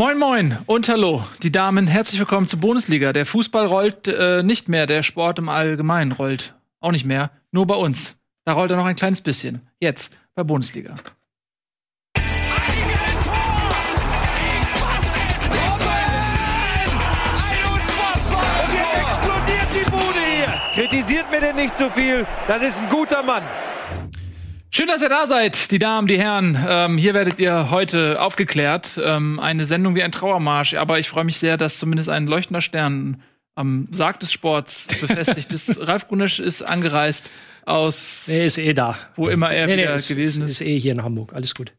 [0.00, 3.12] Moin Moin und hallo, die Damen, herzlich willkommen zur Bundesliga.
[3.12, 7.66] Der Fußball rollt äh, nicht mehr, der Sport im Allgemeinen rollt auch nicht mehr, nur
[7.66, 8.16] bei uns.
[8.46, 9.60] Da rollt er noch ein kleines bisschen.
[9.78, 10.94] Jetzt bei Bundesliga.
[20.72, 22.26] Kritisiert mir denn nicht so viel.
[22.48, 23.42] Das ist ein guter Mann.
[24.72, 26.56] Schön, dass ihr da seid, die Damen, die Herren.
[26.68, 29.00] Ähm, hier werdet ihr heute aufgeklärt.
[29.02, 30.74] Ähm, eine Sendung wie ein Trauermarsch.
[30.74, 33.20] Aber ich freue mich sehr, dass zumindest ein leuchtender Stern
[33.56, 35.80] am Sarg des Sports befestigt ist.
[35.88, 37.30] Ralf Gunisch ist angereist
[37.66, 38.28] aus.
[38.28, 38.96] Er ist eh da.
[39.16, 40.60] Wo immer er nee, nee, wieder ist, gewesen ist.
[40.60, 41.32] Ist eh hier in Hamburg.
[41.34, 41.72] Alles gut.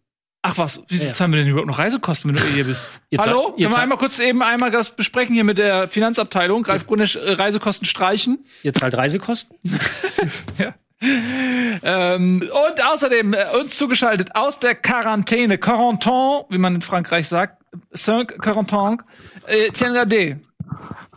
[0.44, 1.13] Ach was, wieso Ja.
[1.13, 2.89] zahlen wir denn überhaupt noch Reisekosten, wenn du eh hier bist?
[3.09, 3.53] Ihr Hallo?
[3.55, 6.66] ihr Können wir einmal kurz eben einmal das besprechen hier mit der Finanzabteilung?
[6.66, 8.44] Ralf Gunisch, äh, Reisekosten streichen.
[8.63, 9.55] Ihr zahlt Reisekosten?
[11.03, 17.63] Ähm, und außerdem äh, uns zugeschaltet aus der Quarantäne, Quarantin, wie man in Frankreich sagt,
[17.95, 19.01] Cinq Quarantin,
[19.47, 20.39] äh, Thierry Rade.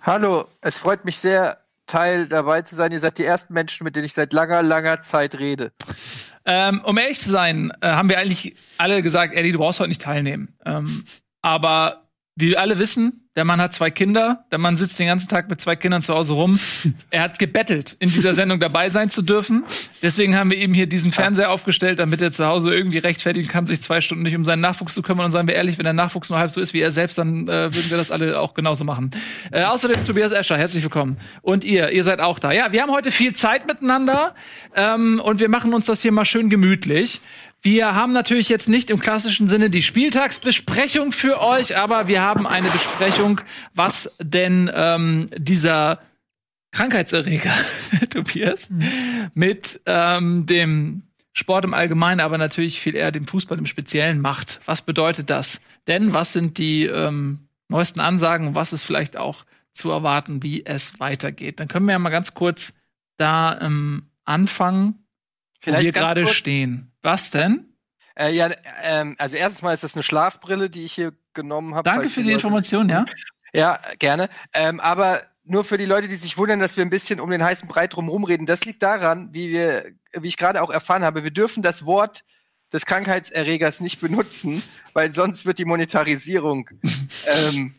[0.03, 2.93] Hallo, es freut mich sehr, Teil dabei zu sein.
[2.93, 5.73] Ihr seid die ersten Menschen, mit denen ich seit langer, langer Zeit rede.
[6.47, 9.89] Ähm, um ehrlich zu sein, äh, haben wir eigentlich alle gesagt, Eddie, du brauchst heute
[9.89, 10.57] nicht teilnehmen.
[10.65, 11.05] Ähm,
[11.43, 12.04] aber
[12.37, 15.61] wir alle wissen, der Mann hat zwei Kinder, der Mann sitzt den ganzen Tag mit
[15.61, 16.59] zwei Kindern zu Hause rum.
[17.11, 19.65] Er hat gebettelt, in dieser Sendung dabei sein zu dürfen.
[20.03, 23.67] Deswegen haben wir ihm hier diesen Fernseher aufgestellt, damit er zu Hause irgendwie rechtfertigen kann,
[23.67, 25.27] sich zwei Stunden nicht um seinen Nachwuchs zu kümmern.
[25.27, 27.49] Und seien wir ehrlich, wenn der Nachwuchs nur halb so ist wie er selbst, dann
[27.49, 29.11] äh, würden wir das alle auch genauso machen.
[29.53, 31.17] Äh, außerdem Tobias Escher, herzlich willkommen.
[31.43, 32.53] Und ihr, ihr seid auch da.
[32.53, 34.35] Ja, wir haben heute viel Zeit miteinander
[34.75, 37.21] ähm, und wir machen uns das hier mal schön gemütlich.
[37.65, 42.47] Wir haben natürlich jetzt nicht im klassischen Sinne die Spieltagsbesprechung für euch, aber wir haben
[42.47, 43.41] eine Besprechung,
[43.73, 46.03] was denn ähm, dieser
[46.73, 47.55] Krankheitserreger,
[48.11, 48.69] Tobias,
[49.33, 54.61] mit ähm, dem Sport im Allgemeinen, aber natürlich viel eher dem Fußball im Speziellen macht.
[54.67, 55.63] Was bedeutet das?
[55.87, 61.01] Denn was sind die ähm, neuesten Ansagen was ist vielleicht auch zu erwarten, wie es
[61.01, 61.61] weitergeht?
[61.61, 62.75] Dann können wir ja mal ganz kurz
[63.17, 65.04] da ähm, anfangen,
[65.67, 66.93] wo wir gerade stehen.
[67.03, 67.75] Was denn?
[68.17, 68.51] Äh, ja,
[68.83, 71.89] ähm, also erstens mal ist das eine Schlafbrille, die ich hier genommen habe.
[71.89, 73.05] Danke für die Information, ja.
[73.53, 74.29] Ja, gerne.
[74.53, 77.43] Ähm, aber nur für die Leute, die sich wundern, dass wir ein bisschen um den
[77.43, 78.47] heißen Brei drum rumreden.
[78.47, 82.25] Das liegt daran, wie wir, wie ich gerade auch erfahren habe, wir dürfen das Wort
[82.73, 84.63] des Krankheitserregers nicht benutzen,
[84.95, 86.71] weil sonst wird die Monetarisierung
[87.27, 87.75] ähm,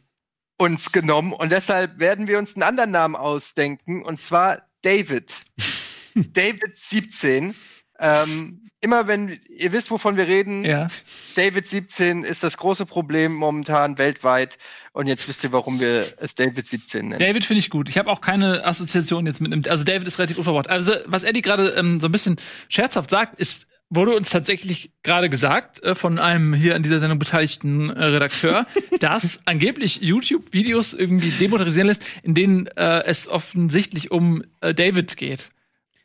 [0.57, 1.33] uns genommen.
[1.33, 5.33] Und deshalb werden wir uns einen anderen Namen ausdenken, und zwar David.
[6.15, 7.53] David 17.
[7.99, 10.87] Ähm, immer wenn ihr wisst, wovon wir reden, Ja.
[11.35, 14.57] David 17 ist das große Problem momentan weltweit.
[14.93, 17.19] Und jetzt wisst ihr, warum wir es David 17 nennen.
[17.19, 17.89] David finde ich gut.
[17.89, 19.63] Ich habe auch keine Assoziation jetzt mit einem.
[19.67, 20.69] Also David ist relativ unverbraucht.
[20.69, 22.37] Also was Eddie gerade ähm, so ein bisschen
[22.69, 27.19] scherzhaft sagt, ist wurde uns tatsächlich gerade gesagt äh, von einem hier an dieser Sendung
[27.19, 28.65] beteiligten äh, Redakteur,
[28.99, 35.51] dass angeblich YouTube-Videos irgendwie demonetarisieren lässt, in denen äh, es offensichtlich um äh, David geht.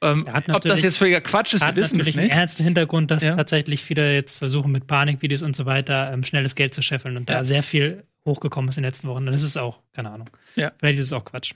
[0.03, 2.35] Ähm, ob das jetzt völliger Quatsch ist, wir wissen es natürlich einen nicht.
[2.37, 3.37] ernsten Hintergrund, dass Ja.
[3.37, 7.29] tatsächlich viele jetzt versuchen, mit Panikvideos und so weiter ähm, schnelles Geld zu scheffeln und
[7.29, 7.37] Ja.
[7.39, 9.27] da sehr viel hochgekommen ist in den letzten Wochen.
[9.27, 10.31] Und das ist auch, keine Ahnung.
[10.57, 10.73] Ja.
[10.79, 11.53] Vielleicht ist es auch Quatsch.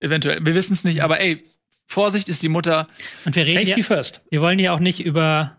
[0.00, 0.44] Eventuell.
[0.44, 1.44] Wir wissen es nicht, aber ey,
[1.86, 2.86] Vorsicht ist die Mutter.
[3.24, 4.24] Und wir reden Safety ja, first.
[4.30, 5.56] wir wollen ja auch nicht über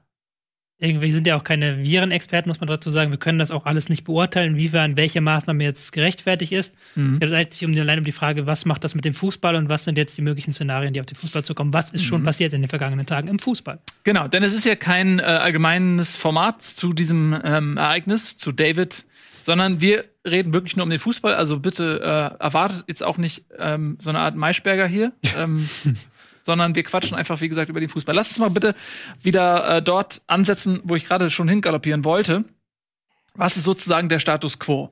[0.81, 3.11] irgendwie sind ja auch keine Virenexperten, muss man dazu sagen.
[3.11, 6.75] Wir können das auch alles nicht beurteilen, inwiefern welche Maßnahme jetzt gerechtfertigt ist.
[6.95, 7.19] Mhm.
[7.21, 9.69] Es geht sich um, allein um die Frage, was macht das mit dem Fußball und
[9.69, 11.71] was sind jetzt die möglichen Szenarien, die auf den Fußball zukommen.
[11.71, 12.05] Was ist Mhm.
[12.07, 13.79] schon passiert in den vergangenen Tagen im Fußball?
[14.03, 19.05] Genau, denn es ist ja kein äh, allgemeines Format zu diesem ähm, Ereignis, zu David,
[19.43, 21.33] sondern wir reden wirklich nur um den Fußball.
[21.35, 21.99] Also bitte
[22.39, 25.67] äh, erwartet jetzt auch nicht ähm, so eine Art Maischberger hier, ähm,
[26.51, 28.13] sondern wir quatschen einfach, wie gesagt, über den Fußball.
[28.13, 28.75] Lass uns mal bitte
[29.21, 32.43] wieder äh, dort ansetzen, wo ich gerade schon hingaloppieren wollte.
[33.35, 34.91] Was ist sozusagen der Status quo?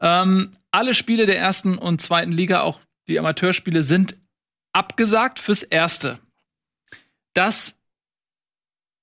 [0.00, 4.16] Ähm, alle Spiele der ersten und zweiten Liga, auch die Amateurspiele, sind
[4.72, 6.20] abgesagt fürs Erste.
[7.34, 7.80] Das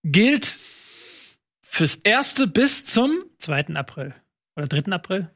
[0.03, 0.57] gilt
[1.63, 3.75] fürs Erste bis zum 2.
[3.75, 4.15] April
[4.55, 4.89] oder 3.
[4.93, 5.29] April?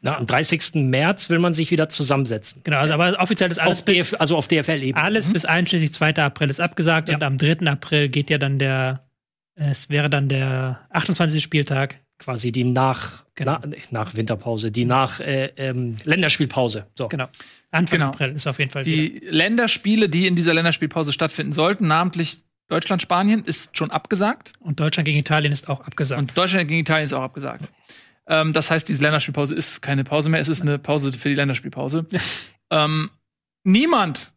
[0.00, 0.74] Na, am 30.
[0.74, 2.62] März will man sich wieder zusammensetzen.
[2.64, 5.02] Genau, also, aber offiziell ist alles Auf bis, DF, also auf DFL-Ebene.
[5.02, 6.14] alles bis einschließlich 2.
[6.16, 7.16] April ist abgesagt Ja.
[7.16, 7.66] und am 3.
[7.66, 9.08] April geht ja dann der,
[9.56, 11.42] es wäre dann der 28.
[11.42, 11.96] Spieltag.
[12.20, 13.58] Quasi die nach, Genau.
[13.64, 16.86] na, nach Winterpause, die nach äh, ähm, Länderspielpause.
[16.96, 17.08] So.
[17.08, 17.26] Genau.
[17.70, 18.10] Anfang Genau.
[18.10, 18.96] April ist auf jeden Fall wieder.
[18.96, 24.52] die Länderspiele, die in dieser Länderspielpause stattfinden sollten, namentlich Deutschland, Spanien, ist schon abgesagt.
[24.60, 26.20] Und Deutschland gegen Italien ist auch abgesagt.
[26.20, 27.68] Und Deutschland gegen Italien ist auch abgesagt.
[28.28, 31.34] Ähm, das heißt, diese Länderspielpause ist keine Pause mehr, es ist eine Pause für die
[31.34, 32.06] Länderspielpause.
[32.70, 33.10] ähm,
[33.64, 34.32] niemand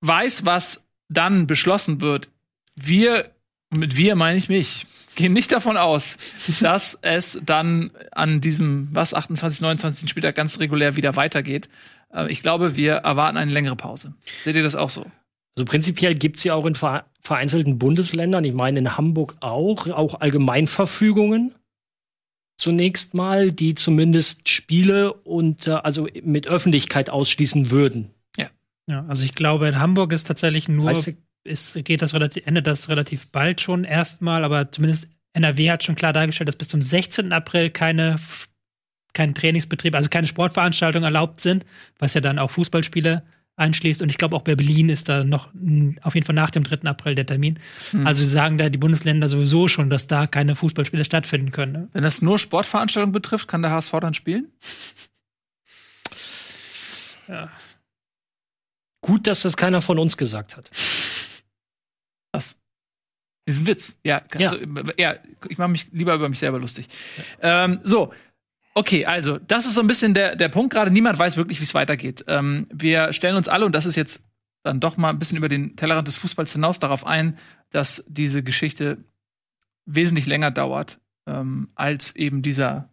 [0.00, 2.28] weiß, was dann beschlossen wird.
[2.76, 3.30] Wir
[3.78, 6.16] mit wir meine ich mich, gehen nicht davon aus,
[6.60, 10.08] dass es dann an diesem, was, 28, 29.
[10.08, 11.68] Spieltag ganz regulär wieder weitergeht.
[12.12, 14.14] Äh, ich glaube, wir erwarten eine längere Pause.
[14.44, 15.06] Seht ihr das auch so?
[15.56, 16.74] Also prinzipiell gibt's ja auch in
[17.20, 21.54] vereinzelten Bundesländern, ich meine in Hamburg auch, auch Allgemeinverfügungen
[22.56, 28.10] zunächst mal, die zumindest Spiele und äh, also mit Öffentlichkeit ausschließen würden.
[28.36, 28.48] Ja.
[28.86, 30.92] Ja, also ich glaube, in Hamburg ist tatsächlich nur,
[31.44, 35.96] ist, geht das relativ, endet das relativ bald schon erstmal, aber zumindest NRW hat schon
[35.96, 37.32] klar dargestellt, dass bis zum 16.
[37.32, 38.16] April keine
[39.14, 41.64] kein Trainingsbetrieb, also keine Sportveranstaltungen erlaubt sind,
[41.98, 43.22] was ja dann auch Fußballspiele
[43.56, 44.02] einschließt.
[44.02, 45.48] Und ich glaube, auch bei Berlin ist da noch
[46.02, 46.88] auf jeden Fall nach dem 3.
[46.88, 47.58] April der Termin.
[47.92, 48.06] Mhm.
[48.06, 51.72] Also sagen da die Bundesländer sowieso schon, dass da keine Fußballspiele stattfinden können.
[51.72, 51.88] Ne?
[51.92, 54.48] Wenn das nur Sportveranstaltungen betrifft, kann der HSV dann spielen?
[57.28, 57.50] Ja.
[59.00, 60.70] Gut, dass das keiner von uns gesagt hat.
[62.32, 62.56] Was?
[63.46, 63.98] Diesen Witz.
[64.02, 64.50] Ja, ja.
[64.50, 64.64] Also,
[64.96, 65.16] ja
[65.48, 66.88] ich mache mich lieber über mich selber lustig.
[67.42, 67.64] Ja.
[67.64, 68.12] Ähm, so,
[68.74, 70.90] Okay, also das ist so ein bisschen der, der Punkt gerade.
[70.90, 72.24] Niemand weiß wirklich, wie es weitergeht.
[72.26, 74.22] Ähm, wir stellen uns alle, und das ist jetzt
[74.64, 77.38] dann doch mal ein bisschen über den Tellerrand des Fußballs hinaus, darauf ein,
[77.70, 79.04] dass diese Geschichte
[79.86, 82.90] wesentlich länger dauert ähm, als eben dieser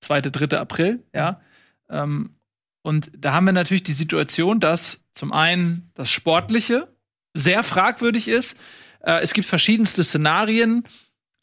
[0.00, 1.02] zweite, dritte April.
[1.14, 1.40] Ja,
[1.88, 2.36] ähm,
[2.82, 6.94] und da haben wir natürlich die Situation, dass zum einen das Sportliche
[7.32, 8.58] sehr fragwürdig ist.
[9.00, 10.84] Äh, es gibt verschiedenste Szenarien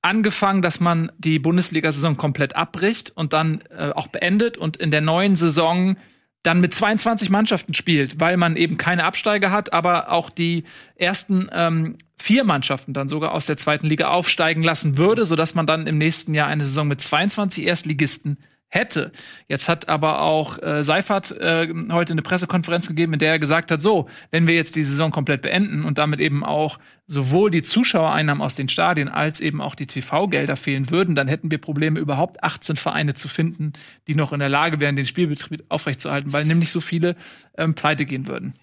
[0.02, 5.02] angefangen, dass man die Bundesliga-Saison komplett abbricht und dann äh, auch beendet und in der
[5.02, 5.96] neuen Saison
[6.44, 10.64] dann mit 22 Mannschaften spielt, weil man eben keine Absteiger hat, aber auch die
[10.96, 15.68] ersten ähm, vier Mannschaften dann sogar aus der zweiten Liga aufsteigen lassen würde, sodass man
[15.68, 18.38] dann im nächsten Jahr eine Saison mit 22 Erstligisten
[18.72, 19.12] hätte.
[19.48, 23.70] Jetzt hat aber auch äh, Seifert äh, heute eine Pressekonferenz gegeben, in der er gesagt
[23.70, 27.62] hat, so, wenn wir jetzt die Saison komplett beenden und damit eben auch sowohl die
[27.62, 32.00] Zuschauereinnahmen aus den Stadien als eben auch die TV-Gelder fehlen würden, dann hätten wir Probleme,
[32.00, 33.74] überhaupt 18 Vereine zu finden,
[34.08, 37.18] die noch in der Lage wären, den Spielbetrieb aufrechtzuerhalten, weil nämlich so viele
[37.58, 38.54] ähm, pleite gehen würden.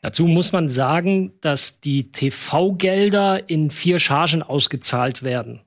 [0.00, 5.60] Dazu muss man sagen, dass die TV-Gelder in vier Chargen ausgezahlt werden.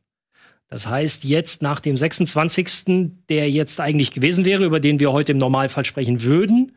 [0.68, 5.32] Das heißt, jetzt nach dem 26., der jetzt eigentlich gewesen wäre, über den wir heute
[5.32, 6.76] im Normalfall sprechen würden,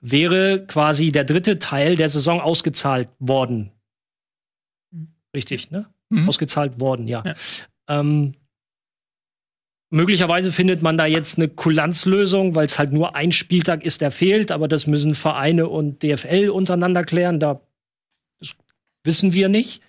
[0.00, 3.70] wäre quasi der dritte Teil der Saison ausgezahlt worden.
[5.34, 5.86] Richtig, ne?
[6.08, 6.28] Mhm.
[6.28, 7.22] Ausgezahlt worden, ja.
[7.24, 7.34] ja.
[7.88, 8.34] Ähm,
[9.90, 14.10] möglicherweise findet man da jetzt eine Kulanzlösung, weil es halt nur ein Spieltag ist, der
[14.10, 17.40] fehlt, aber das müssen Vereine und DFL untereinander klären.
[17.40, 17.60] Da
[19.04, 19.82] wissen wir nicht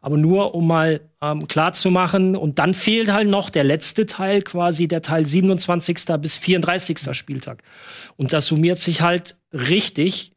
[0.00, 2.36] aber nur um mal ähm, klar zu machen.
[2.36, 5.96] Und dann fehlt halt noch der letzte Teil, quasi der Teil 27.
[6.20, 7.14] bis 34.
[7.14, 7.62] Spieltag.
[8.16, 10.32] Und das summiert sich halt richtig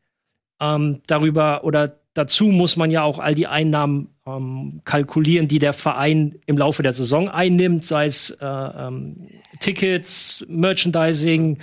[0.60, 5.74] ähm, darüber oder dazu muss man ja auch all die Einnahmen ähm, kalkulieren, die der
[5.74, 9.28] Verein im Laufe der Saison einnimmt, sei es äh, ähm,
[9.60, 11.58] Tickets, Merchandising,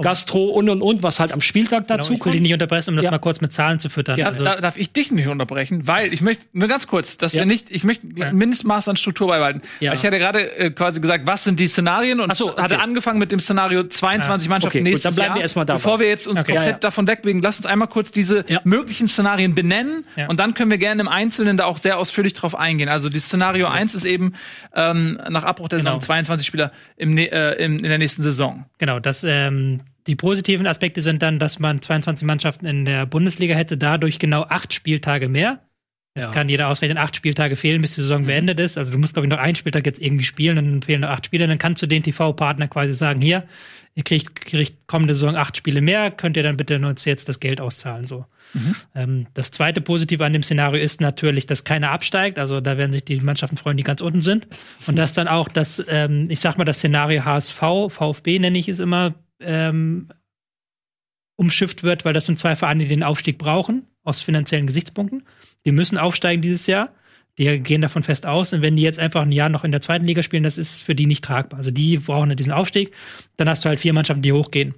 [0.00, 2.90] Gastro und und und, was halt am Spieltag dazu genau, ich will dich nicht unterbrechen,
[2.90, 3.10] um das ja.
[3.10, 4.18] mal kurz mit Zahlen zu füttern.
[4.18, 7.32] Ja, also, da, darf ich dich nicht unterbrechen, weil ich möchte nur ganz kurz, dass
[7.32, 7.40] ja.
[7.40, 8.30] wir nicht, ich möchte ja.
[8.30, 9.62] Mindestmaß an Struktur beibehalten.
[9.80, 9.94] Ja.
[9.94, 12.62] Ich hatte gerade äh, quasi gesagt, was sind die Szenarien und so, okay.
[12.62, 15.36] hatte angefangen mit dem Szenario 22 Mannschaften okay, nächstes gut, dann bleiben Jahr.
[15.36, 15.78] Wir erstmal dabei.
[15.78, 16.52] Bevor wir jetzt uns okay.
[16.52, 20.78] komplett davon wegbewegen, lass uns einmal kurz diese möglichen Szenarien benennen und dann können wir
[20.78, 22.88] gerne im Einzelnen da auch sehr ausführlich drauf eingehen.
[22.88, 24.32] Also die Szenario 1 ist eben
[24.74, 25.92] ähm, nach Abbruch der genau.
[25.92, 28.64] Saison 22 Spieler im, äh, im, in der nächsten Saison.
[28.78, 33.54] Genau, das ähm, die positiven Aspekte sind dann, dass man 22 Mannschaften in der Bundesliga
[33.54, 35.60] hätte, dadurch genau acht Spieltage mehr.
[36.16, 36.32] Jetzt ja.
[36.32, 38.26] kann jeder ausrechnen, acht Spieltage fehlen, bis die Saison mhm.
[38.26, 38.78] beendet ist.
[38.78, 41.26] Also du musst, glaube ich, noch einen Spieltag jetzt irgendwie spielen, dann fehlen noch acht
[41.26, 41.46] Spiele.
[41.46, 43.44] Dann kannst du den TV-Partner quasi sagen, hier,
[43.94, 47.38] ihr kriegt, kriegt kommende Saison acht Spiele mehr, könnt ihr dann bitte uns jetzt das
[47.38, 48.06] Geld auszahlen.
[48.06, 48.24] So.
[48.54, 48.74] Mhm.
[48.94, 52.38] Ähm, das zweite Positive an dem Szenario ist natürlich, dass keiner absteigt.
[52.38, 54.48] Also da werden sich die Mannschaften freuen, die ganz unten sind.
[54.86, 58.70] Und dass dann auch das, ähm, ich sag mal, das Szenario HSV, VfB nenne ich
[58.70, 60.08] es immer, ähm,
[61.36, 65.24] umschifft wird, weil das sind zwei Vereine, die den Aufstieg brauchen, aus finanziellen Gesichtspunkten.
[65.66, 66.94] Die müssen aufsteigen dieses Jahr.
[67.38, 68.54] Die gehen davon fest aus.
[68.54, 70.82] Und wenn die jetzt einfach ein Jahr noch in der zweiten Liga spielen, das ist
[70.82, 71.58] für die nicht tragbar.
[71.58, 72.94] Also die brauchen diesen Aufstieg.
[73.36, 74.74] Dann hast du halt vier Mannschaften, die hochgehen.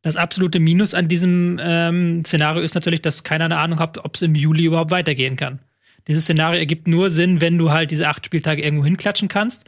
[0.00, 4.14] Das absolute Minus an diesem ähm, Szenario ist natürlich, dass keiner eine Ahnung hat, ob
[4.14, 5.58] es im Juli überhaupt weitergehen kann.
[6.06, 9.64] Dieses Szenario ergibt nur Sinn, wenn du halt diese acht Spieltage irgendwo hinklatschen kannst.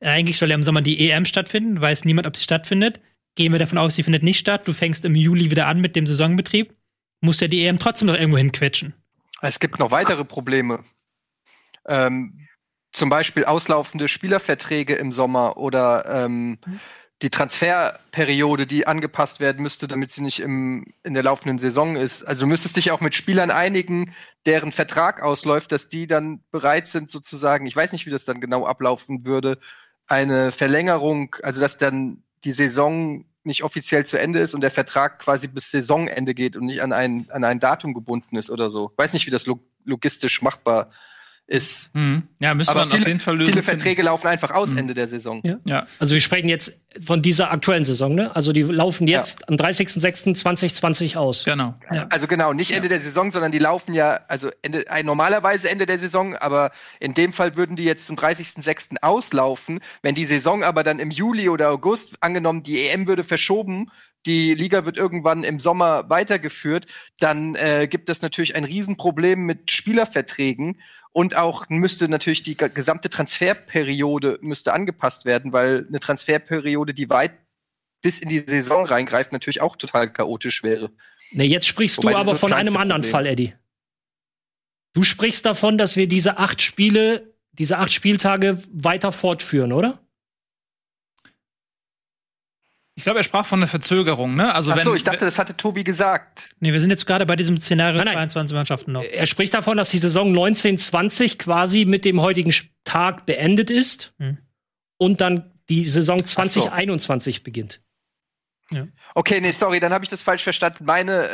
[0.00, 3.00] Eigentlich soll ja im Sommer die EM stattfinden, weiß niemand, ob sie stattfindet.
[3.34, 4.68] Gehen wir davon aus, sie findet nicht statt.
[4.68, 6.74] Du fängst im Juli wieder an mit dem Saisonbetrieb.
[7.22, 8.94] Musst ja die EM trotzdem noch irgendwo hinquetschen.
[9.42, 10.84] Es gibt noch weitere Probleme.
[11.86, 12.46] Ähm,
[12.92, 16.58] zum Beispiel auslaufende Spielerverträge im Sommer oder ähm,
[17.22, 22.22] die Transferperiode, die angepasst werden müsste, damit sie nicht im, in der laufenden Saison ist.
[22.24, 24.14] Also du müsstest dich auch mit Spielern einigen,
[24.46, 28.40] deren Vertrag ausläuft, dass die dann bereit sind, sozusagen, ich weiß nicht, wie das dann
[28.40, 29.58] genau ablaufen würde,
[30.06, 35.18] eine Verlängerung, also dass dann die Saison nicht offiziell zu Ende ist und der Vertrag
[35.18, 38.92] quasi bis Saisonende geht und nicht an ein, an ein Datum gebunden ist oder so.
[38.96, 39.46] Weiß nicht, wie das
[39.84, 40.90] logistisch machbar
[41.46, 41.92] ist.
[41.94, 42.24] Mhm.
[42.38, 43.50] Ja, müssen wir viele, auf jeden Fall lösen.
[43.50, 44.04] viele Verträge finden.
[44.06, 44.78] laufen einfach aus Mhm.
[44.78, 45.40] Ende der Saison.
[45.44, 45.56] Ja.
[45.64, 45.86] Ja.
[45.98, 48.34] Also wir sprechen jetzt von dieser aktuellen Saison, ne?
[48.34, 51.44] Also die laufen jetzt am 30.06.2020 aus.
[51.44, 51.74] Genau.
[51.92, 52.06] Ja.
[52.10, 55.86] Also genau, nicht Ende der Saison, sondern die laufen ja, also Ende, äh, normalerweise Ende
[55.86, 58.96] der Saison, aber in dem Fall würden die jetzt zum 30.06.
[59.02, 59.80] auslaufen.
[60.02, 63.90] Wenn die Saison aber dann im Juli oder August, angenommen, die EM würde verschoben,
[64.26, 66.86] die Liga wird irgendwann im Sommer weitergeführt,
[67.20, 70.78] dann äh, gibt es natürlich ein Riesenproblem mit Spielerverträgen
[71.12, 77.08] und auch müsste natürlich die ge- gesamte Transferperiode müsste angepasst werden, weil eine Transferperiode, die
[77.10, 77.32] weit
[78.02, 80.90] bis in die Saison reingreift, natürlich auch total chaotisch wäre.
[81.32, 83.12] Ne, jetzt sprichst Wobei du aber von einem anderen Problem.
[83.12, 83.54] Fall, Eddie.
[84.92, 90.00] Du sprichst davon, dass wir diese acht Spiele, diese acht Spieltage weiter fortführen, oder?
[92.96, 94.54] Ich glaube, er sprach von einer Verzögerung, ne?
[94.54, 96.50] Also Ach wenn, so, ich dachte, das hatte Tobi gesagt.
[96.60, 98.28] Nee, wir sind jetzt gerade bei diesem Szenario Nein, nein.
[98.28, 99.02] 22 Mannschaften noch.
[99.02, 102.52] Er spricht davon, dass die Saison 1920 quasi mit dem heutigen
[102.84, 104.38] Tag beendet ist Hm.
[104.98, 106.24] und dann die Saison so.
[106.26, 107.80] 2021 beginnt.
[109.14, 110.84] Okay, nee, sorry, dann habe ich das falsch verstanden.
[110.84, 111.28] Meine,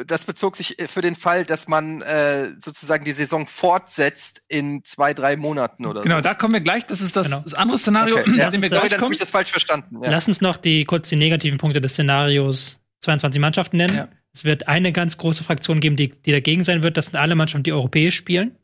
[0.00, 4.40] äh, das bezog sich äh, für den Fall, dass man äh, sozusagen die Saison fortsetzt
[4.48, 6.20] in zwei, drei Monaten oder Genau, so.
[6.22, 6.86] da kommen wir gleich.
[6.86, 7.42] Das ist das, Genau.
[7.42, 8.48] das andere Szenario, Okay, ja.
[8.50, 9.12] dem wir Sorry, gleich dann habe kommen.
[9.12, 10.02] ich das falsch verstanden.
[10.02, 10.10] Ja.
[10.10, 13.94] Lass uns noch die, kurz die negativen Punkte des Szenarios 22 Mannschaften nennen.
[13.94, 14.08] Ja.
[14.32, 16.96] Es wird eine ganz große Fraktion geben, die, die dagegen sein wird.
[16.96, 18.56] Das sind alle Mannschaften, die europäisch spielen.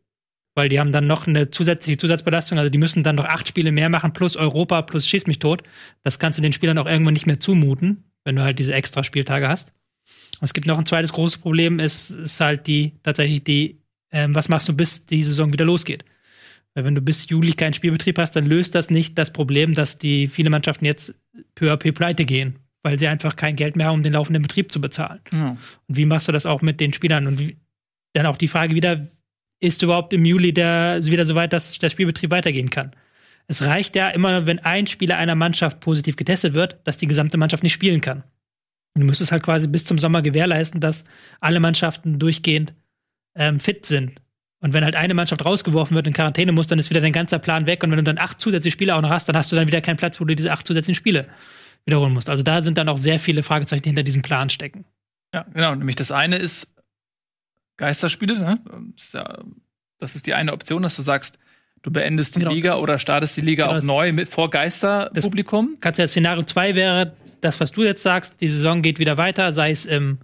[0.54, 2.58] Weil die haben dann noch eine zusätzliche Zusatzbelastung.
[2.58, 5.62] Also die müssen dann noch acht Spiele mehr machen, plus Europa, plus Schieß mich tot.
[6.02, 9.02] Das kannst du den Spielern auch irgendwann nicht mehr zumuten, wenn du halt diese extra
[9.02, 9.72] Spieltage hast.
[10.40, 13.80] Und es gibt noch ein zweites großes Problem, ist, ist halt die, tatsächlich die,
[14.12, 16.04] ähm, was machst du, bis die Saison wieder losgeht?
[16.74, 19.98] Weil wenn du bis Juli keinen Spielbetrieb hast, dann löst das nicht das Problem, dass
[19.98, 21.14] die viele Mannschaften jetzt
[21.54, 24.42] peu à peu pleite gehen, weil sie einfach kein Geld mehr haben, um den laufenden
[24.42, 25.20] Betrieb zu bezahlen.
[25.32, 25.50] Ja.
[25.50, 27.26] Und wie machst du das auch mit den Spielern?
[27.26, 27.56] Und wie,
[28.12, 29.06] dann auch die Frage wieder,
[29.64, 32.92] ist überhaupt im Juli der, wieder so weit, dass der Spielbetrieb weitergehen kann?
[33.46, 37.36] Es reicht ja immer, wenn ein Spieler einer Mannschaft positiv getestet wird, dass die gesamte
[37.36, 38.24] Mannschaft nicht spielen kann.
[38.94, 41.04] Du müsstest halt quasi bis zum Sommer gewährleisten, dass
[41.40, 42.74] alle Mannschaften durchgehend
[43.34, 44.20] ähm, fit sind.
[44.60, 47.38] Und wenn halt eine Mannschaft rausgeworfen wird in Quarantäne muss, dann ist wieder dein ganzer
[47.38, 47.82] Plan weg.
[47.82, 49.80] Und wenn du dann acht zusätzliche Spiele auch noch hast, dann hast du dann wieder
[49.82, 51.26] keinen Platz, wo du diese acht zusätzlichen Spiele
[51.84, 52.30] wiederholen musst.
[52.30, 54.86] Also da sind dann auch sehr viele Fragezeichen, die hinter diesem Plan stecken.
[55.34, 55.74] Ja, genau.
[55.74, 56.73] Nämlich das eine ist
[57.76, 58.38] Geisterspiele.
[58.38, 58.60] Ne?
[58.96, 59.38] Das, ist ja,
[59.98, 61.38] das ist die eine Option, dass du sagst,
[61.82, 65.76] du beendest die Genau, Liga oder startest die Liga genau, auch neu mit vor Geisterpublikum.
[65.80, 69.18] Kannst du ja Szenario 2 wäre das, was du jetzt sagst, die Saison geht wieder
[69.18, 70.18] weiter, sei es im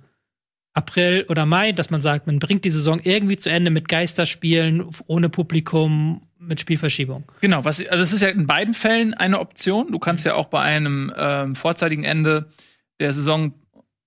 [0.73, 4.89] April oder Mai, dass man sagt, man bringt die Saison irgendwie zu Ende mit Geisterspielen,
[5.07, 7.25] ohne Publikum, mit Spielverschiebung.
[7.41, 9.93] Genau, was, also das ist ja in beiden Fällen eine Option.
[9.93, 12.51] Du kannst ja auch bei einem ähm, vorzeitigen Ende
[12.99, 13.53] der Saison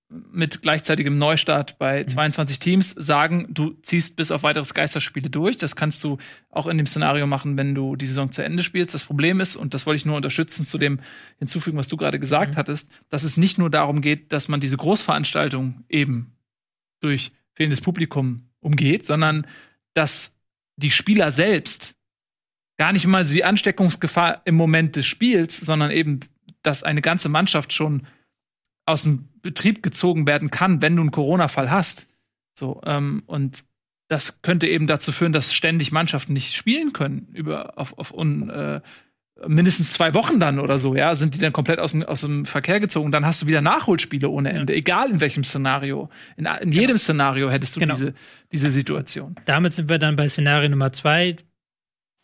[0.08, 5.58] mit gleichzeitigem Neustart bei 22 Teams sagen, du ziehst bis auf weiteres Geisterspiele durch.
[5.58, 6.18] Das kannst du
[6.50, 8.94] auch in dem Szenario machen, wenn du die Saison zu Ende spielst.
[8.94, 11.00] Das Problem ist, und das wollte ich nur unterstützen zu dem
[11.38, 14.76] hinzufügen, was du gerade gesagt hattest, dass es nicht nur darum geht, dass man diese
[14.76, 16.36] Großveranstaltung eben
[17.00, 19.46] durch fehlendes Publikum umgeht, sondern
[19.94, 20.36] dass
[20.76, 21.94] die Spieler selbst
[22.76, 26.20] gar nicht mal die Ansteckungsgefahr im Moment des Spiels, sondern eben,
[26.62, 28.06] dass eine ganze Mannschaft schon
[28.86, 32.08] aus dem Betrieb gezogen werden kann, wenn du einen Corona-Fall hast.
[32.58, 33.64] So, ähm, und
[34.08, 38.50] das könnte eben dazu führen, dass ständig Mannschaften nicht spielen können über auf, auf un,
[38.50, 38.80] äh,
[39.46, 42.46] mindestens zwei Wochen dann oder so, ja, sind die dann komplett aus dem, aus dem
[42.46, 43.10] Verkehr gezogen.
[43.12, 46.08] Dann hast du wieder Nachholspiele ohne Ende, egal in welchem Szenario.
[46.36, 47.94] In, in jedem Szenario hättest du Genau.
[47.94, 48.14] diese,
[48.52, 49.36] diese Situation.
[49.44, 51.36] Damit sind wir dann bei Szenario Nummer 2,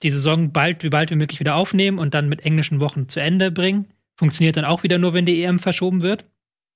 [0.03, 3.21] die Saison bald wie bald wie möglich wieder aufnehmen und dann mit englischen Wochen zu
[3.21, 3.87] Ende bringen.
[4.17, 6.27] Funktioniert dann auch wieder nur, wenn die EM verschoben wird.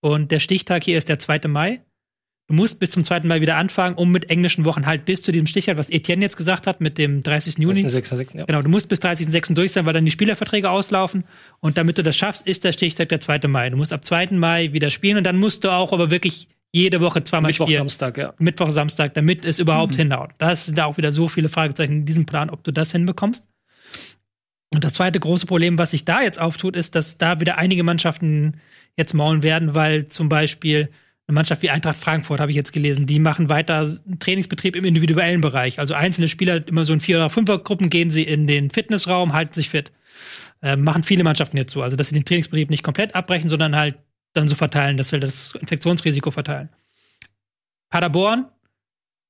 [0.05, 1.49] Und der Stichtag hier ist der 2.
[1.49, 1.81] Mai.
[2.47, 3.21] Du musst bis zum 2.
[3.21, 6.37] Mai wieder anfangen, um mit englischen Wochen halt bis zu diesem Stichtag, was Etienne jetzt
[6.37, 7.57] gesagt hat, mit dem 30.
[7.57, 7.89] Juni.
[7.89, 8.45] 6, ja.
[8.45, 9.55] Genau, du musst bis 30.06.
[9.55, 11.25] durch sein, weil dann die Spielerverträge auslaufen.
[11.61, 13.49] Und damit du das schaffst, ist der Stichtag der 2.
[13.49, 13.71] Mai.
[13.71, 14.27] Du musst ab 2.
[14.33, 17.79] Mai wieder spielen und dann musst du auch aber wirklich jede Woche zweimal Mittwoch, spielen.
[17.79, 18.35] Samstag, ja.
[18.39, 19.99] Mittwoch, Samstag, damit es überhaupt Mhm.
[19.99, 20.33] hinhaut.
[20.37, 23.49] Da sind da auch wieder so viele Fragezeichen in diesem Plan, ob du das hinbekommst.
[24.75, 27.85] Und das zweite große Problem, was sich da jetzt auftut, ist, dass da wieder einige
[27.85, 28.61] Mannschaften
[28.97, 30.91] jetzt maulen werden, weil zum Beispiel
[31.27, 34.85] eine Mannschaft wie Eintracht Frankfurt, habe ich jetzt gelesen, die machen weiter einen Trainingsbetrieb im
[34.85, 35.79] individuellen Bereich.
[35.79, 39.55] Also einzelne Spieler, immer so in Vier- oder Fünfergruppen gehen sie in den Fitnessraum, halten
[39.55, 39.91] sich fit.
[40.61, 41.83] Äh, machen viele Mannschaften jetzt so.
[41.83, 43.97] Also, dass sie den Trainingsbetrieb nicht komplett abbrechen, sondern halt
[44.35, 46.69] dann so verteilen, dass sie das Infektionsrisiko verteilen.
[47.89, 48.47] Paderborn,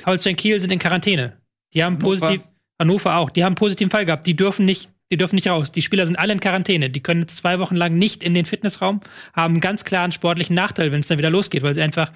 [0.05, 1.37] Holstein Kiel sind in Quarantäne.
[1.75, 2.27] Die haben Hannover.
[2.27, 4.27] positiv, Hannover auch, die haben einen positiven Fall gehabt.
[4.27, 5.71] Die dürfen nicht, die dürfen nicht raus.
[5.71, 6.91] Die Spieler sind alle in Quarantäne.
[6.91, 9.01] Die können jetzt zwei Wochen lang nicht in den Fitnessraum,
[9.33, 12.11] haben einen ganz klaren sportlichen Nachteil, wenn es dann wieder losgeht, weil sie einfach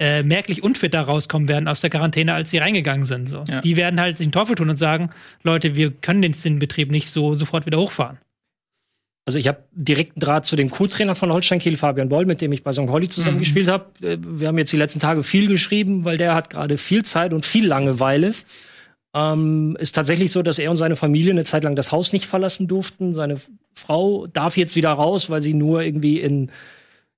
[0.00, 3.30] äh, merklich unfitter rauskommen werden aus der Quarantäne, als sie reingegangen sind.
[3.30, 3.44] So.
[3.46, 3.60] Ja.
[3.60, 5.10] Die werden halt den Teufel tun und sagen,
[5.44, 8.18] Leute, wir können den, den Betrieb nicht so sofort wieder hochfahren.
[9.26, 12.52] Also ich habe direkten Draht zu dem Co-Trainer von Holstein Kiel, Fabian Boll, mit dem
[12.52, 12.86] ich bei St.
[12.86, 13.86] Pauli zusammengespielt habe.
[14.02, 17.32] Äh, Wir haben jetzt die letzten Tage viel geschrieben, weil der hat gerade viel Zeit
[17.32, 18.34] und viel Langeweile.
[19.14, 22.26] Ähm, ist tatsächlich so, dass er und seine Familie eine Zeit lang das Haus nicht
[22.26, 23.14] verlassen durften.
[23.14, 23.36] Seine
[23.72, 26.50] Frau darf jetzt wieder raus, weil sie nur irgendwie in,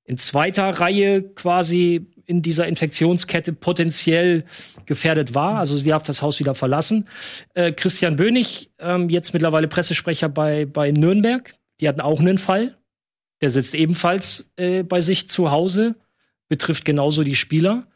[0.05, 4.45] in zweiter Reihe quasi in dieser Infektionskette potenziell
[4.85, 5.59] gefährdet war.
[5.59, 7.09] Also sie darf das Haus wieder verlassen.
[7.55, 12.77] Äh, Christian Bönig, ähm, jetzt mittlerweile Pressesprecher bei, bei Nürnberg, die hatten auch einen Fall.
[13.41, 15.95] Der sitzt ebenfalls äh, bei sich zu Hause,
[16.49, 17.87] betrifft genauso die Spieler.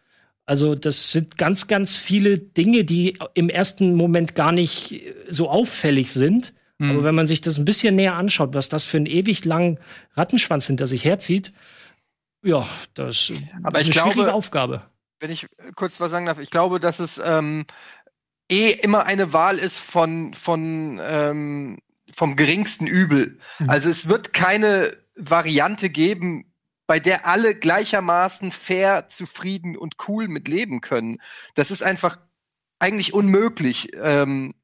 [0.51, 6.11] Also das sind ganz, ganz viele Dinge, die im ersten Moment gar nicht so auffällig
[6.13, 6.55] sind.
[6.79, 6.91] Mhm.
[6.91, 9.79] Aber wenn man sich das ein bisschen näher anschaut, was das für einen ewig langen
[10.15, 11.53] Rattenschwanz hinter sich herzieht,
[12.43, 14.83] ja, das Aber ist ich eine schwierige glaube- Aufgabe.
[15.21, 17.65] wenn ich kurz was sagen darf, ich glaube, dass es ähm,
[18.51, 21.79] eh immer eine Wahl ist von, von ähm,
[22.13, 23.39] vom geringsten Übel.
[23.61, 23.71] Mhm.
[23.71, 26.50] Also es wird keine Variante geben,
[26.91, 31.19] bei der alle gleichermaßen fair, zufrieden und cool mit leben können.
[31.55, 32.19] Das ist einfach
[32.81, 33.91] eigentlich unmöglich.
[33.95, 34.57] Ähm,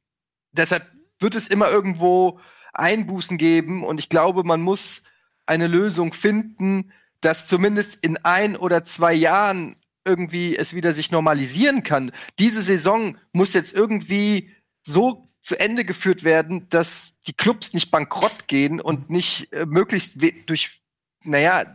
[0.51, 0.91] deshalb
[1.21, 2.41] wird es immer irgendwo
[2.73, 5.05] Einbußen geben und ich glaube, man muss
[5.47, 6.91] eine Lösung finden,
[7.21, 12.11] dass zumindest in ein oder zwei Jahren irgendwie es wieder sich normalisieren kann.
[12.41, 14.51] Diese Saison muss jetzt irgendwie
[14.85, 20.21] so zu Ende geführt werden, dass die Clubs nicht bankrott gehen und nicht äh, möglichst
[20.47, 20.83] durch,
[21.23, 21.73] naja,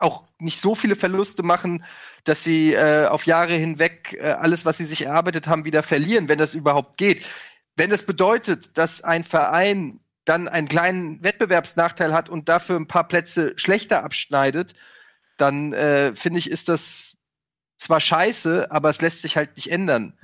[0.00, 1.84] auch nicht so viele Verluste machen,
[2.24, 6.28] dass sie äh, auf Jahre hinweg äh, alles, was sie sich erarbeitet haben, wieder verlieren,
[6.28, 7.24] wenn das überhaupt geht.
[7.76, 13.06] Wenn das bedeutet, dass ein Verein dann einen kleinen Wettbewerbsnachteil hat und dafür ein paar
[13.08, 14.74] Plätze schlechter abschneidet,
[15.36, 17.18] dann äh, finde ich, ist das
[17.78, 20.14] zwar scheiße, aber es lässt sich halt nicht ändern.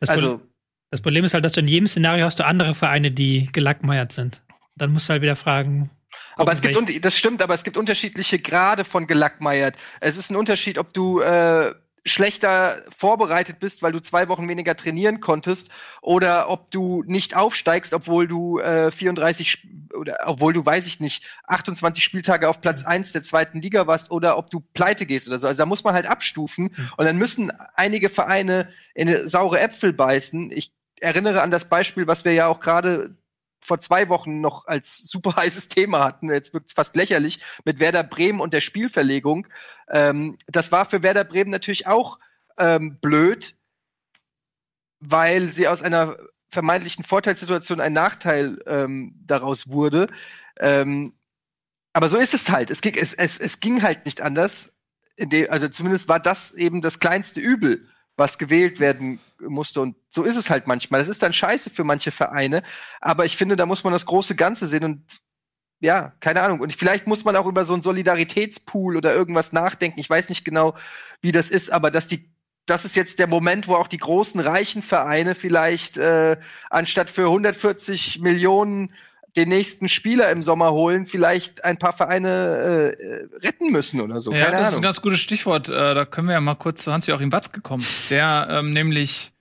[0.00, 0.44] Das, Also, Pro-
[0.90, 4.12] das Problem ist halt, dass du in jedem Szenario hast du andere Vereine, die gelackmeiert
[4.12, 4.42] sind.
[4.76, 5.90] Dann musst du halt wieder fragen.
[6.36, 9.76] Aber es gibt, das stimmt, aber es gibt unterschiedliche Grade von gelackmeiert.
[10.00, 11.74] Es ist ein Unterschied, ob du äh,
[12.04, 15.70] schlechter vorbereitet bist, weil du zwei Wochen weniger trainieren konntest,
[16.02, 21.00] oder ob du nicht aufsteigst, obwohl du äh, 34 Sp- oder obwohl du, weiß ich
[21.00, 25.28] nicht, 28 Spieltage auf Platz 1 der zweiten Liga warst, oder ob du pleite gehst
[25.28, 25.48] oder so.
[25.48, 26.70] Also da muss man halt abstufen.
[26.96, 30.50] Und dann müssen einige Vereine in saure Äpfel beißen.
[30.52, 33.16] Ich erinnere an das Beispiel, was wir ja auch gerade
[33.64, 36.30] vor zwei Wochen noch als super heißes Thema hatten.
[36.30, 39.48] Jetzt wirkt es fast lächerlich mit Werder Bremen und der Spielverlegung.
[39.88, 42.18] Ähm, das war für Werder Bremen natürlich auch
[42.58, 43.56] ähm, blöd,
[45.00, 46.16] weil sie aus einer
[46.50, 50.08] vermeintlichen Vorteilssituation ein Nachteil ähm, daraus wurde.
[50.60, 51.14] Ähm,
[51.94, 52.70] aber so ist es halt.
[52.70, 54.78] Es ging, es, es, es ging halt nicht anders.
[55.48, 59.80] Also zumindest war das eben das kleinste Übel, was gewählt werden musste.
[59.80, 61.00] Und so ist es halt manchmal.
[61.00, 62.62] Das ist dann scheiße für manche Vereine.
[63.00, 65.02] Aber ich finde, da muss man das große Ganze sehen und
[65.80, 66.60] ja, keine Ahnung.
[66.60, 70.00] Und vielleicht muss man auch über so einen Solidaritätspool oder irgendwas nachdenken.
[70.00, 70.74] Ich weiß nicht genau,
[71.20, 72.30] wie das ist, aber dass die,
[72.64, 76.38] das ist jetzt der Moment, wo auch die großen reichen Vereine vielleicht äh,
[76.70, 78.94] anstatt für 140 Millionen
[79.36, 84.20] den nächsten Spieler im Sommer holen, vielleicht ein paar Vereine äh, äh, retten müssen oder
[84.20, 84.32] so.
[84.32, 84.82] ja, keine das ist ein Ahnung.
[84.82, 85.68] ganz gutes Stichwort.
[85.68, 89.32] Äh, da können wir ja mal kurz zu Hans-Joachim Watzke kommen, der ähm, nämlich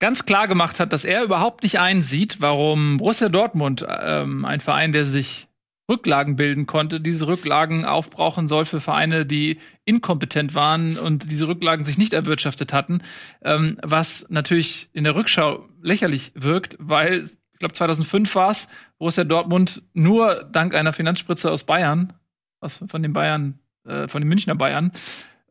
[0.00, 4.92] ganz klar gemacht hat, dass er überhaupt nicht einsieht, warum Borussia Dortmund, ähm, ein Verein,
[4.92, 5.48] der sich
[5.90, 11.84] Rücklagen bilden konnte, diese Rücklagen aufbrauchen soll für Vereine, die inkompetent waren und diese Rücklagen
[11.84, 13.02] sich nicht erwirtschaftet hatten,
[13.42, 17.28] ähm, was natürlich in der Rückschau lächerlich wirkt, weil
[17.64, 22.12] glaube 2005 war es, Borussia Dortmund nur dank einer Finanzspritze aus Bayern,
[22.60, 24.92] aus von den Bayern, äh, von den Münchner Bayern,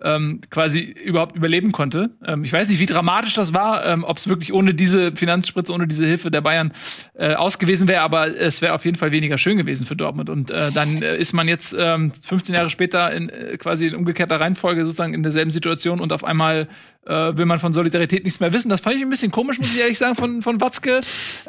[0.01, 2.11] ähm, quasi überhaupt überleben konnte.
[2.25, 5.71] Ähm, ich weiß nicht, wie dramatisch das war, ähm, ob es wirklich ohne diese Finanzspritze,
[5.73, 6.73] ohne diese Hilfe der Bayern
[7.15, 10.29] äh, aus gewesen wäre, aber es wäre auf jeden Fall weniger schön gewesen für Dortmund.
[10.29, 13.95] Und äh, dann äh, ist man jetzt ähm, 15 Jahre später in äh, quasi in
[13.95, 16.67] umgekehrter Reihenfolge sozusagen in derselben Situation und auf einmal
[17.05, 18.69] äh, will man von Solidarität nichts mehr wissen.
[18.69, 21.01] Das fand ich ein bisschen komisch, muss ich ehrlich sagen, von, von Watzke.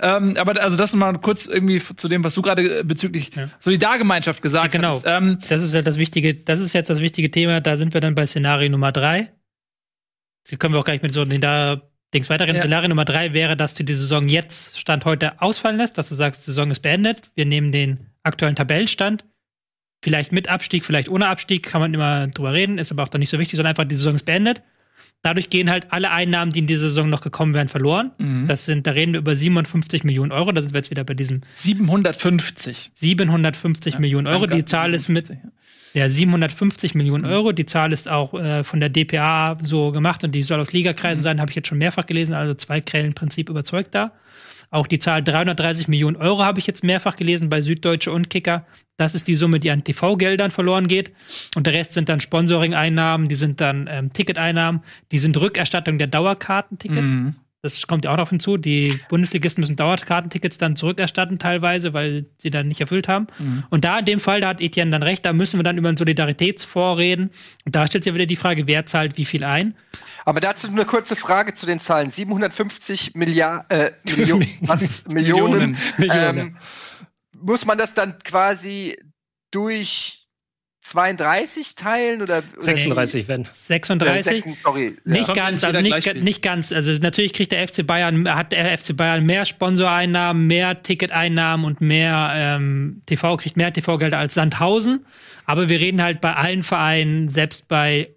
[0.03, 4.43] Ähm, aber also das mal kurz irgendwie zu dem, was du gerade äh, bezüglich Solidargemeinschaft
[4.43, 4.95] gesagt Ja, genau.
[4.95, 5.05] hast.
[5.07, 7.61] Ähm, Das ist ja das wichtige, das ist jetzt das wichtige Thema.
[7.61, 9.33] Da sind wir dann bei Szenario Nummer drei.
[10.51, 11.81] Da können wir auch gleich mit so, da,
[12.12, 12.55] Dings weiterhin.
[12.55, 12.62] Ja.
[12.62, 16.14] Szenario Nummer drei wäre, dass du die Saison jetzt, Stand heute, ausfallen lässt, dass du
[16.14, 17.23] sagst, die Saison ist beendet.
[17.35, 19.25] Wir nehmen den aktuellen Tabellenstand.
[20.03, 23.21] Vielleicht mit Abstieg, vielleicht ohne Abstieg, kann man immer drüber reden, ist aber auch dann
[23.21, 24.62] nicht so wichtig, sondern einfach, die Saison ist beendet.
[25.22, 28.11] Dadurch gehen halt alle Einnahmen, die in dieser Saison noch gekommen wären, verloren.
[28.18, 28.46] Mhm.
[28.46, 30.52] Das sind, da reden wir über 57 Millionen Euro.
[30.52, 32.90] Da sind wir jetzt wieder bei diesem 750.
[32.92, 34.46] 750 Millionen Euro.
[34.46, 35.35] Die Zahl ist mit,
[35.94, 37.52] ja, 750 Millionen Euro.
[37.52, 41.22] Die Zahl ist auch äh, von der DPA so gemacht und die soll aus Ligakreisen
[41.22, 42.35] sein, habe ich jetzt schon mehrfach gelesen.
[42.35, 44.12] Also zwei Prinzip überzeugt da.
[44.74, 48.66] Auch die Zahl 330 Millionen Euro habe ich jetzt mehrfach gelesen bei Süddeutsche und Kicker.
[48.96, 51.12] Das ist die Summe, die an TV-Geldern verloren geht.
[51.54, 54.82] Und der Rest sind dann Sponsoring-Einnahmen, die sind dann ähm, Ticketeinnahmen,
[55.12, 57.06] die sind Rückerstattung der Dauerkartentickets.
[57.06, 57.37] Mhm.
[57.64, 58.59] Das kommt ja auch noch hinzu.
[58.59, 63.27] Die Bundesligisten müssen Dauerkartentickets dann zurückerstatten teilweise, weil sie dann nicht erfüllt haben.
[63.70, 65.88] Und da in dem Fall, da hat Etienne dann recht, da müssen wir dann über
[65.88, 67.31] einen Solidaritätsfonds reden.
[67.64, 69.74] Und da stellt sich ja wieder die Frage, wer zahlt wie viel ein?
[70.27, 72.11] Aber dazu eine kurze Frage zu den Zahlen.
[72.11, 75.07] 750 Milliard, äh, Millio was?
[75.07, 75.74] Millionen.
[75.96, 76.38] Millionen.
[76.38, 76.57] Ähm,
[77.33, 78.94] muss man das dann quasi
[79.50, 80.23] durch
[80.85, 83.49] 32 teilen oder 36, wenn.
[83.53, 84.47] 36?
[84.47, 84.97] Äh, sorry.
[85.05, 85.35] Nicht Ja.
[85.35, 86.73] ganz, also nicht, nicht ganz.
[86.73, 91.81] Also natürlich kriegt der FC Bayern, hat der FC Bayern mehr Sponsoreinnahmen, mehr Ticketeinnahmen und
[91.81, 95.07] mehr ähm, TV, kriegt mehr TV-Gelder als Sandhausen.
[95.47, 98.11] Aber wir reden halt bei allen Vereinen, selbst bei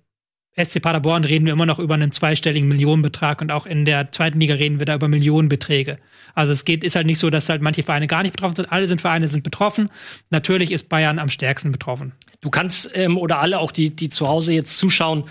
[0.62, 4.40] SC Paderborn reden wir immer noch über einen zweistelligen Millionenbetrag und auch in der zweiten
[4.40, 6.00] Liga reden wir da über Millionenbeträge.
[6.34, 8.72] Also es geht, ist halt nicht so, dass halt manche Vereine gar nicht betroffen sind.
[8.72, 9.90] Alle sind Vereine sind betroffen.
[10.30, 12.14] Natürlich ist Bayern am stärksten betroffen.
[12.42, 15.26] Du kannst ähm, oder alle, auch die, die zu Hause jetzt zuschauen,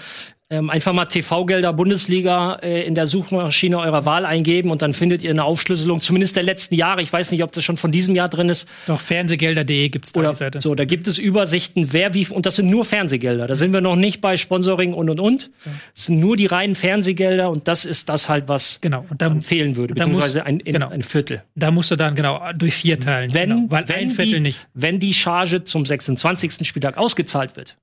[0.48, 5.24] ähm, einfach mal TV-Gelder Bundesliga äh, in der Suchmaschine eurer Wahl eingeben und dann findet
[5.24, 7.02] ihr eine Aufschlüsselung, zumindest der letzten Jahre.
[7.02, 8.68] Ich weiß nicht, ob das schon von diesem Jahr drin ist.
[8.86, 10.60] Doch fernsehgelder.de gibt's da Oder die Seite.
[10.60, 13.46] so, da gibt es Übersichten, wer wie, und das sind nur Fernsehgelder.
[13.48, 15.50] Da sind wir noch nicht bei Sponsoring und und und.
[15.94, 19.04] Es sind nur die reinen Fernsehgelder und das ist das halt, was Genau.
[19.10, 20.90] Und da, fehlen würde, muss- beziehungsweise ein, in, genau.
[20.90, 21.42] ein Viertel.
[21.56, 23.34] da musst du dann genau durch vier teilen.
[23.34, 24.68] Wenn, genau, weil wenn ein Viertel die, nicht.
[24.74, 26.66] Wenn die Charge zum 26.
[26.66, 27.76] Spieltag ausgezahlt wird.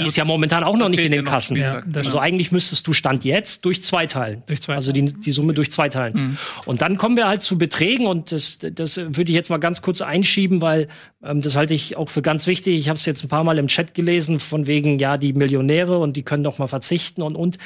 [0.00, 0.08] Die Ja.
[0.08, 1.56] ist ja momentan auch noch nicht in den Kassen.
[1.56, 4.42] Ja, Also eigentlich müsstest du Stand jetzt durch zwei teilen.
[4.46, 6.14] Durch zwei Also die, die Summe durch zwei teilen.
[6.14, 6.38] Mhm.
[6.64, 9.82] Und dann kommen wir halt zu Beträgen und das, das würde ich jetzt mal ganz
[9.82, 10.88] kurz einschieben, weil
[11.22, 12.78] ähm, das halte ich auch für ganz wichtig.
[12.78, 15.98] Ich habe es jetzt ein paar Mal im Chat gelesen, von wegen, ja, die Millionäre
[15.98, 17.58] und die können doch mal verzichten und und.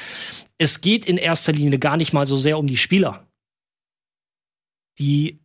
[0.59, 3.27] Es geht in erster Linie gar nicht mal so sehr um die Spieler.
[4.99, 5.44] Die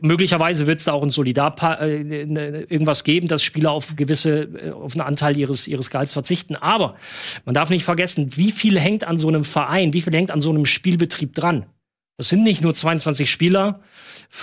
[0.00, 4.70] möglicherweise wird es da auch ein Solidar äh, irgendwas geben, dass Spieler auf gewisse äh,
[4.70, 6.56] auf einen Anteil ihres ihres Gehalts verzichten.
[6.56, 6.96] Aber
[7.44, 10.40] man darf nicht vergessen, wie viel hängt an so einem Verein, wie viel hängt an
[10.40, 11.66] so einem Spielbetrieb dran.
[12.20, 13.80] Das sind nicht nur 22 Spieler,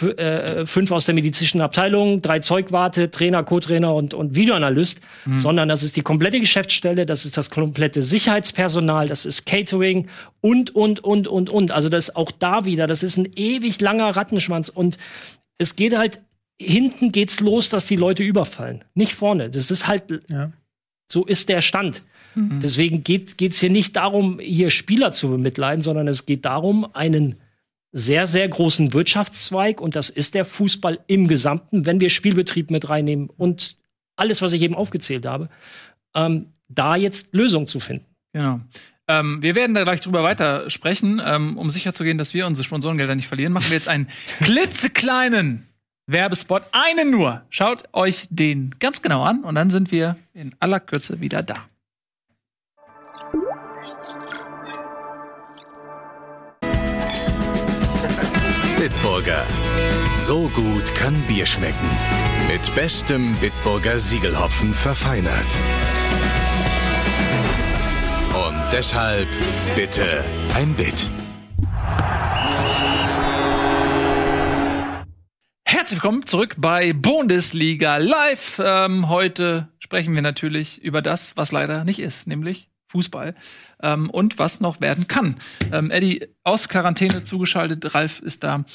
[0.02, 5.00] äh, fünf aus der medizinischen Abteilung, drei Zeugwarte, Trainer, Co-Trainer und, und Videoanalyst,
[5.36, 10.08] sondern das ist die komplette Geschäftsstelle, das ist das komplette Sicherheitspersonal, das ist Catering
[10.42, 11.70] und, und, und, und, und.
[11.70, 14.98] Also das ist auch da wieder, das ist ein ewig langer Rattenschwanz und
[15.60, 16.20] es geht halt,
[16.60, 19.52] hinten geht's los, dass die Leute überfallen, nicht vorne.
[19.52, 20.52] Das ist halt, Ja.
[21.12, 22.02] so ist der Stand.
[22.34, 27.36] Deswegen geht es hier nicht darum, hier Spieler zu bemitleiden, sondern es geht darum, einen
[27.98, 32.90] sehr, sehr großen Wirtschaftszweig, und das ist der Fußball im Gesamten, wenn wir Spielbetrieb mit
[32.90, 33.78] reinnehmen und
[34.16, 35.50] alles, was ich eben aufgezählt habe,
[36.16, 38.06] ähm, da jetzt Lösungen zu finden.
[38.34, 38.60] Genau.
[39.08, 41.22] Ähm, wir werden da gleich drüber weiter sprechen.
[41.26, 44.08] Ähm, um sicherzugehen, dass wir unsere Sponsorengelder nicht verlieren, machen wir jetzt einen
[44.42, 45.66] klitzekleinen
[46.08, 46.64] Werbespot.
[46.74, 47.44] Einen nur.
[47.50, 51.68] Schaut euch den ganz genau an und dann sind wir in aller Kürze wieder da.
[58.78, 59.44] Bitburger.
[60.14, 61.90] So gut kann Bier schmecken.
[62.48, 65.34] Mit bestem Bitburger Siegelhopfen verfeinert.
[68.36, 69.28] Und deshalb
[69.76, 71.10] bitte ein Bit.
[75.66, 78.62] Herzlich willkommen zurück bei Bundesliga Live.
[78.64, 83.36] Ähm, heute sprechen wir natürlich über das, was leider nicht ist, nämlich Fußball
[83.82, 85.36] ähm, und was noch werden kann.
[85.72, 88.66] Ähm, Eddie aus Quarantäne zugeschaltet, Ralf ist da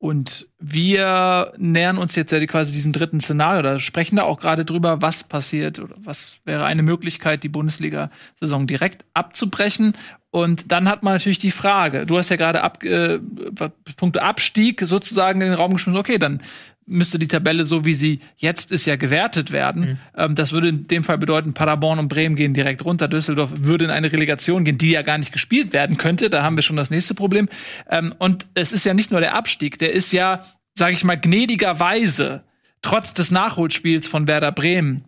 [0.00, 4.64] und wir nähern uns jetzt ja quasi diesem dritten Szenario oder sprechen da auch gerade
[4.64, 9.92] drüber, was passiert oder was wäre eine Möglichkeit, die Bundesliga-Saison direkt abzubrechen.
[10.30, 13.18] Und dann hat man natürlich die Frage, du hast ja gerade ab, äh,
[13.96, 16.40] Punkte Abstieg sozusagen in den Raum geschmissen, okay, dann
[16.86, 19.98] müsste die Tabelle so wie sie jetzt ist ja gewertet werden.
[20.16, 23.84] Ähm, das würde in dem Fall bedeuten, Paderborn und Bremen gehen direkt runter, Düsseldorf würde
[23.84, 26.30] in eine Relegation gehen, die ja gar nicht gespielt werden könnte.
[26.30, 27.48] Da haben wir schon das nächste Problem.
[27.88, 31.16] Ähm, und es ist ja nicht nur der Abstieg, der ist ja, sage ich mal,
[31.16, 32.42] gnädigerweise
[32.82, 35.04] trotz des Nachholspiels von Werder Bremen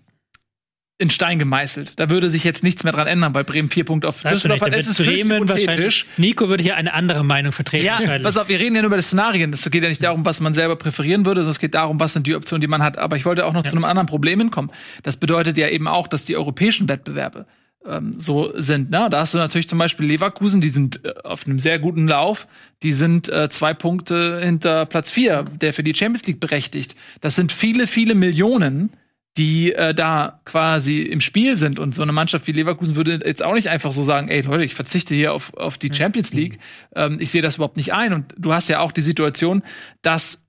[1.03, 1.95] in Stein gemeißelt.
[1.97, 4.75] Da würde sich jetzt nichts mehr dran ändern, weil Bremen vier Punkte auf Düsseldorf hat.
[4.75, 6.07] Es ist Bremen wahrscheinlich.
[6.17, 7.85] Nico würde hier eine andere Meinung vertreten.
[7.85, 9.53] Ja, pass auf, wir reden ja nur über das Szenarien.
[9.53, 12.13] Es geht ja nicht darum, was man selber präferieren würde, sondern es geht darum, was
[12.15, 12.97] sind die Optionen, die man hat.
[12.97, 14.71] Aber ich wollte auch noch zu einem anderen Problem hinkommen.
[15.03, 17.47] Das bedeutet ja eben auch, dass die europäischen Wettbewerbe
[17.87, 18.91] ähm, so sind.
[18.91, 19.09] Ne?
[19.11, 22.47] Da hast du natürlich zum Beispiel Leverkusen, die sind äh, auf einem sehr guten Lauf.
[22.83, 26.95] Die sind äh, zwei Punkte hinter Platz vier, der für die Champions League berechtigt.
[27.21, 28.91] Das sind viele, viele Millionen,
[29.37, 31.79] die äh, da quasi im Spiel sind.
[31.79, 34.65] Und so eine Mannschaft wie Leverkusen würde jetzt auch nicht einfach so sagen, ey Leute,
[34.65, 36.59] ich verzichte hier auf, auf die Champions League.
[36.95, 38.13] Ähm, ich sehe das überhaupt nicht ein.
[38.13, 39.63] Und du hast ja auch die Situation,
[40.03, 40.47] dass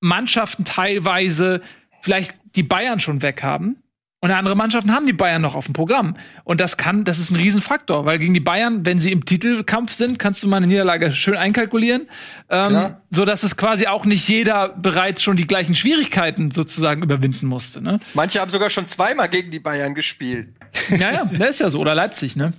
[0.00, 1.60] Mannschaften teilweise
[2.02, 3.76] vielleicht die Bayern schon weg haben.
[4.24, 6.16] Und andere Mannschaften haben die Bayern noch auf dem Programm.
[6.44, 9.92] Und das kann, das ist ein Riesenfaktor, weil gegen die Bayern, wenn sie im Titelkampf
[9.92, 12.08] sind, kannst du mal eine Niederlage schön einkalkulieren.
[12.48, 17.44] Ähm, so dass es quasi auch nicht jeder bereits schon die gleichen Schwierigkeiten sozusagen überwinden
[17.46, 17.82] musste.
[17.82, 18.00] Ne?
[18.14, 20.54] Manche haben sogar schon zweimal gegen die Bayern gespielt.
[20.88, 21.78] Ja, ja, das ist ja so.
[21.78, 22.54] Oder Leipzig, ne?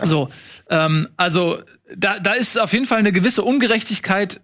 [0.00, 0.30] So,
[0.70, 1.60] ähm, also
[1.94, 4.40] da, da ist auf jeden Fall eine gewisse Ungerechtigkeit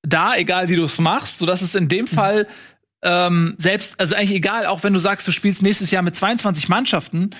[0.00, 2.46] da, egal wie du es machst, sodass es in dem Fall
[3.02, 6.68] ähm, selbst, also eigentlich egal, auch wenn du sagst, du spielst nächstes Jahr mit 22
[6.68, 7.30] Mannschaften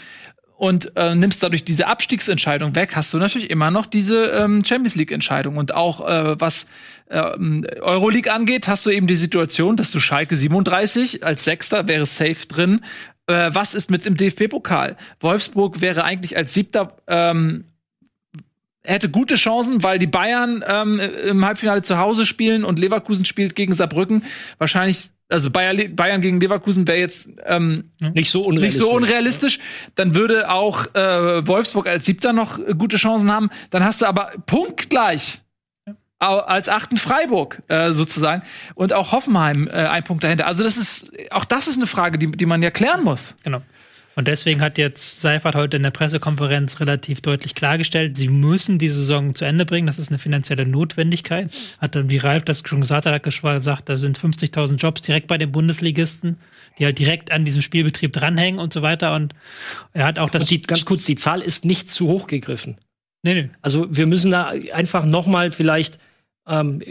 [0.57, 4.97] und äh, nimmst dadurch diese Abstiegsentscheidung weg, hast du natürlich immer noch diese ähm, Champions
[4.97, 5.57] League-Entscheidung.
[5.57, 6.67] Und auch äh, was
[7.11, 12.07] ähm, Euroleague angeht, hast du eben die Situation, dass du Schalke 37 als Sechster wäre
[12.07, 12.81] safe drin.
[13.29, 14.97] Äh, was ist mit dem DFB-Pokal?
[15.21, 17.65] Wolfsburg wäre eigentlich als Siebter ähm,
[18.89, 23.55] hätte gute Chancen, weil die Bayern ähm, im Halbfinale zu Hause spielen und Leverkusen spielt
[23.55, 24.25] gegen Saarbrücken.
[24.59, 28.81] Wahrscheinlich, also Bayer, Bayern gegen Leverkusen wäre jetzt ähm, Nicht so nicht unrealistisch.
[28.83, 29.59] so unrealistisch.
[29.95, 33.51] Dann würde auch äh, Wolfsburg als Siebter noch äh, gute Chancen haben.
[33.71, 35.43] Dann hast du aber punktgleich
[36.19, 38.43] au- als achten Freiburg äh, sozusagen
[38.75, 40.47] und auch Hoffenheim äh, ein Punkt dahinter.
[40.47, 43.35] Also das ist auch das ist eine Frage, die, die man ja klären muss.
[43.45, 43.61] Genau.
[44.19, 48.89] Und deswegen hat jetzt Seifert heute in der Pressekonferenz relativ deutlich klargestellt, sie müssen die
[48.89, 49.87] Saison zu Ende bringen.
[49.87, 51.55] Das ist eine finanzielle Notwendigkeit.
[51.81, 55.39] Hat dann, wie Ralf das schon gesagt hat, gesagt, da sind 50.000 Jobs direkt bei
[55.39, 56.39] den Bundesligisten,
[56.81, 59.15] die halt direkt an diesem Spielbetrieb dranhängen und so weiter.
[59.15, 59.37] Und
[59.93, 60.47] er hat auch das.
[60.47, 62.77] Die, ganz kurz, die Zahl ist nicht zu hoch gegriffen.
[63.23, 63.51] nee, nee.
[63.63, 66.01] Also wir müssen da einfach noch mal vielleicht
[66.49, 66.83] ähm,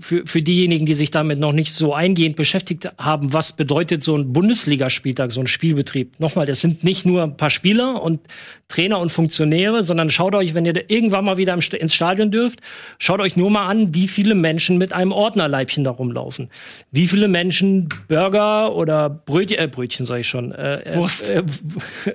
[0.00, 4.16] für, für diejenigen, die sich damit noch nicht so eingehend beschäftigt haben, was bedeutet so
[4.16, 6.18] ein Bundesligaspieltag, so ein Spielbetrieb?
[6.18, 8.20] Nochmal, das sind nicht nur ein paar Spieler und
[8.68, 12.60] Trainer und Funktionäre, sondern schaut euch, wenn ihr irgendwann mal wieder ins Stadion dürft,
[12.98, 16.50] schaut euch nur mal an, wie viele Menschen mit einem Ordnerleibchen da rumlaufen.
[16.90, 21.30] Wie viele Menschen Burger oder Brötchen, äh, Brötchen sage ich schon, äh, Wurst.
[21.30, 21.42] Äh,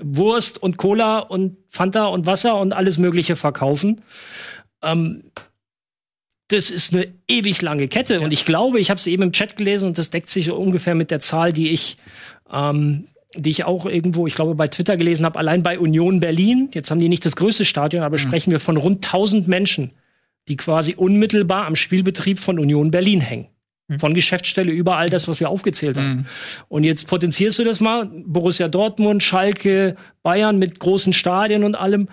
[0.02, 4.02] Wurst und Cola und Fanta und Wasser und alles Mögliche verkaufen.
[4.84, 5.24] Ähm,
[6.52, 8.22] das ist eine ewig lange Kette.
[8.22, 10.96] Und ich glaube, ich habe es eben im Chat gelesen und das deckt sich ungefähr
[10.96, 11.98] mit der Zahl, die ich,
[12.52, 16.70] ähm, die ich auch irgendwo, ich glaube, bei Twitter gelesen habe, allein bei Union Berlin.
[16.74, 19.92] Jetzt haben die nicht das größte Stadion, aber sprechen wir von rund 1000 Menschen,
[20.48, 23.48] die quasi unmittelbar am Spielbetrieb von Union Berlin hängen.
[24.00, 26.26] Von Geschäftsstelle über all das, was wir aufgezählt haben.
[26.70, 28.06] Und jetzt potenzierst du das mal.
[28.06, 32.08] Borussia Dortmund, Schalke, Bayern mit großen Stadien und allem.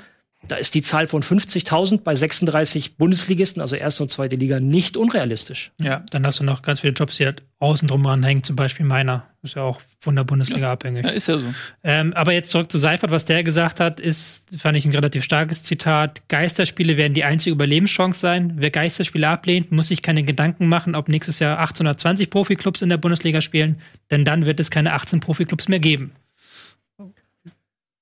[0.47, 4.97] Da ist die Zahl von 50.000 bei 36 Bundesligisten, also erste und zweite Liga, nicht
[4.97, 5.73] unrealistisch.
[5.81, 6.05] Ja.
[6.11, 9.27] Dann hast du noch ganz viele Jobs, die halt außen drum hängen, zum Beispiel meiner.
[9.43, 11.05] Ist ja auch von der Bundesliga abhängig.
[11.05, 11.47] ja, ist ja so.
[11.83, 15.25] Ähm, aber jetzt zurück zu Seifert, was der gesagt hat, ist, fand ich ein relativ
[15.25, 16.23] starkes Zitat.
[16.29, 18.53] Geisterspiele werden die einzige Überlebenschance sein.
[18.57, 22.97] Wer Geisterspiele ablehnt, muss sich keine Gedanken machen, ob nächstes Jahr 1820 Profiklubs in der
[22.97, 26.13] Bundesliga spielen, denn dann wird es keine 18 Profiklubs mehr geben.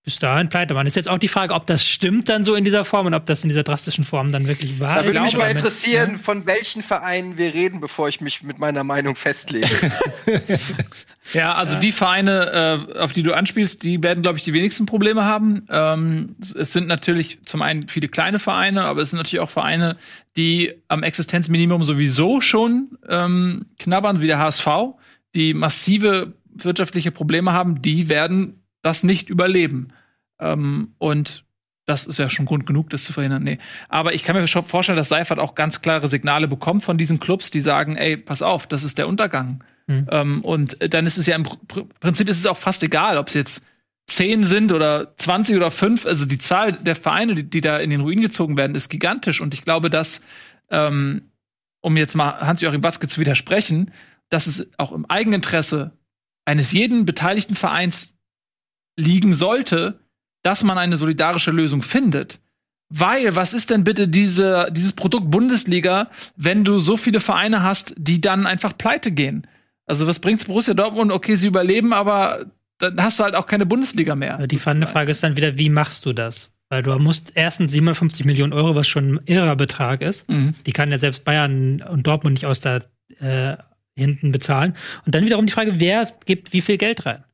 [0.06, 0.86] Bis dahin pleite man.
[0.86, 3.26] Ist jetzt auch die Frage, ob das stimmt dann so in dieser Form und ob
[3.26, 6.46] das in dieser drastischen Form dann wirklich wahr Da würde mich mal mit- interessieren, von
[6.46, 9.66] welchen Vereinen wir reden, bevor ich mich mit meiner Meinung festlege.
[11.32, 14.86] Ja, also die Vereine, äh, auf die du anspielst, die werden, glaube ich, die wenigsten
[14.86, 15.66] Probleme haben.
[15.70, 19.50] Ähm, es- es sind natürlich zum einen viele kleine Vereine, aber es sind natürlich auch
[19.50, 19.96] Vereine,
[20.36, 24.68] die am Existenzminimum sowieso schon ähm, knabbern, wie der HSV,
[25.34, 29.88] die massive wirtschaftliche Probleme haben, die werden das nicht überleben.
[30.38, 31.44] Ähm, und
[31.86, 33.42] das ist ja schon Grund genug, das zu verhindern.
[33.42, 33.58] Nee.
[33.88, 37.20] Aber ich kann mir schon vorstellen, dass Seifert auch ganz klare Signale bekommt von diesen
[37.20, 39.62] Clubs, die sagen, ey, pass auf, das ist der Untergang.
[39.88, 43.28] Ähm, und dann ist es ja im Pr Prinzip ist es auch fast egal, ob
[43.28, 43.62] es jetzt
[44.08, 46.06] 10 sind oder 20 oder 5.
[46.06, 49.40] Also die Zahl der Vereine, die, die da in den Ruin gezogen werden, ist gigantisch.
[49.40, 50.20] Und ich glaube, dass,
[50.70, 51.30] ähm,
[51.80, 53.92] um jetzt mal Hans-Joachim Watzke zu widersprechen,
[54.28, 55.92] dass es auch im Eigeninteresse
[56.44, 58.15] eines jeden beteiligten Vereins
[58.96, 59.98] liegen sollte,
[60.42, 62.40] dass man eine solidarische Lösung findet.
[62.88, 67.94] Weil, was ist denn bitte diese, dieses Produkt Bundesliga, wenn du so viele Vereine hast,
[67.98, 69.46] die dann einfach pleite gehen?
[69.86, 71.10] Also, was bringt's Borussia Dortmund?
[71.10, 72.46] Okay, sie überleben, aber
[72.78, 74.46] dann hast du halt auch keine Bundesliga mehr.
[74.46, 76.52] Die spannende Frage ist dann wieder, wie machst du das?
[76.68, 80.52] Weil du musst erstens 57 Millionen Euro, was schon ein irrer Betrag ist, Mhm.
[80.66, 82.80] die kann ja selbst Bayern und Dortmund nicht aus da
[83.20, 83.56] äh,
[83.96, 84.74] hinten bezahlen.
[85.06, 87.24] Und dann wiederum die Frage, wer gibt wie viel Geld rein?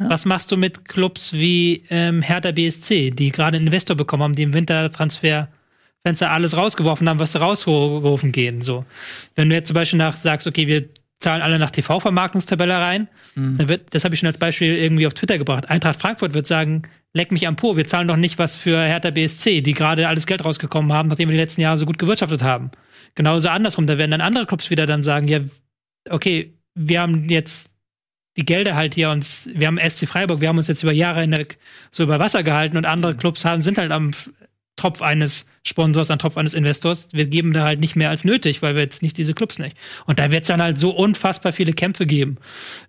[0.00, 0.08] Ja.
[0.10, 4.34] Was machst du mit Clubs wie ähm, Hertha BSC, die gerade einen Investor bekommen haben,
[4.34, 8.62] die im Wintertransferfenster alles rausgeworfen haben, was sie rausgerufen gehen?
[8.62, 8.84] So.
[9.34, 10.88] Wenn du jetzt zum Beispiel nach sagst, okay, wir
[11.20, 13.58] zahlen alle nach TV-Vermarktungstabelle rein, Mhm.
[13.58, 15.70] dann wird, das habe ich schon als Beispiel irgendwie auf Twitter gebracht.
[15.70, 16.82] Eintracht Frankfurt wird sagen,
[17.14, 20.26] leck mich am Po, wir zahlen doch nicht was für Hertha BSC, die gerade alles
[20.26, 22.70] Geld rausgekommen haben, nachdem wir die letzten Jahre so gut gewirtschaftet haben.
[23.14, 25.40] Genauso andersrum, da werden dann andere Clubs wieder dann sagen, ja,
[26.10, 27.68] okay, wir haben jetzt
[28.36, 31.20] die Gelder halt hier uns, wir haben SC Freiburg, wir haben uns jetzt über Jahre
[31.20, 31.58] hinweg
[31.90, 34.30] so über Wasser gehalten und andere Clubs haben, sind halt am F-
[34.76, 37.08] Tropf eines Sponsors, am Tropf eines Investors.
[37.12, 39.76] Wir geben da halt nicht mehr als nötig, weil wir jetzt nicht diese Clubs nicht.
[40.06, 42.38] Und da wird es dann halt so unfassbar viele Kämpfe geben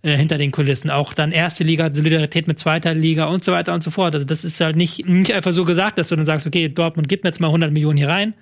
[0.01, 0.89] äh, hinter den Kulissen.
[0.89, 4.13] Auch dann erste Liga, Solidarität mit zweiter Liga und so weiter und so fort.
[4.15, 7.09] Also das ist halt nicht, nicht einfach so gesagt, dass du dann sagst, okay, Dortmund
[7.09, 8.33] gibt mir jetzt mal 100 Millionen hier rein,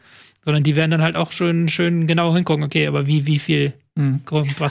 [0.46, 3.74] sondern die werden dann halt auch schön, schön genau hingucken, okay, aber wie, wie viel,
[3.96, 4.22] Mhm.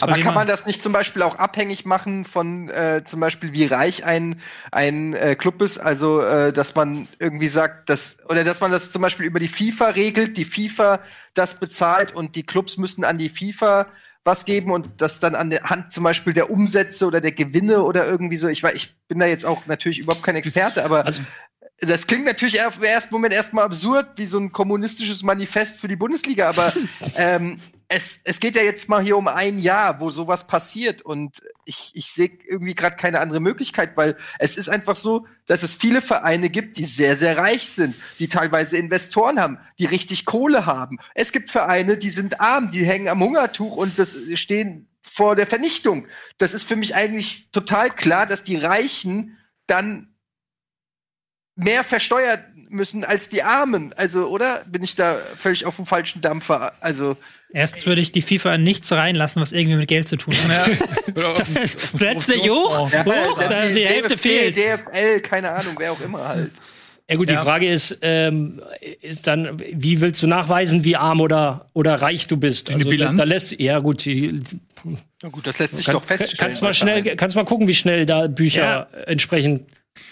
[0.00, 3.66] Aber kann man das nicht zum Beispiel auch abhängig machen von äh, zum Beispiel wie
[3.66, 4.40] reich ein
[4.72, 5.76] ein äh, Club ist?
[5.76, 9.48] Also äh, dass man irgendwie sagt, dass oder dass man das zum Beispiel über die
[9.48, 11.00] FIFA regelt, die FIFA
[11.34, 13.88] das bezahlt und die Clubs müssen an die FIFA
[14.24, 17.82] was geben und das dann an der Hand zum Beispiel der Umsätze oder der Gewinne
[17.82, 18.48] oder irgendwie so.
[18.48, 21.22] Ich ich bin da jetzt auch natürlich überhaupt kein Experte, aber Also-
[21.82, 25.96] das klingt natürlich im ersten Moment erstmal absurd, wie so ein kommunistisches Manifest für die
[25.96, 26.72] Bundesliga, aber
[27.16, 27.58] ähm,
[27.92, 31.90] es, es geht ja jetzt mal hier um ein Jahr, wo sowas passiert und ich,
[31.94, 36.00] ich sehe irgendwie gerade keine andere Möglichkeit, weil es ist einfach so, dass es viele
[36.00, 40.98] Vereine gibt, die sehr, sehr reich sind, die teilweise Investoren haben, die richtig Kohle haben.
[41.16, 45.48] Es gibt Vereine, die sind arm, die hängen am Hungertuch und das stehen vor der
[45.48, 46.06] Vernichtung.
[46.38, 50.14] Das ist für mich eigentlich total klar, dass die Reichen dann
[51.56, 53.92] mehr versteuert müssen als die Armen.
[53.94, 54.64] Also, oder?
[54.66, 56.72] Bin ich da völlig auf dem falschen Dampfer?
[56.80, 57.16] Also,
[57.52, 60.70] Erstens würde ich die FIFA in nichts reinlassen, was irgendwie mit Geld zu tun hat.
[61.96, 64.56] Plötzlich hoch, ja, hoch, dann da, die Hälfte DFB, fehlt.
[64.56, 66.50] DFL, keine Ahnung, wer auch immer halt.
[67.10, 67.36] Ja gut, Ja.
[67.40, 68.62] die Frage ist, ähm,
[69.02, 72.70] ist dann, wie willst du nachweisen, wie arm oder, oder reich du bist?
[72.70, 74.40] Also Die da, da lässt, ja gut, die,
[75.22, 76.36] Na gut, das lässt sich kann, doch feststellen.
[76.38, 79.62] kannst mal schnell, kannst mal gucken, wie schnell da Bücher entsprechend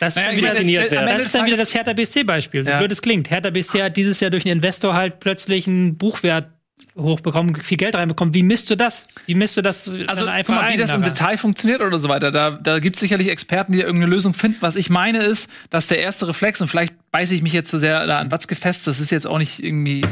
[0.01, 2.64] Das Naja, wieder, Ende das des ist dann wieder das Hertha BSC-Beispiel.
[2.64, 2.79] So Ja.
[2.79, 3.31] blöd es klingt.
[3.31, 6.48] Hertha BSC hat dieses Jahr durch einen Investor halt plötzlich einen Buchwert
[6.99, 8.35] hochbekommen, viel Geld reinbekommen.
[8.35, 9.07] Wie misst du das?
[9.27, 11.15] Wie misst du das Also, guck mal, wie ein das im daran?
[11.15, 12.31] Detail funktioniert oder so weiter.
[12.31, 14.59] Da, da gibt es sicherlich Experten, die irgendeine Lösung finden.
[14.61, 17.79] Was ich meine ist, dass der erste Reflex, und vielleicht beiße ich mich jetzt zu
[17.79, 20.03] sehr da an Watzke fest, das ist jetzt auch nicht irgendwie.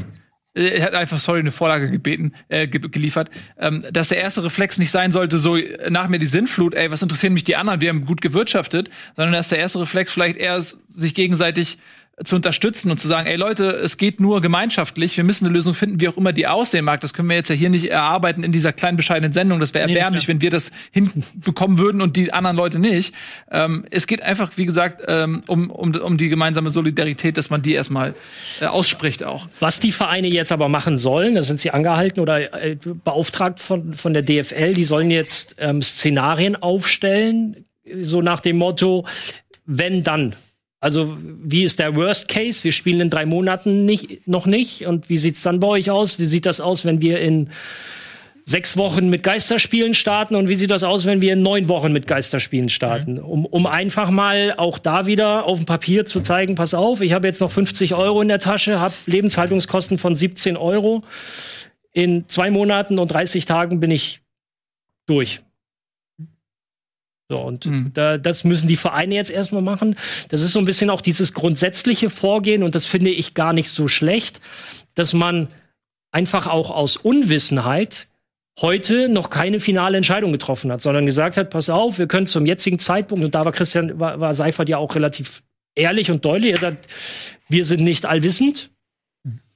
[0.54, 4.42] äh, Er hat einfach, sorry, eine Vorlage gebeten, äh, ge geliefert, ähm, dass der erste
[4.44, 5.58] Reflex nicht sein sollte, so
[5.90, 9.34] nach mir die Sinnflut, ey, was interessieren mich die anderen, wir haben gut gewirtschaftet, sondern
[9.34, 11.78] dass der erste Reflex vielleicht eher sich gegenseitig
[12.24, 15.74] zu unterstützen und zu sagen, ey Leute, es geht nur gemeinschaftlich, wir müssen eine Lösung
[15.74, 17.02] finden, wie auch immer die aussehen mag.
[17.02, 19.60] Das können wir jetzt ja hier nicht erarbeiten in dieser kleinen bescheidenen Sendung.
[19.60, 23.14] Das wäre Nee, erbärmlich, wenn wir das hinbekommen würden und die anderen Leute nicht.
[23.50, 27.60] Ähm, es geht einfach, wie gesagt, ähm, um, um, um die gemeinsame Solidarität, dass man
[27.60, 28.14] die erstmal
[28.62, 29.48] äh, ausspricht auch.
[29.60, 33.92] Was die Vereine jetzt aber machen sollen, da sind sie angehalten oder äh, beauftragt von,
[33.92, 37.66] von der DFL, die sollen jetzt ähm, Szenarien aufstellen,
[38.00, 39.04] so nach dem Motto,
[39.66, 40.34] wenn dann.
[40.80, 42.62] Also wie ist der Worst Case?
[42.62, 44.86] Wir spielen in drei Monaten nicht, noch nicht.
[44.86, 46.18] Und wie sieht's dann bei euch aus?
[46.18, 47.50] Wie sieht das aus, wenn wir in
[48.48, 51.92] sechs Wochen mit Geisterspielen starten und wie sieht das aus, wenn wir in neun Wochen
[51.92, 53.18] mit Geisterspielen starten?
[53.18, 57.12] Um, um einfach mal auch da wieder auf dem Papier zu zeigen, pass auf, ich
[57.12, 61.02] habe jetzt noch 50 Euro in der Tasche, habe Lebenshaltungskosten von 17 Euro.
[61.92, 64.20] In zwei Monaten und 30 Tagen bin ich
[65.06, 65.40] durch.
[67.28, 67.90] So, und Mhm.
[67.92, 69.96] da, das müssen die Vereine jetzt erstmal machen.
[70.28, 73.68] Das ist so ein bisschen auch dieses grundsätzliche Vorgehen und das finde ich gar nicht
[73.68, 74.40] so schlecht,
[74.94, 75.48] dass man
[76.12, 78.08] einfach auch aus Unwissenheit
[78.60, 82.46] heute noch keine finale Entscheidung getroffen hat, sondern gesagt hat, pass auf, wir können zum
[82.46, 85.42] jetzigen Zeitpunkt, und da war Christian, war, war Seifert ja auch relativ
[85.74, 86.86] ehrlich und deutlich, er sagt,
[87.48, 88.70] wir sind nicht allwissend.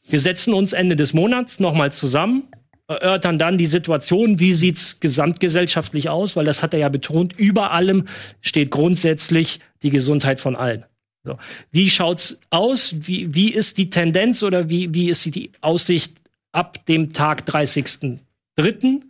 [0.07, 2.49] Wir setzen uns Ende des Monats nochmal zusammen,
[2.91, 7.71] erörtern dann die Situation, wie sieht's gesamtgesellschaftlich aus, weil das hat er ja betont, über
[7.71, 8.07] allem
[8.41, 10.85] steht grundsätzlich die Gesundheit von allen.
[11.23, 11.39] So.
[11.71, 12.97] Wie schaut's aus?
[13.03, 16.17] Wie, wie ist die Tendenz oder wie, wie ist die Aussicht
[16.53, 19.03] ab dem Tag 30.03.?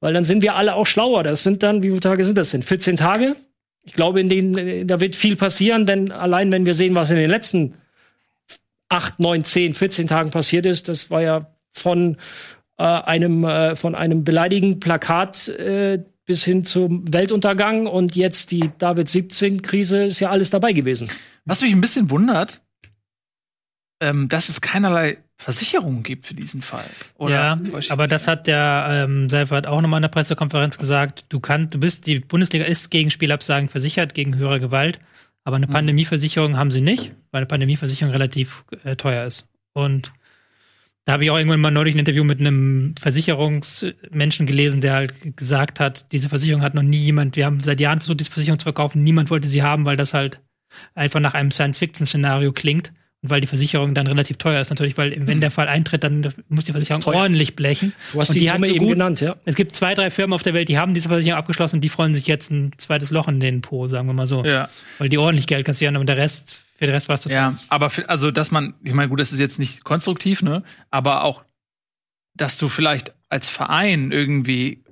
[0.00, 1.22] Weil dann sind wir alle auch schlauer.
[1.22, 2.62] Das sind dann, wie viele Tage sind das denn?
[2.62, 3.36] 14 Tage?
[3.82, 7.16] Ich glaube, in denen, da wird viel passieren, denn allein wenn wir sehen, was in
[7.16, 7.74] den letzten
[8.88, 12.16] 8, 9, 10, 14 Tagen passiert ist, das war ja von
[12.78, 18.70] äh, einem, äh, von einem beleidigenden Plakat äh, bis hin zum Weltuntergang und jetzt die
[18.78, 21.08] David 17 Krise ist ja alles dabei gewesen.
[21.44, 22.62] Was mich ein bisschen wundert,
[24.00, 26.86] ähm, dass es keinerlei Versicherungen gibt für diesen Fall.
[27.16, 27.60] Oder ja,
[27.90, 31.26] aber das hat der ähm, Seifert auch nochmal in der Pressekonferenz gesagt.
[31.28, 34.98] Du kannst, du bist, die Bundesliga ist gegen Spielabsagen versichert, gegen höhere Gewalt,
[35.44, 39.46] aber eine Pandemieversicherung haben sie nicht, weil eine Pandemieversicherung relativ äh, teuer ist.
[39.74, 40.10] Und
[41.06, 45.14] da habe ich auch irgendwann mal neulich ein Interview mit einem Versicherungsmenschen gelesen, der halt
[45.36, 48.58] gesagt hat, diese Versicherung hat noch nie jemand, wir haben seit Jahren versucht, diese Versicherung
[48.58, 50.40] zu verkaufen, niemand wollte sie haben, weil das halt
[50.94, 52.92] einfach nach einem Science-Fiction-Szenario klingt.
[53.22, 56.26] Und weil die Versicherung dann relativ teuer ist, natürlich, weil wenn der Fall eintritt, dann
[56.48, 57.94] muss die Versicherung ordentlich blechen.
[58.12, 59.36] Du hast Und die, die Summe so eben gut- genannt, ja.
[59.46, 62.12] Es gibt zwei, drei Firmen auf der Welt, die haben diese Versicherung abgeschlossen, die freuen
[62.14, 64.44] sich jetzt ein zweites Loch in den Po, sagen wir mal so.
[64.44, 64.68] Ja.
[64.98, 67.52] Weil die ordentlich Geld kassieren und der Rest, für den Rest war es total.
[67.52, 70.62] Ja, aber für, also, dass man, ich meine, gut, das ist jetzt nicht konstruktiv, ne?
[70.90, 71.42] Aber auch,
[72.34, 74.84] dass du vielleicht als Verein irgendwie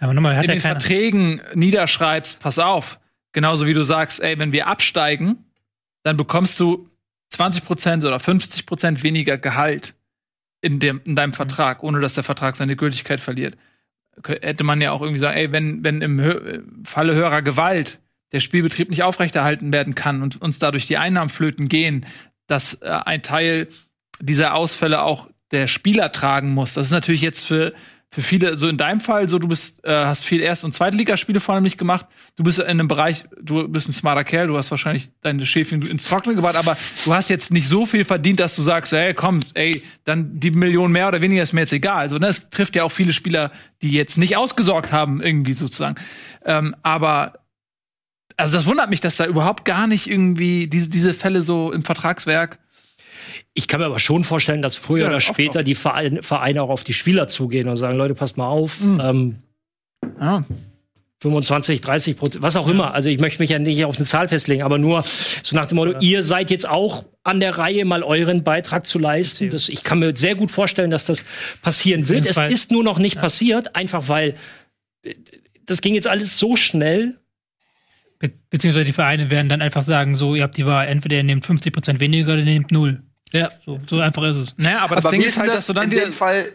[0.00, 0.80] Aber nochmal, hat in ja den keiner.
[0.80, 3.00] Verträgen niederschreibst, pass auf,
[3.32, 5.44] genauso wie du sagst, ey, wenn wir absteigen,
[6.04, 6.88] dann bekommst du
[7.34, 9.94] 20% oder 50% weniger Gehalt
[10.62, 13.56] in, dem, in deinem Vertrag, ohne dass der Vertrag seine Gültigkeit verliert.
[14.24, 18.00] Hätte man ja auch irgendwie sagen, ey, wenn, wenn im Hö Falle höherer Gewalt
[18.32, 22.06] der Spielbetrieb nicht aufrechterhalten werden kann und uns dadurch die Einnahmen flöten gehen,
[22.46, 23.68] dass äh, ein Teil
[24.20, 26.74] dieser Ausfälle auch der Spieler tragen muss.
[26.74, 27.72] Das ist natürlich jetzt für,
[28.10, 31.40] für viele, so in deinem Fall, so du bist, äh, hast viel Erst- und Zweitligaspiele
[31.40, 32.06] vor allem nicht gemacht.
[32.36, 35.82] Du bist in einem Bereich, du bist ein smarter Kerl, du hast wahrscheinlich deine Schäfchen
[35.82, 39.14] ins Trockene gebracht, aber du hast jetzt nicht so viel verdient, dass du sagst, ey,
[39.14, 41.98] komm, ey, dann die Million mehr oder weniger ist mir jetzt egal.
[41.98, 45.96] Also, ne, es trifft ja auch viele Spieler, die jetzt nicht ausgesorgt haben, irgendwie sozusagen.
[46.44, 47.34] Ähm, aber
[48.38, 51.84] also das wundert mich, dass da überhaupt gar nicht irgendwie diese, diese Fälle so im
[51.84, 52.58] Vertragswerk.
[53.52, 55.64] Ich kann mir aber schon vorstellen, dass früher Ja, oder später auch.
[55.64, 59.00] die Vereine, Vereine auch auf die Spieler zugehen und sagen, Leute, passt mal auf, Mhm.
[59.02, 59.34] ähm,
[60.20, 60.44] Ja.
[61.20, 62.94] 25, 30 Prozent, was auch immer.
[62.94, 65.02] Also ich möchte mich ja nicht auf eine Zahl festlegen, aber nur
[65.42, 69.00] so nach dem Motto, ihr seid jetzt auch an der Reihe, mal euren Beitrag zu
[69.00, 69.50] leisten.
[69.50, 71.24] Das, ich kann mir sehr gut vorstellen, dass das
[71.60, 72.24] passieren wird.
[72.26, 74.36] Es ist nur noch nicht passiert, einfach weil
[75.02, 75.14] äh,
[75.66, 77.18] das ging jetzt alles so schnell.
[78.18, 81.22] Be beziehungsweise die Vereine werden dann einfach sagen, so, ihr habt die Wahl, entweder ihr
[81.24, 83.02] nehmt 50% weniger oder ihr nehmt null.
[83.32, 84.58] Ja, so, so einfach ist es.
[84.58, 86.50] Naja, aber das Aber Ding ist halt, denn dass du dann in dem Fall,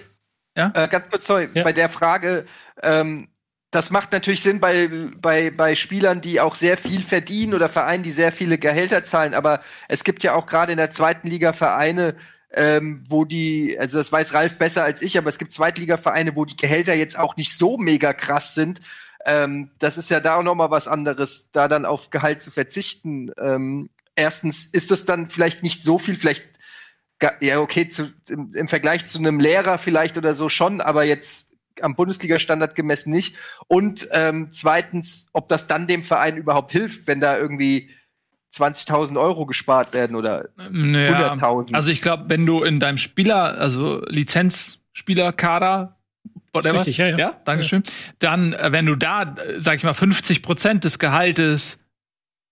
[0.58, 0.72] Ja?
[0.76, 1.64] äh, ganz kurz, sorry, Ja.
[1.64, 2.46] bei der Frage,
[2.82, 3.28] ähm,
[3.72, 4.90] das macht natürlich Sinn bei,
[5.20, 9.34] bei, bei Spielern, die auch sehr viel verdienen oder Vereinen, die sehr viele Gehälter zahlen.
[9.34, 12.16] Aber es gibt ja auch gerade in der zweiten Liga Vereine,
[12.54, 16.46] ähm, wo die, also das weiß Ralf besser als ich, aber es gibt Zweitligavereine, wo
[16.46, 18.80] die Gehälter jetzt auch nicht so mega krass sind.
[19.26, 22.52] Ähm, das ist ja da auch noch mal was anderes, da dann auf Gehalt zu
[22.52, 23.32] verzichten.
[23.38, 26.48] Ähm, erstens ist das dann vielleicht nicht so viel, vielleicht
[27.40, 31.54] ja okay, zu, im, im Vergleich zu einem Lehrer vielleicht oder so schon, aber jetzt
[31.82, 33.38] am Bundesliga-Standard gemessen nicht.
[33.68, 37.90] Und ähm, zweitens, ob das dann dem Verein überhaupt hilft, wenn da irgendwie
[38.54, 41.74] 20.000 Euro gespart werden oder Naja, 100.000.
[41.74, 45.98] also ich glaube, wenn du in deinem Spieler, also Lizenzspielerkader,
[46.54, 47.18] whatever, Richtig, ja, ja.
[47.18, 47.84] ja, Dankeschön,
[48.20, 51.80] dann, äh, wenn du da, äh, sag ich mal, 50 Prozent des Gehaltes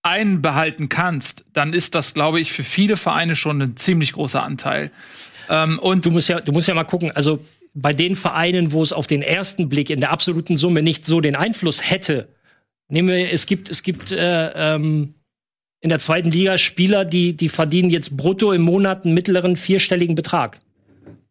[0.03, 4.91] einbehalten kannst, dann ist das, glaube ich, für viele Vereine schon ein ziemlich großer Anteil.
[5.49, 7.43] Ähm, und Du musst ja, du musst ja mal gucken, also
[7.73, 11.21] bei den Vereinen, wo es auf den ersten Blick in der absoluten Summe nicht so
[11.21, 12.27] den Einfluss hätte,
[12.89, 15.13] nehmen wir, es gibt, es gibt äh, ähm,
[15.79, 20.15] in der zweiten Liga Spieler, die, die verdienen jetzt brutto im Monat einen mittleren vierstelligen
[20.15, 20.59] Betrag.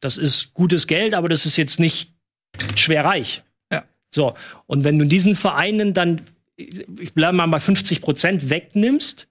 [0.00, 2.14] Das ist gutes Geld, aber das ist jetzt nicht
[2.76, 3.42] schwer reich.
[3.70, 3.84] Ja.
[4.10, 4.34] So,
[4.66, 6.22] und wenn du diesen Vereinen dann,
[6.56, 9.28] ich bleibe mal bei 50 Prozent wegnimmst,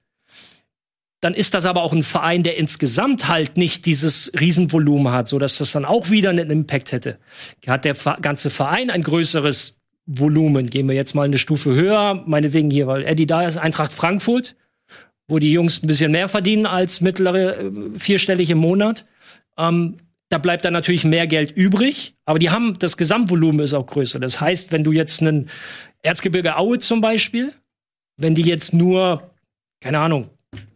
[1.22, 5.38] dann ist das aber auch ein Verein, der insgesamt halt nicht dieses Riesenvolumen hat, so
[5.38, 7.18] dass das dann auch wieder einen Impact hätte.
[7.68, 12.72] Hat der ganze Verein ein größeres Volumen, gehen wir jetzt mal eine Stufe höher, meinetwegen
[12.72, 14.56] hier, weil Eddie da ist, Eintracht Frankfurt,
[15.28, 19.06] wo die Jungs ein bisschen mehr verdienen als mittlere äh, vierstellig im Monat.
[19.58, 19.98] Ähm,
[20.30, 24.20] da bleibt dann natürlich mehr Geld übrig, aber die haben, das Gesamtvolumen ist auch größer.
[24.20, 25.50] Das heißt, wenn du jetzt einen
[26.04, 27.54] Erzgebirge Aue zum Beispiel,
[28.18, 29.32] wenn die jetzt nur,
[29.82, 30.30] keine Ahnung,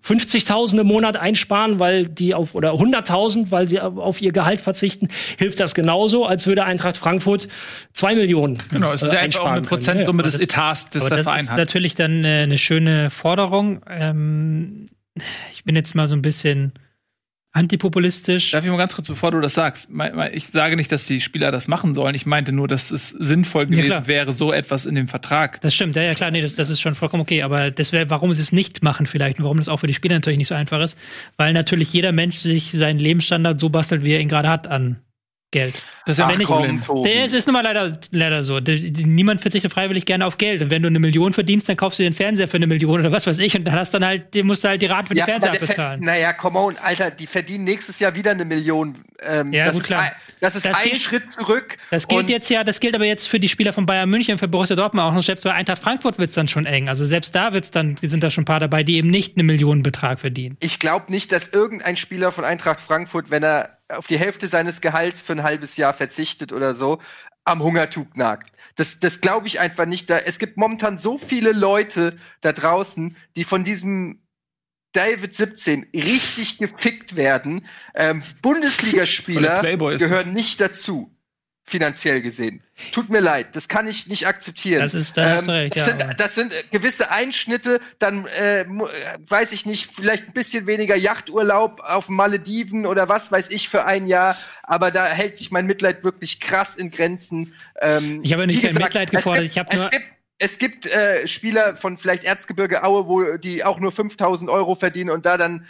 [0.06, 5.08] 50.000 im Monat einsparen, weil die auf oder 100.000, weil sie auf ihr Gehalt verzichten,
[5.40, 7.48] hilft das genauso, als würde Eintracht Frankfurt
[7.94, 9.62] 2 Millionen genau, es ist äh, ja einfach auch eine.
[9.62, 11.58] Prozentsumme Ja, des das- Etats, das Aber der das Verein ist hat.
[11.58, 13.82] natürlich dann äh, eine schöne Forderung.
[13.90, 14.88] Ähm,
[15.52, 16.74] ich bin jetzt mal so ein bisschen
[17.54, 18.52] antipopulistisch.
[18.52, 19.90] Darf ich mal ganz kurz, bevor du das sagst,
[20.34, 22.16] ich sage nicht, dass die Spieler das machen sollen.
[22.16, 24.08] Ich meinte nur, dass es sinnvoll gewesen klar.
[24.08, 25.62] wäre, so etwas in dem Vertrag.
[25.62, 27.44] Das stimmt, ja, ja klar, nee, das, das ist schon vollkommen okay.
[27.44, 29.94] Aber das wäre, warum sie es nicht machen vielleicht und warum das auch für die
[29.94, 30.98] Spieler natürlich nicht so einfach ist,
[31.38, 34.98] weil natürlich jeder Mensch sich seinen Lebensstandard so bastelt, wie er ihn gerade hat an
[35.54, 35.76] Geld.
[36.06, 36.82] Das ist ja Ach Problem.
[36.86, 37.06] komm.
[37.06, 38.60] Es ist nun mal leider, leider so.
[38.60, 40.62] Niemand verzichtet freiwillig gerne auf Geld.
[40.62, 43.00] Und wenn du eine Million verdienst, dann kaufst du dir den Fernseher für eine Million
[43.00, 43.56] oder was weiß ich.
[43.56, 46.02] Und dann hast dann halt, musst du halt die Rate für die Ja, Fernseher bezahlen.
[46.04, 48.98] Naja, come on, Alter, die verdienen nächstes Jahr wieder eine Million.
[49.26, 50.02] Ähm, Ja, das, gut, ist klar.
[50.02, 51.78] ein, das ist Das ein gilt- Schritt zurück.
[51.90, 54.50] Das gilt jetzt ja, das gilt aber jetzt für die Spieler von Bayern München, für
[54.50, 55.24] Borussia Dortmund auch noch.
[55.24, 56.90] Selbst bei Eintracht Frankfurt wird's dann schon eng.
[56.90, 59.46] Also selbst da wird's dann, sind da schon ein paar dabei, die eben nicht einen
[59.48, 60.58] Millionenbetrag verdienen.
[60.60, 64.82] Ich glaube nicht, dass irgendein Spieler von Eintracht Frankfurt, wenn er auf die Hälfte seines
[64.82, 67.00] Gehalts für ein halbes Jahr verzichtet oder so,
[67.44, 68.56] am Hungertuch nagt.
[68.76, 70.10] Das, das glaube ich einfach nicht.
[70.10, 74.24] Da, es gibt momentan so viele Leute da draußen, die von diesem
[74.94, 77.66] David 17 richtig gefickt werden.
[77.96, 79.62] Ähm, Bundesligaspieler
[79.98, 81.13] gehören nicht dazu,
[81.66, 82.62] finanziell gesehen.
[82.92, 84.82] Tut mir leid, das kann ich nicht akzeptieren.
[84.82, 85.98] Das ist- da du recht, das, ja.
[85.98, 88.66] sind, das sind äh, gewisse Einschnitte, dann äh, äh,
[89.28, 93.86] weiß ich nicht, vielleicht ein bisschen weniger Yachturlaub auf Malediven oder was weiß ich für
[93.86, 97.54] ein Jahr, aber da hält sich mein Mitleid wirklich krass in Grenzen.
[97.82, 100.06] Ähm, Ich habe ja nicht kein Mitleid gefordert, Es ich habe gibt, nur- gibt,
[100.40, 105.12] es gibt äh, Spieler von vielleicht Erzgebirge Aue, wo die auch nur 5000 Euro verdienen
[105.12, 105.66] und da dann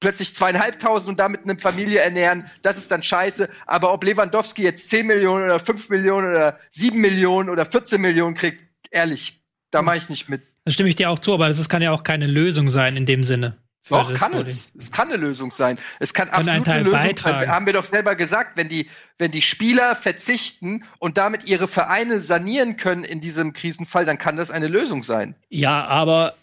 [0.00, 3.48] plötzlich zweieinhalbtausend und damit eine Familie ernähren, das ist dann scheiße.
[3.66, 8.34] Aber ob Lewandowski jetzt 10 Millionen oder 5 Millionen oder 7 Millionen oder 14 Millionen
[8.34, 10.42] kriegt, ehrlich, da mache ich nicht mit.
[10.64, 13.06] Da stimme ich dir auch zu, aber das kann ja auch keine Lösung sein in
[13.06, 13.56] dem Sinne.
[13.88, 14.72] Doch, kann es.
[14.76, 15.78] Es kann eine Lösung sein.
[16.00, 17.40] Es kann ein absolut eine Lösung beitragen.
[17.40, 17.50] sein.
[17.50, 18.88] Haben wir doch selber gesagt, wenn die,
[19.18, 24.36] wenn die Spieler verzichten und damit ihre Vereine sanieren können in diesem Krisenfall, dann kann
[24.36, 25.36] das eine Lösung sein.
[25.50, 26.34] Ja, aber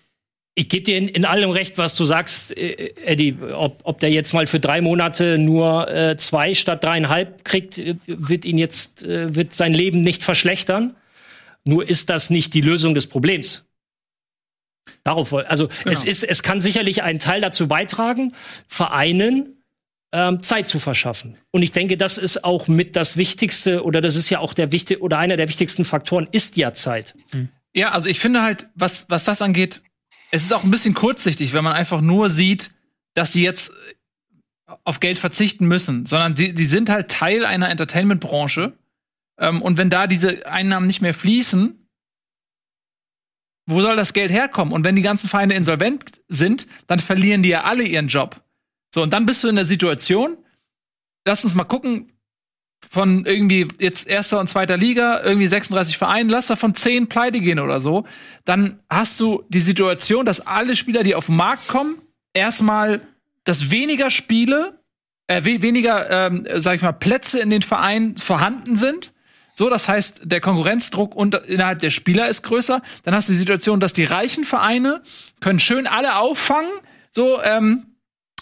[0.55, 3.37] ich gebe dir in, in allem recht, was du sagst, äh, Eddie.
[3.53, 7.95] Ob, ob der jetzt mal für drei Monate nur äh, zwei statt dreieinhalb kriegt, äh,
[8.05, 10.95] wird ihn jetzt, äh, wird sein Leben nicht verschlechtern.
[11.63, 13.65] Nur ist das nicht die Lösung des Problems.
[15.03, 18.33] Darauf, also es ist, es kann sicherlich einen Teil dazu beitragen,
[18.67, 19.63] Vereinen
[20.11, 21.37] ähm, Zeit zu verschaffen.
[21.51, 24.71] Und ich denke, das ist auch mit das Wichtigste oder das ist ja auch der
[24.71, 27.15] wichtig oder einer der wichtigsten Faktoren ist ja Zeit.
[27.73, 29.81] Ja, also ich finde halt, was, was das angeht,
[30.33, 32.73] es ist auch ein bisschen kurzsichtig, wenn man einfach nur sieht,
[33.13, 37.69] dass sie jetzt äh, auf Geld verzichten müssen, sondern sie, die sind halt Teil einer
[37.69, 38.73] Entertainment-Branche.
[39.37, 41.87] Ähm, und wenn da diese Einnahmen nicht mehr fließen,
[43.67, 44.73] wo soll das Geld herkommen?
[44.73, 48.43] Und wenn die ganzen Vereine insolvent sind, dann verlieren die ja alle ihren Job.
[48.91, 50.35] So, und dann bist du in der Situation,
[51.27, 52.11] lass uns mal gucken,
[52.89, 57.59] von irgendwie jetzt erster und zweiter Liga, irgendwie 36 Vereine, lass davon 10 pleite gehen
[57.59, 58.05] oder so,
[58.45, 61.95] dann hast du die Situation, dass alle Spieler, die auf den Markt kommen,
[62.33, 63.01] erstmal,
[63.43, 64.79] dass weniger Spiele,
[65.27, 69.13] äh, we weniger, ähm, sag ich mal, Plätze in den Vereinen vorhanden sind.
[69.55, 72.81] So, das heißt, der Konkurrenzdruck unter, innerhalb der Spieler ist größer.
[73.03, 75.01] Dann hast du die Situation, dass die reichen Vereine
[75.41, 76.71] können schön alle auffangen,
[77.11, 77.92] so, ähm,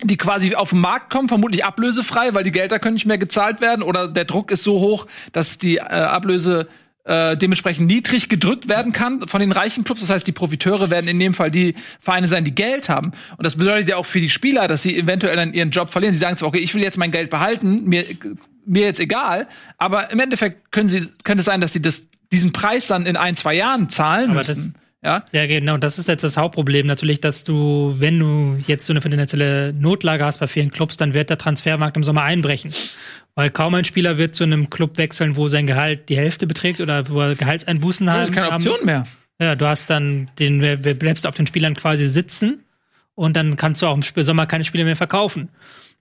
[0.04, 3.62] die quasi auf den Markt kommen, vermutlich ablösefrei, weil die Gelder können nicht mehr gezahlt
[3.62, 6.68] werden oder der Druck ist so hoch, dass die äh, Ablöse
[7.04, 10.02] äh, dementsprechend niedrig gedrückt werden kann von den reichen Clubs.
[10.02, 13.12] Das heißt, die Profiteure werden in dem Fall die Vereine sein, die Geld haben.
[13.38, 16.14] Und das bedeutet ja auch für die Spieler, dass sie eventuell dann ihren Job verlieren.
[16.14, 18.06] Sie sagen zwar, okay, ich will jetzt mein Geld behalten, mir,
[18.66, 19.48] mir jetzt egal,
[19.78, 23.18] aber im Endeffekt können sie, könnte es sein, dass sie das, diesen Preis dann in
[23.18, 24.76] ein, zwei Jahren zahlen Aber müssen.
[25.04, 28.94] Ja, Ja, genau, das ist jetzt das Hauptproblem natürlich, dass du, wenn du jetzt so
[28.94, 32.72] eine finanzielle Notlage hast bei vielen Clubs, dann wird der Transfermarkt im Sommer einbrechen.
[33.34, 36.82] Weil kaum ein Spieler wird zu einem Club wechseln, wo sein Gehalt die Hälfte beträgt
[36.82, 38.30] oder wo er Gehaltseinbußen hat.
[38.30, 39.08] ist keine Option mehr.
[39.40, 42.64] Ja, du hast dann den, wer- bleibst auf den Spielern quasi sitzen
[43.16, 45.50] und dann kannst du auch im Sommer keine Spiele mehr verkaufen.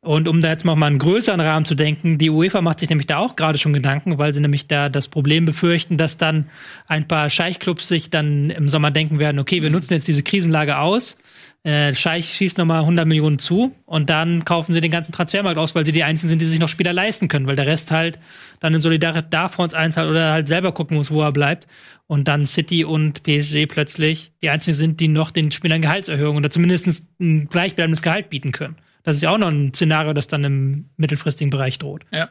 [0.02, 2.88] Und um da jetzt noch mal einen größeren Rahmen zu denken, die UEFA macht sich
[2.88, 6.48] nämlich da auch gerade schon Gedanken, weil sie nämlich da das Problem befürchten, dass dann
[6.88, 10.78] ein paar Scheichclubs sich dann im Sommer denken werden, okay, wir nutzen jetzt diese Krisenlage
[10.78, 11.18] aus,
[11.62, 15.58] äh, Scheich schießt noch mal 100 Millionen zu und dann kaufen sie den ganzen Transfermarkt
[15.58, 17.90] aus, weil sie die Einzigen sind, die sich noch Spieler leisten können, weil der Rest
[17.90, 18.18] halt
[18.60, 21.66] dann in Solidarität uns einzahlt oder halt selber gucken muss, wo er bleibt.
[22.06, 26.50] Und dann City und PSG plötzlich die Einzigen sind, die noch den Spielern Gehaltserhöhungen oder
[26.50, 28.76] zumindest ein gleichbleibendes Gehalt bieten können.
[29.02, 32.04] Das ist ja auch noch ein Szenario, das dann im mittelfristigen Bereich droht.
[32.12, 32.30] Ja.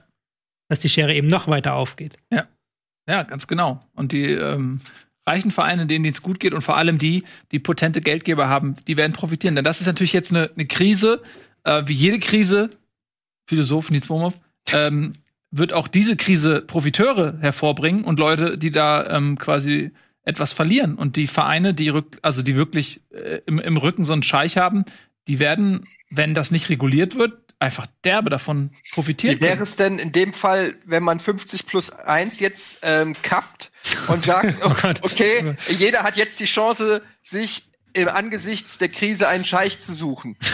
[0.67, 2.17] Dass die Schere eben noch weiter aufgeht.
[3.09, 3.81] Ja, ganz genau.
[3.95, 4.81] Und die ähm,
[5.27, 8.97] reichen Vereine, denen es gut geht und vor allem die, die potente Geldgeber haben, die
[8.97, 9.55] werden profitieren.
[9.55, 11.21] Denn das ist natürlich jetzt eine, eine Krise,
[11.63, 12.69] äh, wie jede Krise,
[13.47, 14.39] Philosoph Nils Womhoff,
[14.71, 15.13] ähm,
[15.51, 19.91] wird auch diese Krise Profiteure hervorbringen und Leute, die da ähm, quasi
[20.23, 20.95] etwas verlieren.
[20.95, 24.57] Und die Vereine, die rück, also die wirklich äh, im, im Rücken so einen Scheich
[24.57, 24.85] haben,
[25.29, 29.37] die werden, wenn das nicht reguliert wird, einfach derbe davon profitieren.
[29.37, 33.71] Wie wäre es denn in dem Fall, wenn man 50 plus 1 jetzt ähm, kappt
[34.07, 39.45] und sagt, Oh okay, jeder hat jetzt die Chance, sich im Angesichts der Krise einen
[39.45, 40.35] Scheich zu suchen.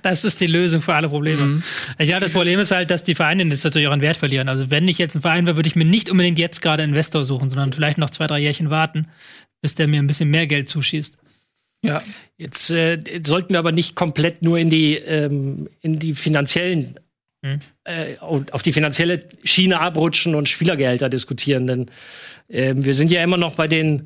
[0.00, 1.42] Das ist die Lösung für alle Probleme.
[1.42, 1.62] Mhm.
[2.00, 4.48] Ja, das Problem ist halt, dass die Vereine jetzt natürlich ihren Wert verlieren.
[4.48, 6.92] Also wenn ich jetzt ein Verein wäre, würde ich mir nicht unbedingt jetzt gerade einen
[6.92, 9.08] Investor suchen, sondern vielleicht noch zwei, drei Jährchen warten,
[9.60, 11.18] bis der mir ein bisschen mehr Geld zuschießt.
[11.84, 12.02] Ja.
[12.36, 16.98] Jetzt äh, sollten wir aber nicht komplett nur in die, ähm, in die finanziellen,
[17.44, 17.58] Hm.
[17.84, 21.90] äh, auf die finanzielle Schiene abrutschen und Spielergehälter diskutieren, denn
[22.48, 24.04] ähm, wir sind ja immer noch bei den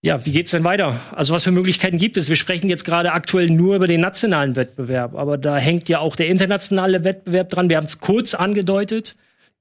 [0.00, 1.00] ja, wie geht's denn weiter?
[1.10, 2.28] Also was für Möglichkeiten gibt es?
[2.28, 6.14] Wir sprechen jetzt gerade aktuell nur über den nationalen Wettbewerb, aber da hängt ja auch
[6.14, 7.68] der internationale Wettbewerb dran.
[7.68, 9.16] Wir haben es kurz angedeutet.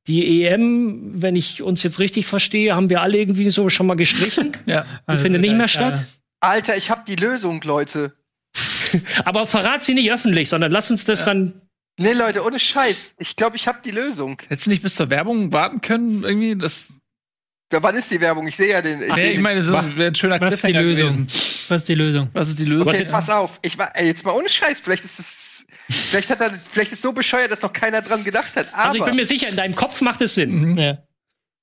[0.06, 3.96] Die EM, wenn ich uns jetzt richtig verstehe, haben wir alle irgendwie so schon mal
[3.96, 4.56] gestrichen.
[4.68, 4.86] Ja.
[5.12, 6.08] Die findet nicht mehr statt.
[6.40, 8.14] Alter, ich hab die Lösung, Leute.
[9.26, 11.62] Aber verrat sie nicht öffentlich, sondern lass uns das dann.
[12.00, 13.16] Nee, Leute, ohne Scheiß.
[13.18, 14.40] Ich glaube, ich hab die Lösung.
[14.48, 16.56] Hättest du nicht bis zur Werbung warten können, irgendwie?
[16.56, 16.90] Das,
[17.74, 18.48] Ja, wann ist die Werbung?
[18.48, 19.02] Ich sehe ja den.
[19.02, 21.08] Ich nee, seh ich meine, das wäre ein schöner Was ist die Lösung?
[21.08, 21.28] gewesen.
[21.70, 22.30] Was ist die Lösung?
[22.34, 22.86] Was ist die Lösung?
[22.86, 23.60] Was Jetzt pass auf.
[23.64, 24.80] Ich war, ey, jetzt mal ohne Scheiß.
[24.80, 25.66] Vielleicht ist das.
[25.90, 28.68] Vielleicht hat er, vielleicht ist so bescheuert, dass noch keiner dran gedacht hat.
[28.74, 30.78] Aber Also ich bin mir sicher, in deinem Kopf macht es Sinn.
[30.78, 30.98] Ja.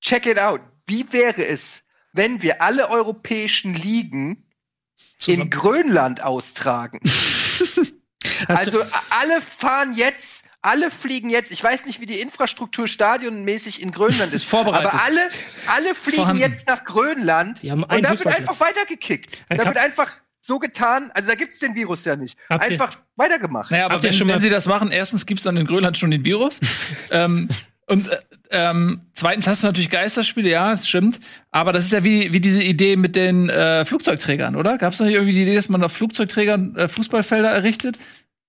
[0.01, 0.61] check it out.
[0.87, 4.44] Wie wäre es, wenn wir alle europäischen Ligen
[5.29, 7.01] in Grönland austragen?
[8.49, 11.53] Also alle fahren jetzt, alle fliegen jetzt.
[11.53, 14.45] Ich weiß nicht, wie die Infrastruktur stadionmäßig in Grönland ist.
[14.45, 14.93] Vorbereitet.
[14.93, 15.29] Aber alle,
[15.67, 16.43] alle fliegen Vorhanden.
[16.43, 19.43] jetzt nach Grönland Die haben und da wird einfach weitergekickt.
[19.49, 20.11] Ein Da wird einfach
[20.41, 22.39] so getan, also da gibt's den Virus ja nicht.
[22.49, 23.71] Habt ihr- Einfach weitergemacht.
[23.71, 26.25] Naja, aber ihr wenn, wenn sie das machen, erstens gibt's dann in Grönland schon den
[26.25, 26.61] Virus.
[27.11, 27.49] ähm,
[27.87, 28.19] und äh,
[28.51, 31.21] ähm, zweitens hast du natürlich Geisterspiele, ja, das stimmt.
[31.51, 34.79] Aber das ist ja wie, wie diese Idee mit den äh, Flugzeugträgern, oder?
[34.79, 37.99] Gab's noch nicht irgendwie die Idee, dass man auf Flugzeugträgern äh, Fußballfelder errichtet?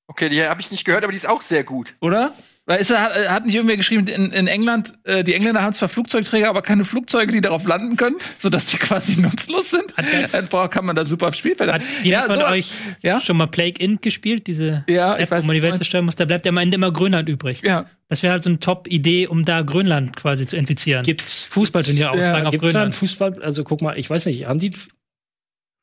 [0.07, 1.95] Okay, die habe ich nicht gehört, aber die ist auch sehr gut.
[1.99, 2.33] Oder?
[2.67, 5.73] Weil es hat, äh, hat nicht irgendwer geschrieben, in, in England, äh, die Engländer haben
[5.73, 9.93] zwar Flugzeugträger, aber keine Flugzeuge, die darauf landen können, sodass die quasi nutzlos sind.
[10.31, 11.73] Dann braucht- kann man da super auf Spielfelder.
[11.73, 12.71] hat jemand von so- euch
[13.03, 13.21] ja?
[13.21, 14.47] schon mal Plague Int gespielt?
[14.47, 16.15] Diese Ja, ich App, weiß, wo man die Welt zerstören muss.
[16.15, 17.61] Da bleibt ja am Ende immer Grönland übrig.
[17.63, 17.85] Ja.
[18.09, 21.03] Das wäre halt so eine Top-Idee, um da Grönland quasi zu infizieren.
[21.03, 22.95] Gibt's Fußballturnier austragen auf Gibt's da Grönland.
[22.95, 23.43] Fußball?
[23.43, 24.71] Also guck mal, ich weiß nicht, haben die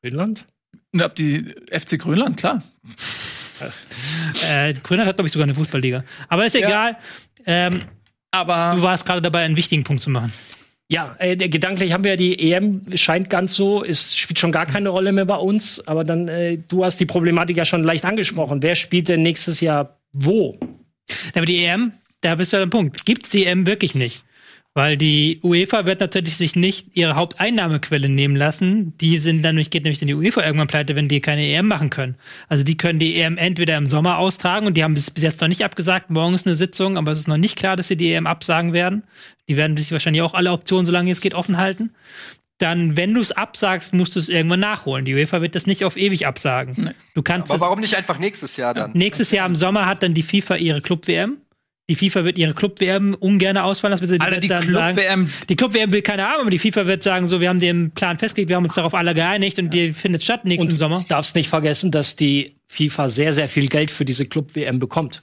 [0.03, 0.45] Grönland?
[0.91, 2.61] Und ab die FC Grönland, klar.
[4.49, 6.03] Äh, Grönland hat, glaube ich, sogar eine Fußballliga.
[6.27, 6.97] Aber ist egal.
[7.45, 7.81] Ähm,
[8.31, 10.33] Aber du warst gerade dabei, einen wichtigen Punkt zu machen.
[10.89, 14.89] Ja, äh, gedanklich haben wir die EM, scheint ganz so, es spielt schon gar keine
[14.89, 15.85] Rolle mehr bei uns.
[15.87, 18.61] Aber dann, äh, du hast die Problematik ja schon leicht angesprochen.
[18.61, 20.59] Wer spielt denn nächstes Jahr wo?
[21.33, 23.05] Aber die EM, da bist du an dem Punkt.
[23.05, 24.23] Gibt's die EM wirklich nicht?
[24.75, 28.97] Weil die UEFA wird natürlich sich nicht ihre Haupteinnahmequelle nehmen lassen.
[28.97, 31.91] Die sind dann, geht nämlich in die UEFA irgendwann pleite, wenn die keine EM machen
[31.91, 32.15] können.
[32.49, 35.41] Also die können die EM entweder im Sommer austragen und die haben bis, bis jetzt
[35.41, 36.09] noch nicht abgesagt.
[36.09, 38.73] Morgen ist eine Sitzung, aber es ist noch nicht klar, dass sie die EM absagen
[38.73, 39.03] werden.
[39.47, 41.91] Die werden sich wahrscheinlich auch alle Optionen, solange es geht, offen halten.
[42.57, 45.05] Dann, wenn du es absagst, musst du es irgendwann nachholen.
[45.05, 46.93] Die UEFA wird das nicht auf ewig absagen.
[47.13, 48.91] Du kannst Aber es warum nicht einfach nächstes Jahr dann?
[48.93, 51.37] Nächstes Jahr im Sommer hat dann die FIFA ihre Club-WM.
[51.89, 54.07] Die FIFA wird ihre Club-WM ungern ausfallen lassen.
[54.07, 57.41] sie Alter, die Club-WM, die Club-WM will keiner haben, aber die FIFA wird sagen, so,
[57.41, 60.45] wir haben den Plan festgelegt, wir haben uns darauf alle geeinigt und die findet statt
[60.45, 61.05] nächsten Und Sommer.
[61.09, 65.21] darfst nicht vergessen, dass die FIFA sehr, sehr viel Geld für diese Club-WM bekommt.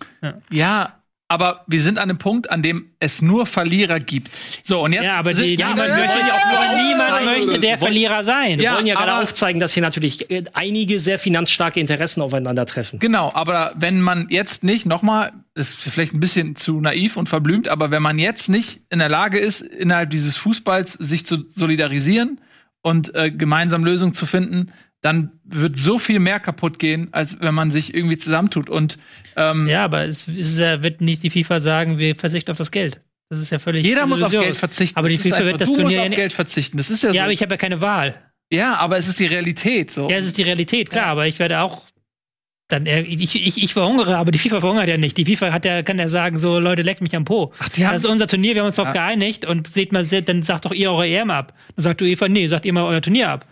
[0.50, 0.99] ja,
[1.30, 4.28] aber wir sind an einem Punkt, an dem es nur Verlierer gibt.
[4.64, 5.04] So, und jetzt.
[5.04, 8.58] Ja, aber sind, die, niemand, möchte, aber niemand möchte der Verlierer sein.
[8.58, 12.98] Wir Ja, wollen ja gerade aufzeigen, dass hier natürlich äh, einige sehr finanzstarke Interessen aufeinandertreffen.
[12.98, 17.68] Genau, aber wenn man jetzt nicht, nochmal, ist vielleicht ein bisschen zu naiv und verblümt,
[17.68, 22.40] aber wenn man jetzt nicht in der Lage ist, innerhalb dieses Fußballs sich zu solidarisieren
[22.82, 24.72] und äh, gemeinsam Lösungen zu finden,
[25.02, 28.68] dann wird so viel mehr kaputt gehen, als wenn man sich irgendwie zusammentut.
[28.68, 28.98] Und
[29.36, 32.70] ähm, Ja, aber es ist ja, wird nicht die FIFA sagen, wir verzichten auf das
[32.70, 33.00] Geld.
[33.30, 33.84] Das ist ja völlig.
[33.86, 34.30] jeder muss auf.
[34.30, 34.98] Geld verzichten.
[34.98, 36.10] Aber die FIFA einfach- wird das du musst Turnier.
[36.10, 36.76] auf Geld verzichten.
[36.76, 37.20] Das ist ja, ja, so.
[37.20, 38.14] aber ich habe ja keine Wahl.
[38.52, 39.90] ja, aber es ist die Realität.
[39.90, 40.10] So.
[40.10, 41.82] Ja, es ist die Realität, klar, aber ich werde auch
[42.68, 45.16] dann ich, ich, ich verhungere, aber die FIFA verhungert ja nicht.
[45.16, 47.52] Die FIFA hat ja, kann ja sagen, so Leute, leckt mich am Po.
[47.58, 49.06] Ach, die haben- das ist unser Turnier, wir haben uns darauf Ja.
[49.06, 51.52] geeinigt und seht mal, dann sagt doch ihr eure EM ab.
[51.74, 53.46] Dann sagt die UEFA, nee, sagt ihr mal euer Turnier ab.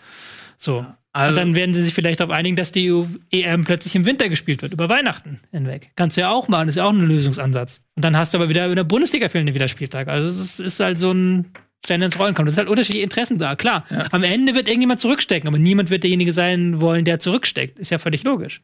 [0.56, 0.86] So.
[1.18, 2.86] Also- und dann werden sie sich vielleicht darauf einigen, dass die
[3.30, 5.90] EM plötzlich im Winter gespielt wird, über Weihnachten hinweg.
[5.96, 7.82] Kannst du ja auch machen, ist ja auch ein Lösungsansatz.
[7.96, 10.10] Und dann hast du aber wieder in der Bundesliga fehlen dir wieder Spieltage.
[10.10, 11.52] Also es ist, ist halt so ein
[11.84, 12.46] Stellen ins Rollen kommen.
[12.46, 13.84] Das sind halt unterschiedliche Interessen da, klar.
[14.10, 17.78] Am Ende wird irgendjemand zurückstecken, aber niemand wird derjenige sein wollen, der zurücksteckt.
[17.78, 18.60] Ist ja völlig logisch.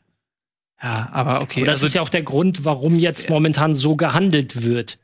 [0.83, 1.61] ja, aber okay.
[1.61, 4.99] Und das also, ist ja auch der Grund, warum jetzt momentan so gehandelt wird.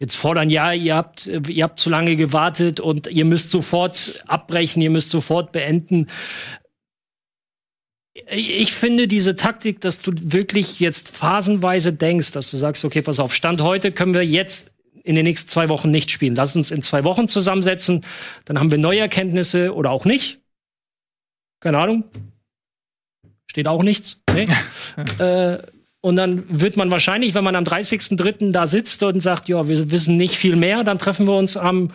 [0.00, 4.82] Jetzt fordern ja, ihr habt, ihr habt zu lange gewartet und ihr müsst sofort abbrechen,
[4.82, 6.08] ihr müsst sofort beenden.
[8.30, 13.20] Ich finde diese Taktik, dass du wirklich jetzt phasenweise denkst, dass du sagst, okay, pass
[13.20, 14.72] auf, Stand heute können wir jetzt
[15.04, 16.34] in den nächsten zwei Wochen nicht spielen.
[16.34, 18.04] Lass uns in zwei Wochen zusammensetzen,
[18.44, 20.40] dann haben wir neue Erkenntnisse oder auch nicht.
[21.60, 22.04] Keine Ahnung.
[23.46, 24.22] Steht auch nichts.
[24.32, 24.48] Nee.
[25.24, 25.58] äh,
[26.00, 28.50] Und dann wird man wahrscheinlich, wenn man am 30.03.
[28.50, 31.92] da sitzt und sagt, ja, wir wissen nicht viel mehr, dann treffen wir uns am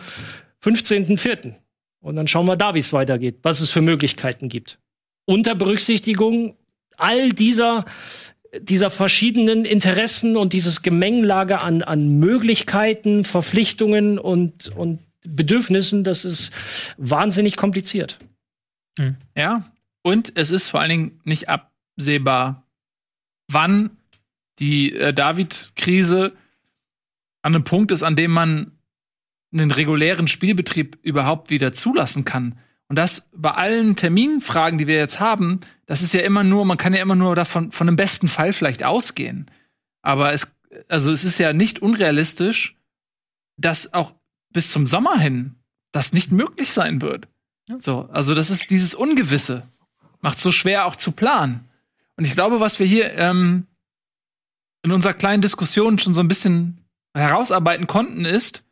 [0.64, 1.54] 15.04.
[2.00, 4.78] Und dann schauen wir da, wie es weitergeht, was es für Möglichkeiten gibt.
[5.24, 6.56] Unter Berücksichtigung
[6.96, 7.84] all dieser,
[8.60, 16.52] dieser verschiedenen Interessen und dieses Gemengelage an, an Möglichkeiten, Verpflichtungen und, und Bedürfnissen, das ist
[16.96, 18.18] wahnsinnig kompliziert.
[19.36, 19.64] Ja,
[20.02, 22.66] und es ist vor allen Dingen nicht absehbar,
[23.48, 23.96] wann
[24.58, 26.32] die äh, David-Krise
[27.42, 28.72] an einem Punkt ist, an dem man
[29.52, 32.58] einen regulären Spielbetrieb überhaupt wieder zulassen kann.
[32.92, 36.76] Und das bei allen Terminfragen, die wir jetzt haben, das ist ja immer nur, man
[36.76, 39.50] kann ja immer nur davon von einem besten Fall vielleicht ausgehen.
[40.02, 40.54] Aber es,
[40.88, 42.76] also es ist ja nicht unrealistisch,
[43.56, 44.12] dass auch
[44.50, 45.54] bis zum Sommer hin
[45.92, 47.28] das nicht möglich sein wird.
[47.78, 49.66] So, also das ist dieses Ungewisse.
[50.20, 51.66] Macht so schwer auch zu planen.
[52.16, 53.68] Und ich glaube, was wir hier ähm,
[54.82, 56.84] in unserer kleinen Diskussion schon so ein bisschen
[57.14, 58.64] herausarbeiten konnten, ist,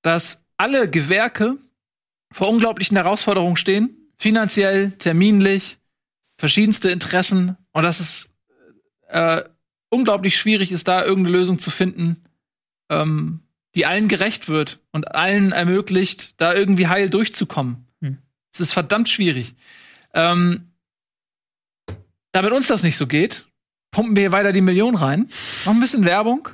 [0.00, 1.58] dass alle Gewerke
[2.32, 5.78] vor unglaublichen Herausforderungen stehen, finanziell, terminlich,
[6.38, 8.30] verschiedenste Interessen und dass es
[9.08, 9.42] äh,
[9.88, 12.24] unglaublich schwierig ist, da irgendeine Lösung zu finden,
[12.90, 13.40] ähm,
[13.74, 17.86] die allen gerecht wird und allen ermöglicht, da irgendwie heil durchzukommen.
[18.00, 18.18] Hm.
[18.52, 19.54] Es ist verdammt schwierig.
[20.14, 20.72] Ähm,
[22.32, 23.46] damit uns das nicht so geht,
[23.90, 25.28] pumpen wir hier weiter die Millionen rein.
[25.64, 26.48] Noch ein bisschen Werbung.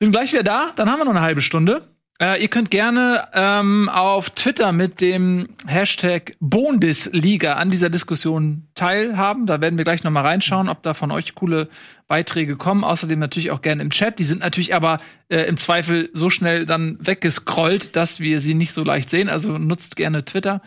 [0.00, 1.91] Sind gleich wieder da, dann haben wir noch eine halbe Stunde.
[2.22, 9.46] Äh, ihr könnt gerne ähm, auf Twitter mit dem Hashtag Bundesliga an dieser Diskussion teilhaben.
[9.46, 11.68] Da werden wir gleich noch mal reinschauen, ob da von euch coole
[12.06, 12.84] Beiträge kommen.
[12.84, 14.20] Außerdem natürlich auch gerne im Chat.
[14.20, 14.98] Die sind natürlich aber
[15.30, 19.28] äh, im Zweifel so schnell dann weggescrollt, dass wir sie nicht so leicht sehen.
[19.28, 20.62] Also nutzt gerne Twitter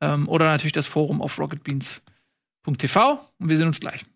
[0.00, 3.20] ähm, oder natürlich das Forum auf rocketbeans.tv.
[3.38, 4.06] Und wir sehen uns gleich.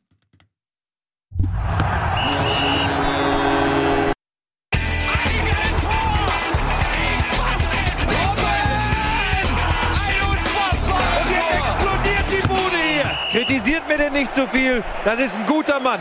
[13.89, 14.84] Mir denn nicht zu viel.
[15.07, 16.01] Das ist ein guter Mann.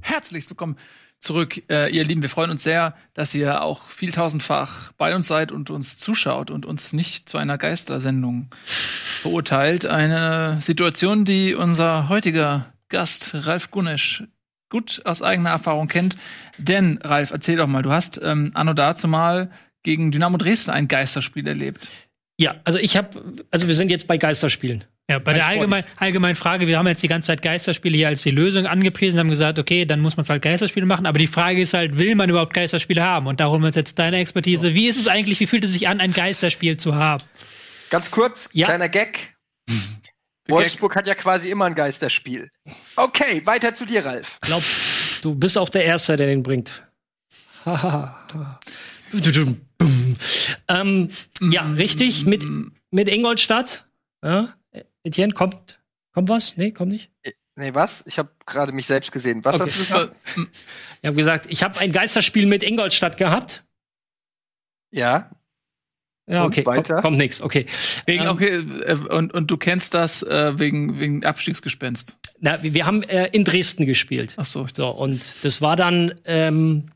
[0.00, 0.78] Herzlich willkommen
[1.20, 2.22] zurück, äh, ihr Lieben.
[2.22, 6.64] Wir freuen uns sehr, dass ihr auch vieltausendfach bei uns seid und uns zuschaut und
[6.64, 9.84] uns nicht zu einer Geistersendung verurteilt.
[9.84, 14.24] Eine Situation, die unser heutiger Gast Ralf Gunesch
[14.70, 16.16] gut aus eigener Erfahrung kennt.
[16.56, 19.50] Denn, Ralf, erzähl doch mal, du hast ähm, anno dazu mal
[19.82, 21.90] gegen Dynamo Dresden ein Geisterspiel erlebt.
[22.38, 24.84] Ja, also ich habe, also wir sind jetzt bei Geisterspielen.
[25.12, 28.22] Ja, bei der allgemein, allgemeinen Frage, wir haben jetzt die ganze Zeit Geisterspiele hier als
[28.22, 31.60] die Lösung angepriesen, haben gesagt, okay, dann muss man halt Geisterspiele machen, aber die Frage
[31.60, 33.26] ist halt, will man überhaupt Geisterspiele haben?
[33.26, 34.72] Und da holen wir uns jetzt deine Expertise.
[34.74, 37.22] Wie ist es eigentlich, wie fühlt es sich an, ein Geisterspiel zu haben?
[37.90, 38.66] Ganz kurz, Ja.
[38.66, 39.34] kleiner Gag.
[40.48, 42.48] Wolfsburg hat ja quasi immer ein Geisterspiel.
[42.96, 44.38] Okay, weiter zu dir, Ralf.
[44.40, 44.62] Glaub,
[45.20, 46.84] du bist auch der Erste, der den bringt.
[50.68, 51.10] Ähm,
[51.40, 52.44] ja, richtig, mit,
[52.90, 53.86] mit Ingolstadt.
[54.24, 54.54] Ja,
[55.04, 55.80] Etienne, kommt,
[56.12, 56.56] kommt was?
[56.56, 57.10] Nee, kommt nicht.
[57.56, 58.02] Nee, was?
[58.06, 59.44] Ich habe gerade mich selbst gesehen.
[59.44, 59.64] Was Okay.
[59.64, 60.16] hast du gesagt?
[61.02, 63.64] Ich habe gesagt, ich habe ein Geisterspiel mit Ingolstadt gehabt.
[64.92, 65.30] Ja.
[66.28, 66.94] Ja, Und okay, weiter?
[66.94, 67.42] kommt, kommt nix.
[67.42, 67.66] Okay.
[68.06, 68.48] Wegen, Ähm, okay,
[68.84, 72.16] äh, und, und du kennst das äh, wegen, wegen Abstiegsgespenst.
[72.38, 74.34] Na, wir haben äh, in Dresden gespielt.
[74.36, 76.90] Ach so, ich So, und das war dann ähm,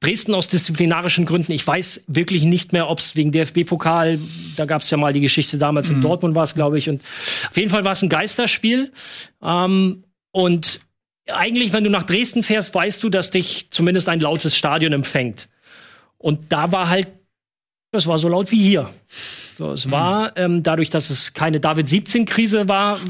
[0.00, 1.52] Dresden aus disziplinarischen Gründen.
[1.52, 4.18] Ich weiß wirklich nicht mehr, ob es wegen DFB-Pokal,
[4.56, 6.88] da gab es ja mal die Geschichte damals in Dortmund war es, glaube ich.
[6.88, 7.02] Und
[7.48, 8.92] auf jeden Fall war es ein Geisterspiel.
[9.42, 10.80] Ähm, und
[11.28, 15.48] eigentlich, wenn du nach Dresden fährst, weißt du, dass dich zumindest ein lautes Stadion empfängt.
[16.18, 17.08] Und da war halt,
[17.90, 18.90] das war so laut wie hier.
[19.56, 23.00] So, es war ähm, dadurch, dass es keine David-17-Krise war,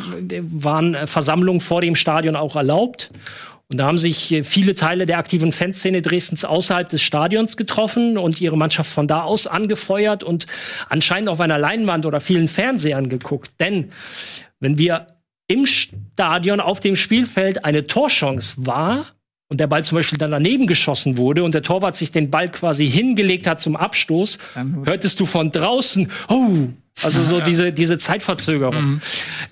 [0.53, 3.11] waren äh, Versammlungen vor dem Stadion auch erlaubt.
[3.71, 8.17] Und da haben sich äh, viele Teile der aktiven Fanszene Dresdens außerhalb des Stadions getroffen
[8.17, 10.47] und ihre Mannschaft von da aus angefeuert und
[10.89, 13.51] anscheinend auf einer Leinwand oder vielen Fernsehern geguckt.
[13.59, 13.91] Denn
[14.61, 15.09] wenn wir
[15.49, 19.07] im Stadion auf dem Spielfeld eine Torchance war
[19.49, 22.51] und der Ball zum Beispiel dann daneben geschossen wurde und der Torwart sich den Ball
[22.51, 24.39] quasi hingelegt hat zum Abstoß,
[24.85, 26.69] hörtest du von draußen, oh,
[27.03, 29.01] also so diese, diese Zeitverzögerung.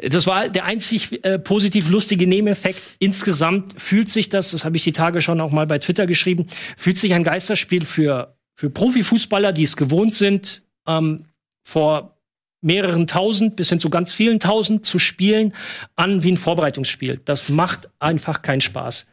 [0.03, 2.81] Das war der einzig äh, positiv lustige Nebeneffekt.
[2.99, 6.47] Insgesamt fühlt sich das, das habe ich die Tage schon auch mal bei Twitter geschrieben,
[6.77, 11.25] fühlt sich ein Geisterspiel für, für Profifußballer, die es gewohnt sind, ähm,
[11.63, 12.19] vor
[12.61, 15.53] mehreren tausend bis hin zu ganz vielen tausend zu spielen,
[15.97, 17.21] an wie ein Vorbereitungsspiel.
[17.25, 19.07] Das macht einfach keinen Spaß.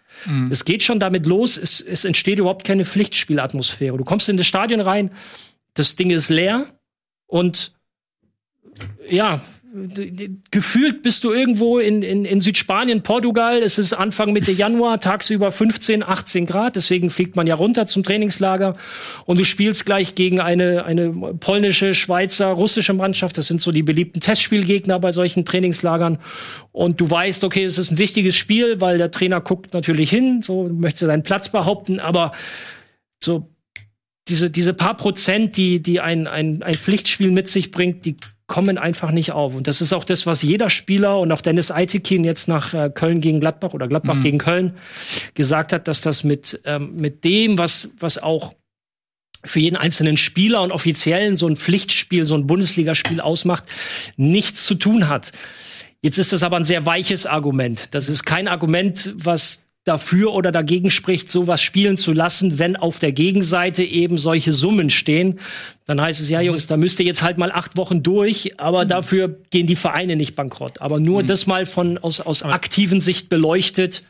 [0.50, 3.98] Es geht schon damit los, es, es entsteht überhaupt keine Pflichtspielatmosphäre.
[3.98, 5.12] Du kommst in das Stadion rein,
[5.74, 6.68] das Ding ist leer
[7.28, 7.74] und
[9.09, 9.41] ja,
[10.51, 13.64] gefühlt bist du irgendwo in, in, in Südspanien, Portugal.
[13.64, 16.76] Es ist Anfang Mitte Januar, tagsüber 15, 18 Grad.
[16.76, 18.76] Deswegen fliegt man ja runter zum Trainingslager.
[19.26, 23.38] Und du spielst gleich gegen eine, eine polnische, Schweizer, russische Mannschaft.
[23.38, 26.18] Das sind so die beliebten Testspielgegner bei solchen Trainingslagern.
[26.74, 30.41] Und du weißt, okay, es ist ein wichtiges Spiel, weil der Trainer guckt natürlich hin.
[30.41, 32.01] So möchtest du deinen Platz behaupten.
[32.01, 32.34] Aber
[33.24, 33.49] so
[34.28, 38.18] diese, diese paar Prozent, die, die ein, ein, ein Pflichtspiel mit sich bringt, die
[38.52, 39.56] kommen einfach nicht auf.
[39.56, 42.89] Und das ist auch das, was jeder Spieler und auch Dennis Eitekin jetzt nach äh,
[42.93, 44.24] Köln gegen Gladbach oder Gladbach mhm.
[44.24, 44.78] gegen Köln
[45.36, 48.54] gesagt hat, dass das mit, ähm, mit dem, was, was auch
[49.45, 53.64] für jeden einzelnen Spieler und Offiziellen so ein Pflichtspiel, so ein Bundesligaspiel ausmacht,
[54.18, 55.32] nichts zu tun hat.
[56.02, 57.95] Jetzt ist das aber ein sehr weiches Argument.
[57.95, 63.00] Das ist kein Argument, was dafür oder dagegen spricht, sowas spielen zu lassen, wenn auf
[63.00, 65.40] der Gegenseite eben solche Summen stehen.
[65.86, 68.84] Dann heißt es, ja, Jungs, da müsst ihr jetzt halt mal acht Wochen durch, aber
[68.84, 68.90] mhm.
[68.90, 70.82] dafür gehen die Vereine nicht bankrott.
[70.82, 71.28] Aber nur mhm.
[71.28, 74.04] das mal von aus, aus aktiven Sicht beleuchtet.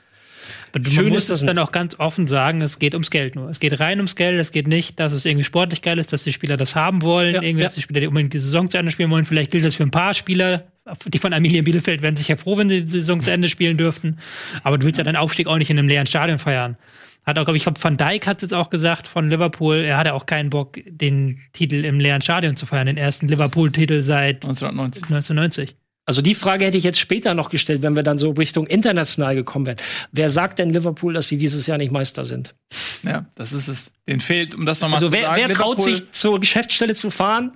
[0.74, 3.49] Man Schön muss es dann auch ganz offen sagen, es geht ums Geld nur.
[3.49, 6.24] Es geht rein ums Geld, es geht nicht, dass es irgendwie sportlich geil ist, dass
[6.24, 7.67] die Spieler das haben wollen, ja, irgendwie, ja.
[7.67, 9.26] dass die Spieler die unbedingt die Saison zu Ende spielen wollen.
[9.26, 10.65] Vielleicht gilt das für ein paar Spieler,
[11.07, 14.17] die von Arminia Bielefeld werden sicher froh, wenn sie die Saison zu Ende spielen dürften.
[14.63, 16.78] Aber du willst ja deinen Aufstieg auch nicht in einem leeren Stadion feiern.
[17.24, 20.26] Hat auch, glaube ich, Van Dijk hat jetzt auch gesagt von Liverpool, er hatte auch
[20.26, 25.03] keinen Bock, den Titel im leeren Stadion zu feiern, den ersten Liverpool-Titel seit 1990.
[25.03, 25.76] 1990.
[26.05, 29.35] Also die Frage hätte ich jetzt später noch gestellt, wenn wir dann so Richtung international
[29.35, 29.77] gekommen wären.
[30.11, 32.55] Wer sagt denn Liverpool, dass sie dieses Jahr nicht Meister sind?
[33.03, 33.91] Ja, das ist es.
[34.07, 35.43] Den fehlt, um das nochmal also zu wer, sagen.
[35.47, 37.51] Wer traut Liverpool sich zur Geschäftsstelle zu fahren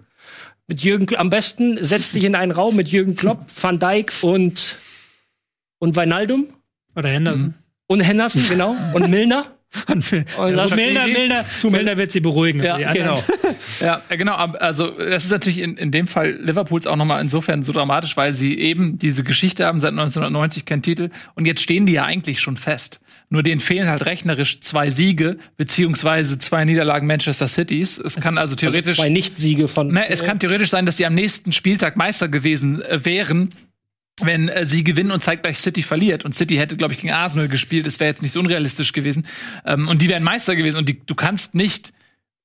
[0.67, 4.79] mit Jürgen, am besten setzt sich in einen Raum mit Jürgen Klopp, Van Dijk und,
[5.79, 6.47] und Weinaldum.
[6.95, 7.47] Oder Henderson.
[7.47, 7.53] Mhm.
[7.87, 8.75] Und Henderson, genau.
[8.93, 9.54] Und Milner.
[9.87, 12.63] Und, und also Milner, Milner, Milner wird sie beruhigen.
[12.63, 13.23] Ja, genau.
[13.79, 14.35] ja, genau.
[14.35, 18.33] Also das ist natürlich in, in dem Fall Liverpools auch nochmal insofern so dramatisch, weil
[18.33, 22.39] sie eben diese Geschichte haben seit 1990 keinen Titel und jetzt stehen die ja eigentlich
[22.39, 22.99] schon fest.
[23.29, 27.97] Nur denen fehlen halt rechnerisch zwei Siege beziehungsweise zwei Niederlagen Manchester Cities.
[27.97, 29.91] Es kann also, also theoretisch also zwei Nicht-Siege von.
[29.91, 33.53] Ne, es kann theoretisch sein, dass sie am nächsten Spieltag Meister gewesen äh, wären
[34.21, 36.25] wenn äh, sie gewinnen und zeitgleich City verliert.
[36.25, 37.85] Und City hätte, glaube ich, gegen Arsenal gespielt.
[37.85, 39.27] Das wäre jetzt nicht so unrealistisch gewesen.
[39.65, 40.77] Ähm, und die wären Meister gewesen.
[40.77, 41.93] Und die, du kannst nicht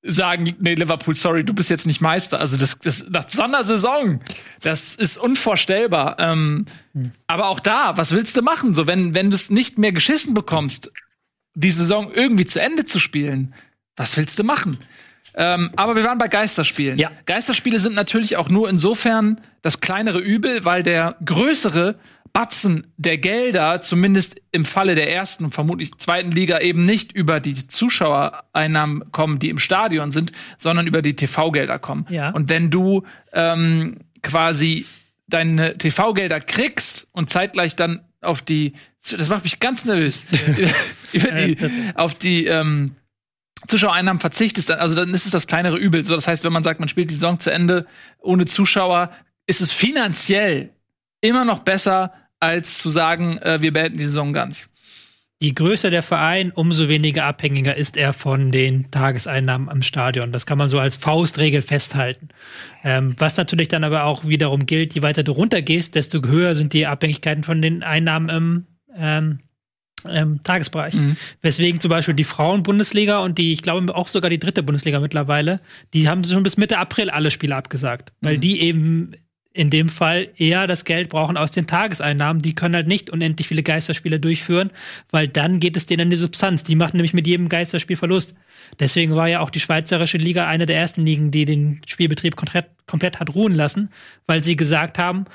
[0.03, 2.39] sagen, nee, Liverpool, sorry, du bist jetzt nicht Meister.
[2.39, 4.19] Also das, das nach so einer Saison,
[4.61, 6.17] das ist unvorstellbar.
[6.19, 7.11] Ähm, hm.
[7.27, 8.73] Aber auch da, was willst du machen?
[8.73, 10.91] So, wenn, wenn du es nicht mehr geschissen bekommst,
[11.53, 13.53] die Saison irgendwie zu Ende zu spielen,
[13.95, 14.77] was willst du machen?
[15.35, 16.97] Ähm, aber wir waren bei Geisterspielen.
[16.97, 17.11] Ja.
[17.25, 21.95] Geisterspiele sind natürlich auch nur insofern das kleinere Übel, weil der größere
[22.33, 27.39] Batzen der Gelder, zumindest im Falle der ersten und vermutlich zweiten Liga, eben nicht über
[27.39, 32.05] die Zuschauereinnahmen kommen, die im Stadion sind, sondern über die TV-Gelder kommen.
[32.09, 32.31] Ja.
[32.31, 33.03] Und wenn du
[33.33, 34.85] ähm, quasi
[35.27, 38.73] deine TV-Gelder kriegst und zeitgleich dann auf die,
[39.09, 40.25] das macht mich ganz nervös,
[41.13, 41.57] über die,
[41.95, 42.95] auf die ähm,
[43.67, 46.03] Zuschauereinnahmen verzichtest, also dann ist es das kleinere Übel.
[46.03, 47.85] So, das heißt, wenn man sagt, man spielt die Saison zu Ende
[48.19, 49.11] ohne Zuschauer,
[49.47, 50.69] ist es finanziell
[51.21, 54.71] immer noch besser, als zu sagen, äh, wir beenden die Saison ganz.
[55.39, 60.31] Je größer der Verein, umso weniger abhängiger ist er von den Tageseinnahmen am Stadion.
[60.31, 62.29] Das kann man so als Faustregel festhalten.
[62.83, 66.73] Ähm, was natürlich dann aber auch wiederum gilt, je weiter du runtergehst, desto höher sind
[66.73, 69.39] die Abhängigkeiten von den Einnahmen im ähm,
[70.09, 70.93] ähm, Tagesbereich.
[70.93, 71.17] Mhm.
[71.41, 75.59] Weswegen zum Beispiel die Frauen-Bundesliga und die, ich glaube auch sogar die dritte Bundesliga mittlerweile,
[75.93, 78.27] die haben schon bis Mitte April alle Spiele abgesagt, mhm.
[78.27, 79.13] weil die eben
[79.53, 82.41] in dem Fall eher das Geld brauchen aus den Tageseinnahmen.
[82.41, 84.71] Die können halt nicht unendlich viele Geisterspiele durchführen,
[85.09, 86.63] weil dann geht es denen an die Substanz.
[86.63, 88.35] Die machen nämlich mit jedem Geisterspiel Verlust.
[88.79, 92.67] Deswegen war ja auch die Schweizerische Liga eine der ersten Ligen, die den Spielbetrieb komplett,
[92.87, 93.89] komplett hat ruhen lassen,
[94.25, 95.25] weil sie gesagt haben,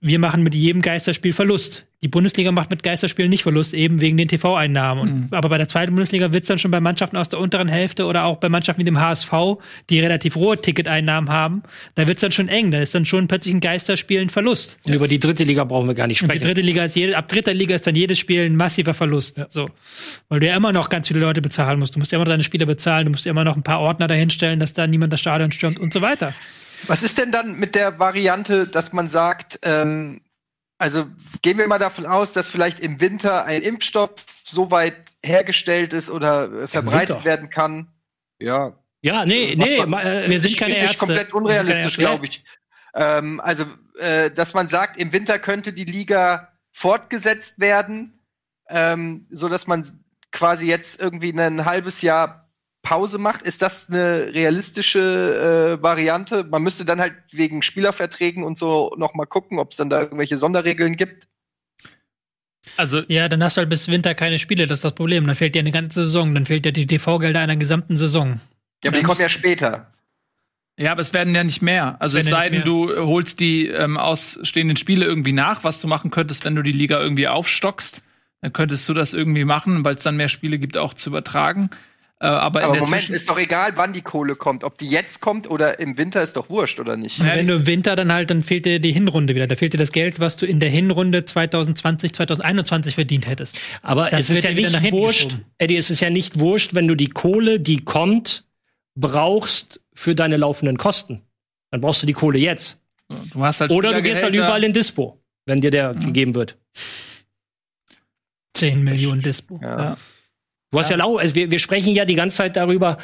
[0.00, 1.84] wir machen mit jedem Geisterspiel Verlust.
[2.00, 5.22] Die Bundesliga macht mit Geisterspielen nicht Verlust, eben wegen den TV-Einnahmen.
[5.22, 5.28] Mhm.
[5.32, 8.06] Aber bei der zweiten Bundesliga wird es dann schon bei Mannschaften aus der unteren Hälfte
[8.06, 9.32] oder auch bei Mannschaften wie dem HSV,
[9.90, 11.64] die relativ hohe Ticketeinnahmen haben,
[11.96, 12.70] da wird es dann schon eng.
[12.70, 14.78] Da ist dann schon plötzlich ein Geisterspiel ein Verlust.
[14.84, 16.30] Und über die dritte Liga brauchen wir gar nicht sprechen.
[16.30, 18.94] Und die dritte Liga ist jede, ab dritter Liga ist dann jedes Spiel ein massiver
[18.94, 19.38] Verlust.
[19.38, 19.46] Ja.
[19.50, 19.66] So.
[20.28, 21.96] Weil du ja immer noch ganz viele Leute bezahlen musst.
[21.96, 23.80] Du musst ja immer noch deine Spieler bezahlen, du musst ja immer noch ein paar
[23.80, 26.32] Ordner dahinstellen, dass da niemand das Stadion stürmt und so weiter.
[26.86, 30.20] Was ist denn dann mit der Variante, dass man sagt, ähm,
[30.78, 31.06] also
[31.42, 34.12] gehen wir mal davon aus, dass vielleicht im Winter ein Impfstoff
[34.44, 37.88] so weit hergestellt ist oder äh, verbreitet werden kann.
[38.38, 38.78] Ja.
[39.00, 40.98] Ja, nee, nee, man, äh, wir sind keine ist Ärzte.
[40.98, 42.44] komplett unrealistisch, glaube ich.
[42.94, 43.64] Ähm, also,
[43.98, 48.18] äh, dass man sagt, im Winter könnte die Liga fortgesetzt werden,
[48.68, 49.84] ähm, so dass man
[50.32, 52.47] quasi jetzt irgendwie ein halbes Jahr
[52.88, 53.42] Pause macht.
[53.42, 56.44] Ist das eine realistische äh, Variante?
[56.44, 60.00] Man müsste dann halt wegen Spielerverträgen und so noch mal gucken, ob es dann da
[60.00, 61.28] irgendwelche Sonderregeln gibt.
[62.78, 65.26] Also ja, dann hast du halt bis Winter keine Spiele, das ist das Problem.
[65.26, 68.40] Dann fehlt dir eine ganze Saison, dann fehlt dir die TV-Gelder einer gesamten Saison.
[68.82, 69.92] Ja, aber die kommen ja später.
[70.78, 71.96] Ja, aber es werden ja nicht mehr.
[72.00, 76.10] Also Es sei denn, du holst die ähm, ausstehenden Spiele irgendwie nach, was du machen
[76.10, 78.02] könntest, wenn du die Liga irgendwie aufstockst.
[78.40, 81.68] Dann könntest du das irgendwie machen, weil es dann mehr Spiele gibt, auch zu übertragen.
[82.20, 84.64] Äh, aber, in Aber der Moment, Zwischen- ist doch egal, wann die Kohle kommt.
[84.64, 87.18] Ob die jetzt kommt oder im Winter, ist doch wurscht, oder nicht?
[87.18, 89.46] Ja, wenn du im Winter dann halt, dann fehlt dir die Hinrunde wieder.
[89.46, 93.56] Da fehlt dir das Geld, was du in der Hinrunde 2020, 2021 verdient hättest.
[93.82, 95.44] Aber Das es ist ja ja nicht wurscht, geschoben.
[95.58, 98.46] Eddie, es ist ja nicht wurscht, wenn du die Kohle, die kommt,
[98.96, 101.22] brauchst für deine laufenden Kosten.
[101.70, 102.80] Dann brauchst du die Kohle jetzt.
[103.32, 106.56] du hast halt Oder du gehst halt überall in Dispo, wenn dir der gegeben wird.
[108.54, 109.60] 10 Millionen Dispo.
[109.62, 109.96] Ja.
[110.68, 110.76] Ja.
[110.76, 112.98] Du hast ja, lau also wir, wir sprechen ja die ganze Zeit darüber,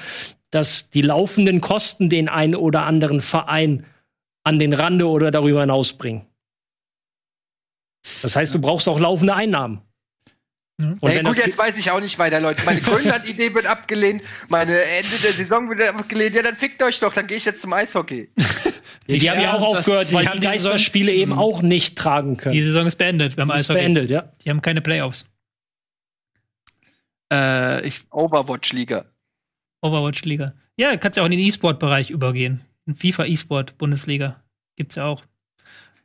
[0.50, 3.86] dass die laufenden Kosten den einen oder anderen Verein
[4.44, 6.26] an den Rande oder darüber hinaus bringen.
[8.22, 9.80] Das heißt, du brauchst auch laufende Einnahmen.
[10.78, 10.98] Mhm.
[11.00, 12.62] Und Ey, wenn gut, jetzt weiß ich auch nicht weiter, Leute.
[12.64, 16.34] Meine Grönland-Idee wird abgelehnt, meine Ende der Saison wird abgelehnt.
[16.34, 18.28] Ja, dann fickt euch doch, dann gehe ich jetzt zum Eishockey.
[19.08, 22.36] die, die haben ja auch aufgehört, weil haben die die Geisterspiele eben auch nicht tragen
[22.36, 22.54] können.
[22.54, 23.80] Die Saison ist beendet beim Das ist Eishockey.
[23.80, 24.32] beendet, ja.
[24.44, 25.26] Die haben keine Playoffs.
[27.32, 29.04] Äh, ich, Overwatch-Liga.
[29.82, 30.54] Overwatch-Liga.
[30.76, 32.60] Ja, kannst ja auch in den E-Sport-Bereich übergehen.
[32.86, 34.42] In FIFA E-Sport-Bundesliga.
[34.76, 35.22] Gibt's ja auch.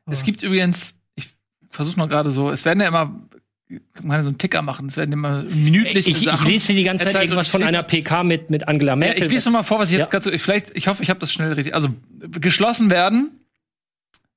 [0.10, 1.28] es gibt übrigens, ich
[1.70, 4.88] versuche mal gerade so, es werden ja immer, man kann ja so einen Ticker machen,
[4.88, 6.48] es werden immer minütliche Ich, ich Sachen.
[6.48, 9.24] lese hier die ganze Zeit irgendwas von ich einer PK mit, mit Angela Ja, Merkel.
[9.26, 10.12] ich lese noch mal vor, was ich jetzt Ja.
[10.20, 11.74] gerade so, vielleicht, ich hoffe, ich habe das schnell richtig.
[11.76, 11.90] Also,
[12.32, 13.32] geschlossen werden,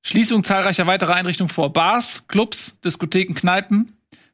[0.05, 3.93] Schließung zahlreicher weiterer Einrichtungen vor Bars, Clubs, Diskotheken, Kneipen,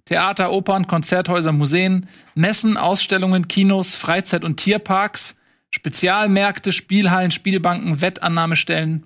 [0.10, 5.36] Theater, Opern, Konzerthäuser, Museen, Messen, Ausstellungen, Kinos, Freizeit- und Tierparks,
[5.70, 9.06] Spezialmärkte, Spielhallen, Spielbanken, Wettannahmestellen,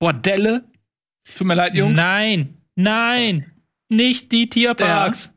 [0.00, 0.64] Bordelle.
[1.38, 1.96] Tut mir leid, Jungs.
[1.96, 3.46] Nein, nein,
[3.88, 5.32] nicht die Tierparks.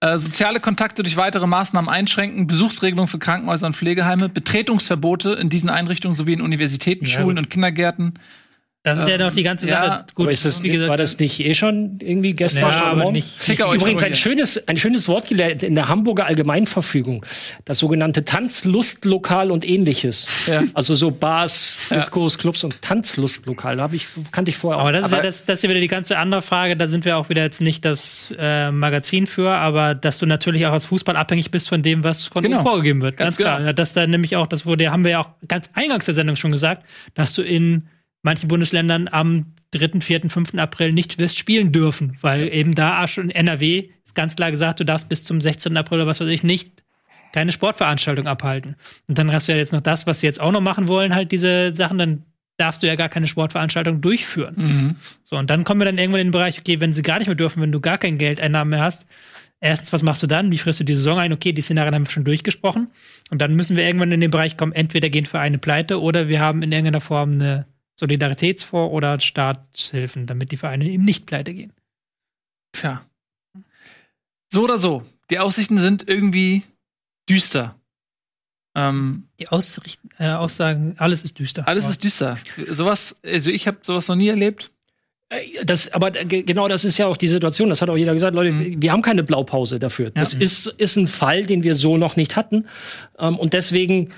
[0.00, 5.68] Äh, soziale Kontakte durch weitere Maßnahmen einschränken, Besuchsregelungen für Krankenhäuser und Pflegeheime, Betretungsverbote in diesen
[5.68, 7.38] Einrichtungen sowie in Universitäten, Ja, Schulen gut.
[7.38, 8.14] und Kindergärten.
[8.90, 10.04] Das ist ja noch die ganze ja, Sache.
[10.16, 13.02] Aber ist das, wie gesagt, war das nicht eh schon irgendwie gestern Ja, schon aber
[13.02, 13.12] morgen?
[13.14, 17.24] nicht- Übrigens ein schönes, ein schönes Wort gelernt in der Hamburger Allgemeinverfügung.
[17.64, 20.26] Das sogenannte Tanzlustlokal und ähnliches.
[20.46, 20.62] Ja.
[20.74, 23.76] Also so Bars, Diskos, Clubs und Tanzlustlokal.
[23.76, 24.82] Da hab ich, kannte ich vorher auch.
[24.82, 26.76] Aber das ist ja Aber- das, das ist ja wieder die ganze andere Frage.
[26.76, 30.66] Da sind wir auch wieder jetzt nicht das äh, Magazin für, aber dass du natürlich
[30.66, 32.62] auch als Fußball abhängig bist von dem, was von Genau.
[32.62, 33.16] vorgegeben wird.
[33.16, 33.56] Ganz, Ganz klar.
[33.58, 33.68] genau.
[33.68, 36.36] Ja, Das da nämlich auch, das wurde, haben wir ja auch ganz eingangs der Sendung
[36.36, 36.84] schon gesagt,
[37.14, 37.88] dass du in
[38.22, 40.54] manchen Bundesländern am 3., 4., 5.
[40.54, 44.84] April nicht wirst spielen dürfen, weil eben da schon NRW ist ganz klar gesagt, du
[44.84, 45.76] darfst bis zum 16.
[45.76, 46.82] April oder was weiß ich nicht
[47.32, 48.76] keine Sportveranstaltung abhalten.
[49.06, 51.14] Und dann hast du ja jetzt noch das, was sie jetzt auch noch machen wollen,
[51.14, 52.24] halt diese Sachen, dann
[52.56, 54.54] darfst du ja gar keine Sportveranstaltung durchführen.
[54.56, 54.96] Mhm.
[55.24, 57.28] So, und dann kommen wir dann irgendwann in den Bereich, okay, wenn sie gar nicht
[57.28, 59.06] mehr dürfen, wenn du gar kein Geldeinnahmen mehr hast,
[59.60, 60.50] erstens, was machst du dann?
[60.50, 61.32] Wie frisst du die Saison ein?
[61.32, 62.88] Okay, die Szenarien haben wir schon durchgesprochen.
[63.30, 66.40] Und dann müssen wir irgendwann in den Bereich kommen, entweder gehen Vereine pleite oder wir
[66.40, 67.66] haben in irgendeiner Form eine
[67.98, 71.72] Solidaritätsfonds oder Staatshilfen, damit die Vereine eben nicht pleite gehen.
[72.72, 73.04] Tja.
[74.52, 75.04] So oder so.
[75.30, 76.62] Die Aussichten sind irgendwie
[77.28, 77.74] düster.
[78.76, 81.66] Ähm, Die Ausricht äh, Aussagen, alles ist düster.
[81.66, 82.38] alles ist düster.
[82.70, 84.70] Sowas, also ich habe sowas noch nie erlebt.
[85.30, 87.68] Äh, Das, aber ge- genau das ist ja auch die Situation.
[87.68, 88.34] Das hat auch jeder gesagt.
[88.34, 90.10] Leute, wir haben keine Blaupause dafür.
[90.10, 92.66] Das ist, ist ein Fall, den wir so noch nicht hatten.
[93.18, 94.12] Ähm, und deswegen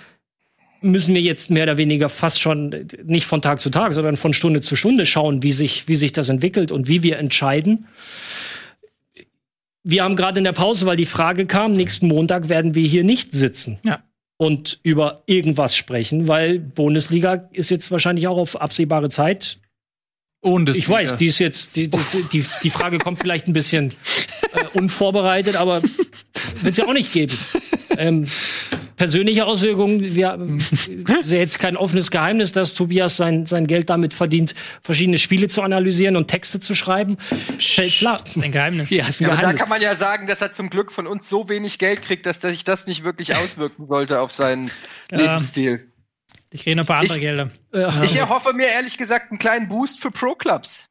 [0.83, 4.33] müssen wir jetzt mehr oder weniger fast schon nicht von Tag zu Tag, sondern von
[4.33, 7.87] Stunde zu Stunde schauen, wie sich, wie sich das entwickelt und wie wir entscheiden.
[9.83, 13.03] Wir haben gerade in der Pause, weil die Frage kam, nächsten Montag werden wir hier
[13.05, 14.01] nicht sitzen Ja.
[14.37, 19.59] und über irgendwas sprechen, weil Bundesliga ist jetzt wahrscheinlich auch auf absehbare Zeit
[20.43, 21.99] Ohne ich weiß, die ist jetzt, die, die,
[22.33, 23.95] die, die Frage kommt vielleicht ein bisschen
[24.53, 25.83] äh, unvorbereitet, aber
[26.63, 27.37] wird es ja auch nicht geben.
[27.97, 28.27] Ähm,
[29.01, 33.89] persönliche Auswirkungen, wir, es ist ja jetzt kein offenes Geheimnis, dass Tobias sein, sein Geld
[33.89, 37.17] damit verdient, verschiedene Spiele zu analysieren und Texte zu schreiben.
[37.59, 38.23] Fällt klar.
[38.43, 38.91] ein Geheimnis.
[38.91, 39.61] Ja, ist ein Aber da Geheimnis.
[39.63, 42.43] kann man ja sagen, dass er zum Glück von uns so wenig Geld kriegt, dass
[42.43, 44.71] sich das nicht wirklich auswirken sollte auf seinen
[45.11, 45.91] Lebensstil.
[46.51, 47.51] Ich kriege noch ein paar andere Ich- Gelder.
[47.73, 50.90] Äh, Ich erhoffe mir ehrlich gesagt einen kleinen Boost für Pro-Clubs.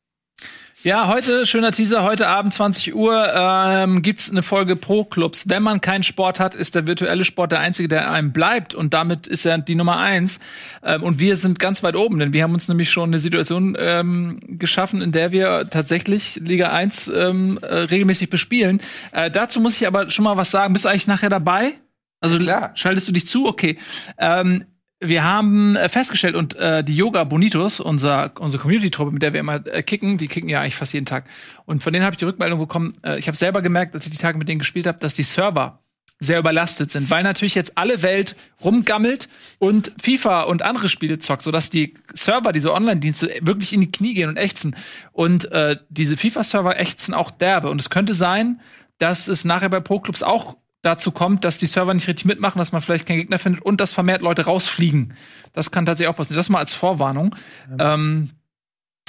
[0.81, 5.49] Ja, heute, schöner Teaser, heute Abend 20 Uhr ähm, gibt's eine Folge Pro Clubs.
[5.49, 8.73] Wenn man keinen Sport hat, ist der virtuelle Sport der einzige, der einem bleibt.
[8.73, 10.39] Und damit ist er die Nummer eins.
[10.81, 13.75] Ähm, und wir sind ganz weit oben, denn wir haben uns nämlich schon eine Situation
[13.77, 18.79] ähm, geschaffen, in der wir tatsächlich Liga 1 ähm, äh, regelmäßig bespielen.
[19.11, 20.71] Äh, dazu muss ich aber schon mal was sagen.
[20.71, 21.73] Bist du eigentlich nachher dabei?
[22.21, 22.71] Also Klar.
[22.75, 23.47] schaltest du dich zu?
[23.47, 23.77] Okay.
[24.17, 24.63] Ähm,
[24.99, 29.39] wir haben äh, festgestellt und äh, die Yoga Bonitos, unser, unsere Community-Truppe, mit der wir
[29.39, 31.25] immer äh, kicken, die kicken ja eigentlich fast jeden Tag.
[31.65, 32.97] Und von denen habe ich die Rückmeldung bekommen.
[33.03, 35.23] Äh, ich habe selber gemerkt, als ich die Tage mit denen gespielt habe, dass die
[35.23, 35.79] Server
[36.21, 41.43] sehr überlastet sind, weil natürlich jetzt alle Welt rumgammelt und FIFA und andere Spiele zockt,
[41.43, 44.75] sodass die Server, diese Online-Dienste wirklich in die Knie gehen und ächzen.
[45.13, 47.69] Und äh, diese FIFA-Server ächzen auch derbe.
[47.69, 48.59] Und es könnte sein,
[48.97, 52.71] dass es nachher bei Pro-Clubs auch dazu kommt, dass die Server nicht richtig mitmachen, dass
[52.71, 55.13] man vielleicht keinen Gegner findet und dass vermehrt Leute rausfliegen.
[55.53, 56.37] Das kann tatsächlich auch passieren.
[56.37, 57.35] Das mal als Vorwarnung.
[57.79, 58.31] Ähm,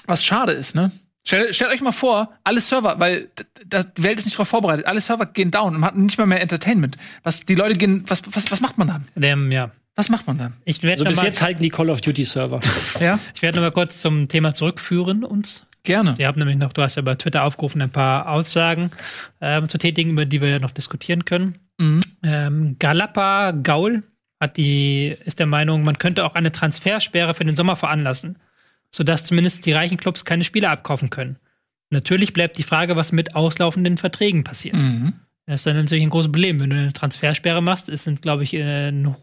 [0.06, 0.90] was schade ist, ne?
[1.22, 4.48] Stellt, stellt euch mal vor, alle Server, weil d- d- die Welt ist nicht darauf
[4.48, 6.96] vorbereitet, alle Server gehen down und man hat nicht mal mehr Entertainment.
[7.22, 9.08] Was die Leute gehen, was, was, was macht man dann?
[9.22, 9.70] Ähm, ja.
[9.96, 10.54] Was macht man dann?
[10.64, 12.60] Ich werde Also bis mal, jetzt halten die Call of Duty Server.
[13.00, 15.66] Ja, ich werde noch mal kurz zum Thema zurückführen uns.
[15.82, 16.16] Gerne.
[16.18, 18.90] Wir haben nämlich noch, du hast ja bei Twitter aufgerufen, ein paar Aussagen
[19.40, 21.58] ähm, zu tätigen, über die wir ja noch diskutieren können.
[21.78, 22.00] Mhm.
[22.22, 24.02] Ähm, Galapa Gaul
[24.40, 28.38] hat die, ist der Meinung, man könnte auch eine Transfersperre für den Sommer veranlassen,
[28.90, 31.36] sodass zumindest die reichen Clubs keine Spieler abkaufen können.
[31.90, 34.76] Natürlich bleibt die Frage, was mit auslaufenden Verträgen passiert.
[34.76, 35.14] Mhm.
[35.46, 36.60] Das ist dann natürlich ein großes Problem.
[36.60, 39.18] Wenn du eine Transfersperre machst, es sind, glaube ich, äh, noch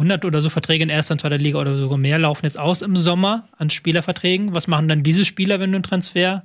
[0.00, 2.80] 100 oder so Verträge in erster und zweiter Liga oder sogar mehr laufen jetzt aus
[2.80, 4.54] im Sommer an Spielerverträgen.
[4.54, 6.44] Was machen dann diese Spieler, wenn du einen Transfer?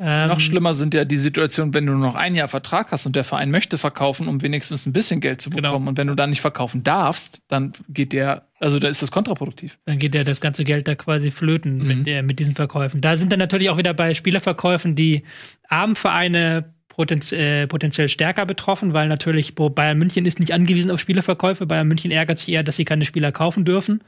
[0.00, 3.04] Ähm, Noch schlimmer sind ja die Situationen, wenn du nur noch ein Jahr Vertrag hast
[3.04, 5.72] und der Verein möchte verkaufen, um wenigstens ein bisschen Geld zu bekommen.
[5.78, 5.88] Genau.
[5.90, 9.76] Und wenn du dann nicht verkaufen darfst, dann geht der, also da ist das kontraproduktiv.
[9.86, 13.00] Dann geht ja das ganze Geld da quasi flöten mit, der, mit diesen Verkäufen.
[13.00, 15.24] Da sind dann natürlich auch wieder bei Spielerverkäufen die
[15.68, 20.98] armen Vereine potenz äh, potenziell stärker betroffen, weil natürlich Bayern München ist nicht angewiesen auf
[20.98, 21.64] Spielerverkäufe.
[21.64, 24.02] Bayern München ärgert sich eher, dass sie keine Spieler kaufen dürfen.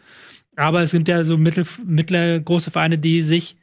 [0.56, 3.56] Aber es sind ja so mittel, mittelgroße Vereine, die sich,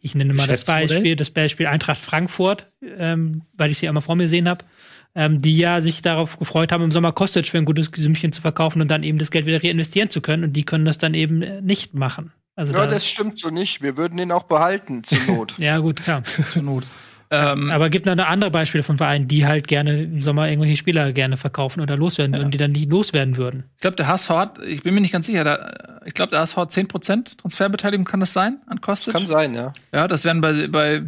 [0.00, 0.64] ich nenne mal das?
[0.64, 4.64] Beispiel, das Beispiel Eintracht Frankfurt, ähm, weil ich sie einmal vor mir gesehen habe,
[5.16, 8.40] ähm, die ja sich darauf gefreut haben, im Sommer Kostic für ein gutes Sümmchen zu
[8.40, 10.44] verkaufen und dann eben das Geld wieder reinvestieren zu können.
[10.44, 12.30] Und die können das dann eben äh, nicht machen.
[12.54, 13.82] Also Ja, da, das stimmt so nicht.
[13.82, 15.54] Wir würden den auch behalten, zur Not.
[15.58, 16.22] ja, gut, klar.
[16.22, 16.84] Zur Not.
[17.30, 21.12] Ähm, Aber gibt noch andere Beispiele von Vereinen, die halt gerne im Sommer irgendwelche Spieler
[21.12, 23.64] gerne verkaufen oder loswerden würden, die dann nicht loswerden würden.
[23.76, 25.72] ich glaube, der HSV hat, ich bin mir nicht ganz sicher, da,
[26.04, 29.12] ich glaube, der HSV hat 10% Transferbeteiligung, kann das sein, an Kostic?
[29.14, 29.72] Kann sein, ja.
[29.94, 31.02] Ja, das wären bei, bei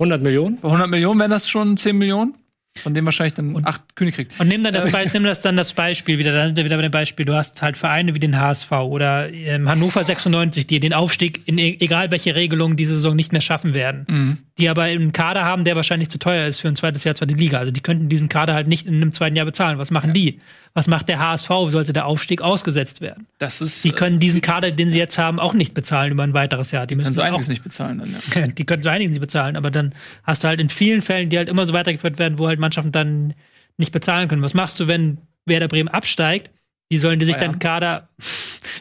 [0.00, 0.56] 100 Millionen?
[0.60, 2.34] bei 100 Millionen wären das schon 10 Millionen,
[2.82, 4.38] von denen wahrscheinlich dann acht König kriegt.
[4.40, 6.76] Und nimm dann das, Beispiel, nimm das dann das Beispiel wieder, dann sind wir wieder
[6.76, 10.78] bei dem Beispiel, du hast halt Vereine wie den HSV oder ähm, Hannover 96, die
[10.80, 14.44] den Aufstieg in e- egal welche Regelung diese Saison nicht mehr schaffen werden.
[14.58, 17.34] Die aber einen Kader haben, der wahrscheinlich zu teuer ist für ein zweites Jahr, zweite
[17.34, 17.58] Liga.
[17.58, 19.78] Also die könnten diesen Kader halt nicht in einem zweiten Jahr bezahlen.
[19.78, 20.40] Was machen die?
[20.74, 23.26] Was macht der HSV, sollte der Aufstieg ausgesetzt werden?
[23.38, 26.34] Das ist, Die können diesen Kader, den sie jetzt haben, auch nicht bezahlen über ein
[26.34, 26.86] weiteres Jahr.
[26.86, 28.46] Die können müssen so auch einiges nicht bezahlen dann, ja.
[28.58, 29.94] die können so einiges nicht bezahlen, aber dann
[30.24, 32.90] hast du halt in vielen Fällen, die halt immer so weitergeführt werden, wo halt Mannschaften
[32.92, 33.34] dann
[33.76, 34.42] nicht bezahlen können.
[34.42, 36.50] Was machst du, wenn Werder Bremen absteigt?
[36.90, 37.46] Wie sollen die sich Ah, ja.
[37.46, 38.08] dann Kader,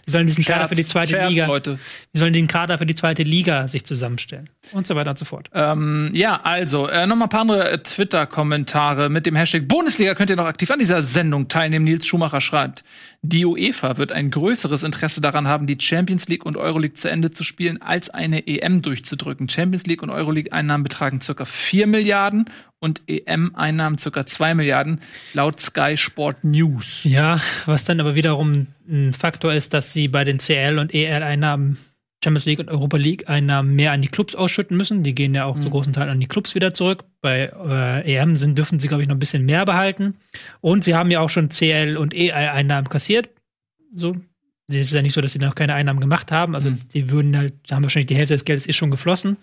[0.06, 1.80] wie sollen diesen Kader für die zweite Scherz, Liga, Leute.
[2.14, 4.50] wie sollen den Kader für die zweite Liga sich zusammenstellen?
[4.72, 5.50] Und so weiter und so fort.
[5.54, 10.16] Ähm, ja, also, äh, noch mal ein paar andere äh, Twitter-Kommentare mit dem Hashtag Bundesliga
[10.16, 11.86] könnt ihr noch aktiv an dieser Sendung teilnehmen.
[11.86, 12.84] Nils Schumacher schreibt,
[13.28, 17.32] die UEFA wird ein größeres Interesse daran haben, die Champions League und Euroleague zu Ende
[17.32, 19.49] zu spielen, als eine EM durchzudrücken.
[19.49, 22.49] Champions League und Euroleague-Einnahmen betragen circa 4 Milliarden
[22.80, 25.01] und EM-Einnahmen circa 2 Milliarden,
[25.34, 27.03] laut Sky Sport News.
[27.03, 31.78] Ja, was dann aber wiederum ein Faktor ist, dass sie bei den CL und EL-Einnahmen
[32.24, 35.03] Champions League und Europa League Einnahmen mehr an die Clubs ausschütten müssen.
[35.03, 37.03] Die gehen ja auch zu großen Teilen an die Clubs wieder zurück.
[37.22, 40.15] Bei äh, EM sind, dürfen sie, glaube ich, noch ein bisschen mehr behalten.
[40.59, 43.30] Und sie haben ja auch schon CL und EL-Einnahmen kassiert.
[43.93, 44.15] So.
[44.68, 46.55] Es ist ja nicht so, dass sie noch keine Einnahmen gemacht haben.
[46.55, 49.38] Also die würden halt, haben wahrscheinlich die Hälfte des Geldes ist schon geflossen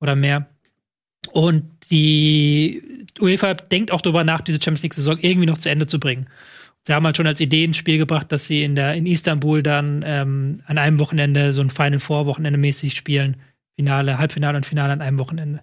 [0.00, 0.46] oder mehr.
[1.32, 2.82] Und die
[3.20, 6.26] UEFA denkt auch darüber nach, diese Champions League-Saison irgendwie noch zu Ende zu bringen.
[6.86, 9.62] Sie haben halt schon als Idee ins Spiel gebracht, dass sie in, der, in Istanbul
[9.62, 13.36] dann ähm, an einem Wochenende so ein Final Four Wochenende mäßig spielen.
[13.76, 15.62] Finale, Halbfinale und Finale an einem Wochenende.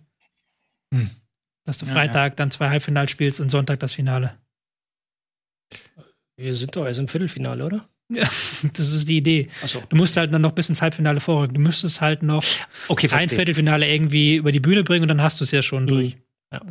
[0.93, 1.09] Hm.
[1.65, 4.35] Dass du Ja, Freitag dann zwei Halbfinale spielst und Sonntag das Finale.
[6.37, 7.89] Wir sind doch erst im Viertelfinale, oder?
[8.11, 8.23] Ja,
[8.73, 9.49] das ist die Idee.
[9.61, 9.83] Achso.
[9.89, 11.55] Du musst halt dann noch bis ins Halbfinale vorrücken.
[11.55, 12.43] Du müsstest halt noch
[12.87, 13.37] Okay, ein verstehe.
[13.37, 16.17] Viertelfinale irgendwie über die Bühne bringen und dann hast du es ja schon durch.
[16.51, 16.61] Ja.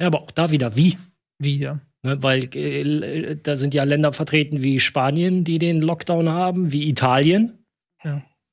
[0.00, 0.98] ja, aber auch da wieder wie.
[1.38, 1.78] Wie, ja.
[2.04, 6.88] Ne, weil äh, da sind ja Länder vertreten wie Spanien, die den Lockdown haben, wie
[6.88, 7.64] Italien.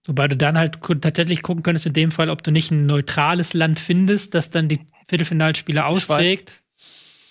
[0.07, 3.53] Wobei du dann halt tatsächlich gucken könntest, in dem Fall, ob du nicht ein neutrales
[3.53, 4.79] Land findest, das dann die
[5.09, 6.63] Viertelfinalspiele austrägt.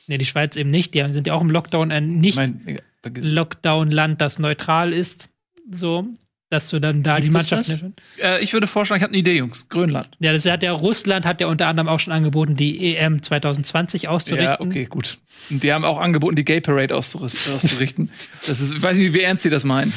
[0.06, 0.94] Nee, die Schweiz eben nicht.
[0.94, 2.80] Die sind ja auch im Lockdown ein nicht vergiss-
[3.22, 5.30] Lockdown-Land, das neutral ist.
[5.74, 6.06] So.
[6.50, 7.70] Dass du dann da Gibt die Mannschaft.
[8.20, 9.68] Äh, ich würde vorschlagen, ich habe eine Idee, Jungs.
[9.68, 10.08] Grönland.
[10.18, 14.08] Ja, das hat ja Russland hat ja unter anderem auch schon angeboten, die EM 2020
[14.08, 14.50] auszurichten.
[14.52, 15.18] Ja, okay, gut.
[15.48, 18.10] Und die haben auch angeboten, die Gay Parade auszurichten.
[18.46, 19.92] das ist, ich weiß nicht, wie ernst die das meinen.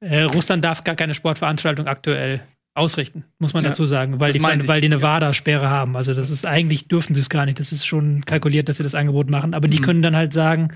[0.00, 2.40] Äh, Russland darf gar keine Sportveranstaltung aktuell
[2.74, 5.96] ausrichten, muss man Ja, dazu sagen, weil die, weil die eine WADA-Sperre haben.
[5.96, 7.58] Also das ist eigentlich dürfen sie es gar nicht.
[7.58, 9.54] Das ist schon kalkuliert, dass sie das Angebot machen.
[9.54, 9.82] Aber die Mhm.
[9.82, 10.72] können dann halt sagen,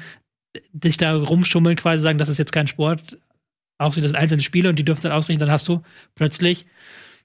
[0.72, 3.18] dich da rumschummeln, quasi sagen, das ist jetzt kein Sport,
[3.80, 5.40] auch sie das einzelne Spiele und die dürfen dann ausrichten.
[5.40, 5.82] Dann hast du
[6.14, 6.66] plötzlich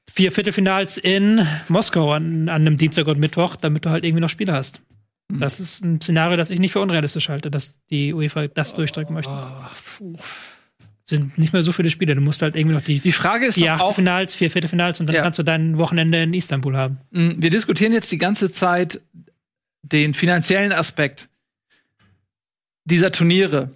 [0.09, 4.29] vier Viertelfinals in Moskau an, an einem Dienstag und Mittwoch, damit du halt irgendwie noch
[4.29, 4.81] Spiele hast.
[5.29, 5.39] Mhm.
[5.39, 9.13] Das ist ein Szenario, das ich nicht für unrealistisch halte, dass die UEFA das durchdrücken
[9.15, 9.31] möchte.
[11.07, 12.15] Sind nicht mehr so viele Spiele.
[12.15, 15.07] Du musst halt irgendwie noch die, Die Frage ist die auch, Achtelfinals, vier Viertelfinals und
[15.07, 15.21] dann Ja.
[15.23, 16.97] kannst du dein Wochenende in Istanbul haben.
[17.11, 19.01] mh, wir diskutieren jetzt die ganze Zeit
[19.83, 21.29] den finanziellen Aspekt
[22.85, 23.71] dieser Turniere.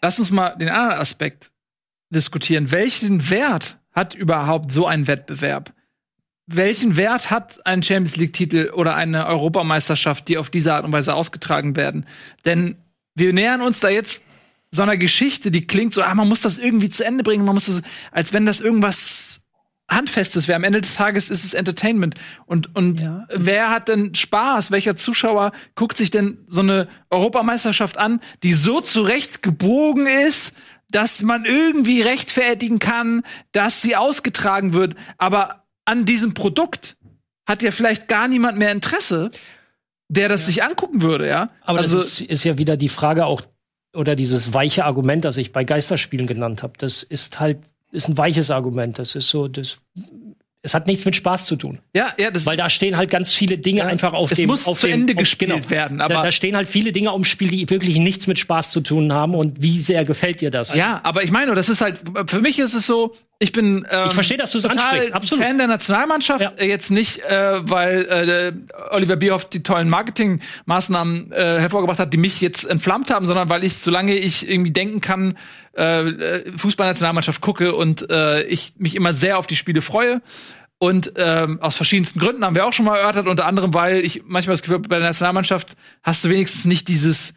[0.00, 1.51] Lass uns mal den anderen Aspekt
[2.14, 2.70] diskutieren.
[2.70, 5.72] Welchen Wert hat überhaupt so ein Wettbewerb?
[6.46, 11.14] Welchen Wert hat ein Champions League-Titel oder eine Europameisterschaft, die auf diese Art und Weise
[11.14, 12.06] ausgetragen werden?
[12.44, 12.76] Denn
[13.14, 14.22] wir nähern uns da jetzt
[14.70, 17.54] so einer Geschichte, die klingt so, ah, man muss das irgendwie zu Ende bringen, man
[17.54, 19.40] muss das, als wenn das irgendwas
[19.90, 20.56] Handfestes wäre.
[20.56, 22.14] Am Ende des Tages ist es Entertainment.
[22.46, 23.26] Und, und Ja.
[23.34, 24.70] wer hat denn Spaß?
[24.70, 30.54] Welcher Zuschauer guckt sich denn so eine Europameisterschaft an, die so zurecht gebogen ist,
[30.92, 34.94] dass man irgendwie rechtfertigen kann, dass sie ausgetragen wird.
[35.18, 36.96] Aber an diesem Produkt
[37.46, 39.30] hat ja vielleicht gar niemand mehr Interesse,
[40.08, 41.50] der das sich angucken würde, ja?
[41.62, 43.42] Aber also, das ist, ist ja wieder die Frage auch,
[43.94, 46.74] oder dieses weiche Argument, das ich bei Geisterspielen genannt habe.
[46.78, 47.58] Das ist halt,
[47.90, 48.98] ist ein weiches Argument.
[48.98, 49.80] Das ist so, das,
[50.64, 51.80] es hat nichts mit Spaß zu tun.
[51.94, 53.86] ja, ja, das Weil da stehen halt ganz viele Dinge Ja.
[53.86, 56.32] einfach auf Es dem muss auf zu dem, Ende auf, gespielt werden, aber- da, da
[56.32, 59.34] stehen halt viele Dinge auf dem Spiel, die wirklich nichts mit Spaß zu tun haben.
[59.34, 60.74] Und wie sehr gefällt dir das?
[60.74, 64.06] Ja, aber ich meine, das ist halt, für mich ist es so, ich bin ähm,
[64.06, 65.44] Ich verstehe, dass du es ansprichst, absolut.
[65.44, 66.42] Fan der Nationalmannschaft.
[66.42, 66.50] Ja.
[66.56, 68.52] Äh, Jetzt nicht, äh, weil äh,
[68.90, 73.64] Oliver Bierhoff die tollen Marketingmaßnahmen äh, hervorgebracht hat, die mich jetzt entflammt haben, sondern weil
[73.64, 75.36] ich, solange ich irgendwie denken kann,
[75.76, 80.22] äh, äh, Fußballnationalmannschaft gucke und äh, ich mich immer sehr auf die Spiele freue.
[80.78, 84.22] Und ähm, aus verschiedensten Gründen haben wir auch schon mal erörtert, unter anderem, weil ich
[84.26, 87.34] manchmal das Gefühl habe, bei der Nationalmannschaft hast du wenigstens nicht dieses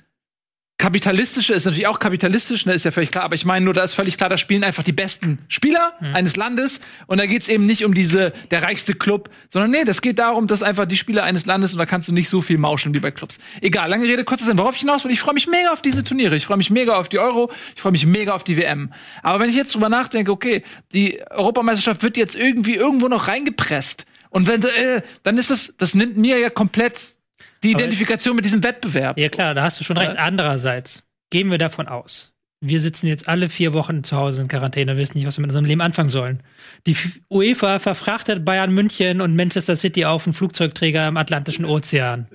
[0.78, 3.84] kapitalistische, ist natürlich auch kapitalistisch, ne, ist ja völlig klar, aber ich meine nur, da
[3.84, 7.66] ist völlig klar, da spielen einfach die besten Spieler eines Landes und da geht's eben
[7.66, 11.24] nicht um diese, der reichste Club, sondern nee, das geht darum, dass einfach die Spieler
[11.24, 13.40] eines Landes und da kannst du nicht so viel mauschen wie bei Clubs.
[13.62, 16.04] Egal, lange Rede, kurzer Sinn, worauf ich hinaus will, ich freue mich mega auf diese
[16.04, 18.92] Turniere, ich freue mich mega auf die Euro, ich freue mich mega auf die WM.
[19.24, 24.06] Aber wenn ich jetzt drüber nachdenke, okay, die Europameisterschaft wird jetzt irgendwie irgendwo noch reingepresst
[24.30, 27.16] und wenn, äh, dann ist das, das nimmt mir ja komplett
[27.66, 29.18] die Identifikation mit diesem Wettbewerb.
[29.18, 30.18] Ja, klar, da hast du schon recht.
[30.18, 32.32] Andererseits gehen wir davon aus.
[32.62, 35.42] Wir sitzen jetzt alle vier Wochen zu Hause in Quarantäne und wissen nicht, was wir
[35.42, 36.42] mit unserem Leben anfangen sollen.
[36.88, 36.96] Die
[37.30, 42.28] UEFA verfrachtet Bayern München und Manchester City auf einen Flugzeugträger im Atlantischen Ozean.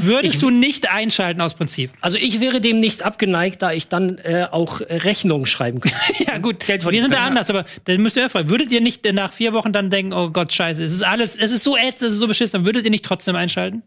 [0.00, 1.90] Würdest du nicht einschalten aus Prinzip?
[2.00, 5.96] Also ich wäre dem nicht abgeneigt, da ich dann äh, auch äh, Rechnungen schreiben könnte.
[6.26, 8.80] Ja, gut, Geld wir sind da anders, aber dann müsst ihr ja fragen, würdet ihr
[8.80, 11.76] nicht nach vier Wochen dann denken, oh Gott, scheiße, es ist alles, es ist so
[11.76, 13.82] ätzend, es ist so beschissen, dann würdet ihr nicht trotzdem einschalten?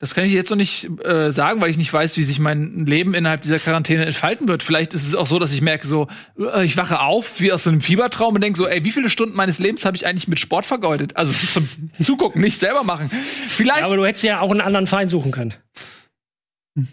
[0.00, 2.86] Das kann ich jetzt noch nicht äh, sagen, weil ich nicht weiß, wie sich mein
[2.86, 4.62] Leben innerhalb dieser Quarantäne entfalten wird.
[4.62, 6.08] Vielleicht ist es auch so, dass ich merke, so,
[6.38, 9.10] äh, ich wache auf wie aus so einem Fiebertraum und denke so, ey, wie viele
[9.10, 11.18] Stunden meines Lebens habe ich eigentlich mit Sport vergeudet?
[11.18, 11.68] Also zum
[12.02, 13.10] Zugucken, nicht selber machen.
[13.10, 13.80] Vielleicht.
[13.80, 15.52] Ja, aber du hättest ja auch einen anderen Verein suchen können.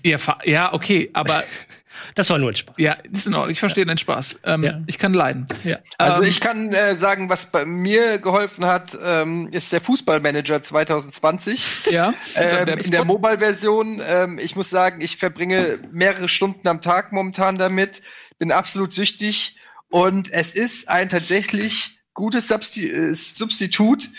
[0.03, 1.45] ja, ja, okay, aber
[2.15, 2.75] Das war nur ein Spaß.
[2.77, 3.51] ja, ist in Ordnung.
[3.51, 4.39] Ich verstehe deinen Spaß.
[4.43, 4.81] Ähm, Ja.
[4.87, 5.47] Ich kann leiden.
[5.63, 5.79] Ja.
[5.97, 10.61] Also Ähm, ich kann äh, sagen, was bei mir geholfen hat, ähm, ist der Fußballmanager
[10.61, 11.85] 2020.
[11.91, 12.13] Ja.
[12.35, 17.57] Ähm, in der Mobile-Version, ähm, ich muss sagen, ich verbringe mehrere Stunden am Tag momentan
[17.57, 18.01] damit,
[18.39, 19.57] bin absolut süchtig
[19.89, 24.09] und es ist ein tatsächlich gutes Substi äh, Substitut,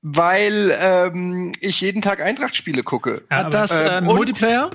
[0.00, 3.22] weil ähm, ich jeden Tag Eintracht-Spiele gucke.
[3.30, 4.70] Ja, Hat das und- Multiplayer?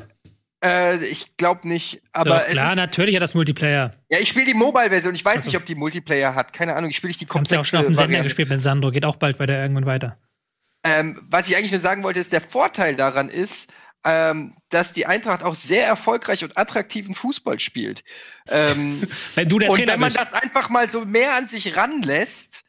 [0.63, 3.93] Äh, ich glaube nicht, aber Doch, es klar, ist, natürlich hat das Multiplayer.
[4.09, 5.13] ja, ich spiele die Mobile-Version.
[5.13, 6.51] Ich weiß Also- nicht, ob die Multiplayer hat.
[6.53, 6.89] Keine Ahnung.
[6.89, 8.23] Ich spiele nicht die haben es ja auch schon auf komplexe dem Sender Variante.
[8.25, 10.17] gespielt mit Sandro, geht auch bald weiter irgendwann weiter.
[10.83, 13.71] Ähm, was ich eigentlich nur sagen wollte, ist, der Vorteil daran ist,
[14.03, 18.03] ähm, dass die Eintracht auch sehr erfolgreich und attraktiven Fußball spielt.
[18.49, 19.01] Ähm,
[19.35, 20.19] Wenn du der und Trainer wenn man bist.
[20.19, 22.63] das einfach mal so mehr an sich ranlässt,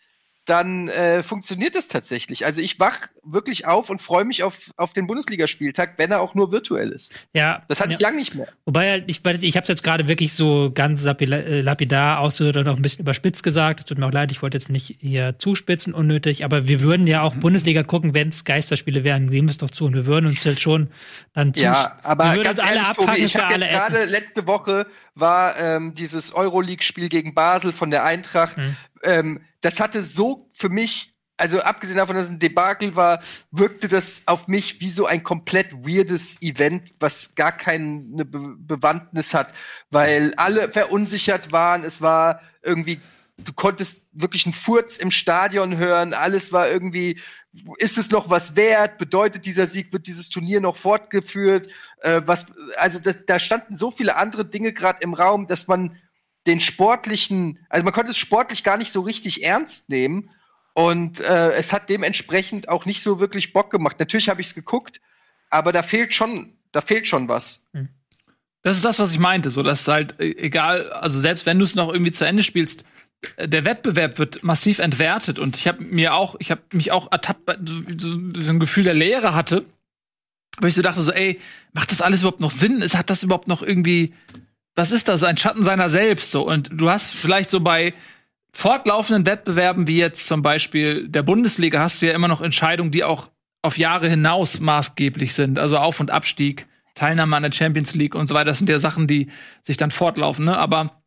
[0.49, 2.47] dann äh, funktioniert das tatsächlich.
[2.47, 6.35] Also ich wach wirklich auf und freue mich auf, auf den Bundesligaspieltag, wenn er auch
[6.35, 7.15] nur virtuell ist.
[7.33, 7.63] Ja.
[7.69, 7.97] Das hatte ja.
[7.97, 8.49] ich lange nicht mehr.
[8.65, 12.71] Wobei, halt, ich, ich habe es jetzt gerade wirklich so ganz äh, lapidar ausgedrückt oder
[12.71, 13.81] noch ein bisschen überspitzt gesagt.
[13.81, 17.07] Es tut mir auch leid, ich wollte jetzt nicht hier zuspitzen unnötig, aber wir würden
[17.07, 19.27] ja auch Bundesliga gucken, wenn es Geisterspiele wären.
[19.27, 20.89] Nehmen wir es doch zu und wir würden uns halt schon
[21.35, 21.63] dann zu.
[21.63, 25.59] Ja, aber wir ganz uns alle abfangen Tobi, ich habe jetzt gerade letzte Woche war
[25.59, 28.57] ähm, dieses Euroleague-Spiel gegen Basel von der Eintracht.
[28.57, 28.77] Mhm.
[29.03, 33.21] Ähm, das hatte so für mich, also abgesehen davon, dass es ein Debakel war,
[33.51, 39.35] wirkte das auf mich wie so ein komplett weirdes Event, was gar keine Be Bewandtnis
[39.35, 39.55] hat,
[39.91, 41.85] weil alle verunsichert waren.
[41.85, 43.01] Es war irgendwie
[43.45, 47.21] du konntest wirklich einen Furz im Stadion hören, alles war irgendwie,
[47.79, 48.99] ist es noch was wert?
[48.99, 51.71] Bedeutet dieser Sieg, wird dieses Turnier noch fortgeführt?
[52.01, 52.47] Äh, was,
[52.77, 55.97] also das, da standen so viele andere Dinge gerade im Raum, dass man
[56.49, 60.31] den sportlichen, also man konnte es sportlich gar nicht so richtig ernst nehmen.
[60.75, 63.99] Und äh, es hat dementsprechend auch nicht so wirklich Bock gemacht.
[63.99, 65.01] Natürlich habe ich es geguckt,
[65.51, 67.69] aber da fehlt schon, da fehlt schon was.
[68.63, 69.51] Das ist das, was ich meinte.
[69.51, 72.85] So, dass halt äh, egal, also selbst wenn du es noch irgendwie zu Ende spielst,
[73.37, 75.39] äh, der Wettbewerb wird massiv entwertet.
[75.39, 78.95] Und ich habe mir auch, ich habe mich auch ertappt, so, so ein Gefühl der
[78.95, 79.65] Leere hatte,
[80.61, 81.41] wo ich so dachte, so, ey,
[81.73, 82.83] macht das alles überhaupt noch Sinn?
[82.83, 84.15] Ist, hat das überhaupt noch irgendwie,
[84.79, 85.25] was ist das?
[85.25, 86.31] Ein Schatten seiner selbst.
[86.31, 86.47] So.
[86.47, 87.95] Und du hast vielleicht so bei
[88.53, 93.03] fortlaufenden Wettbewerben, wie jetzt zum Beispiel der Bundesliga, hast du ja immer noch Entscheidungen, die
[93.03, 93.29] auch
[93.61, 95.59] auf Jahre hinaus maßgeblich sind.
[95.59, 98.45] Also Auf- und Abstieg, Teilnahme an der Champions League und so weiter.
[98.45, 99.27] Das sind ja Sachen, die
[99.65, 100.45] sich dann fortlaufen.
[100.45, 100.57] Ne?
[100.57, 101.03] Aber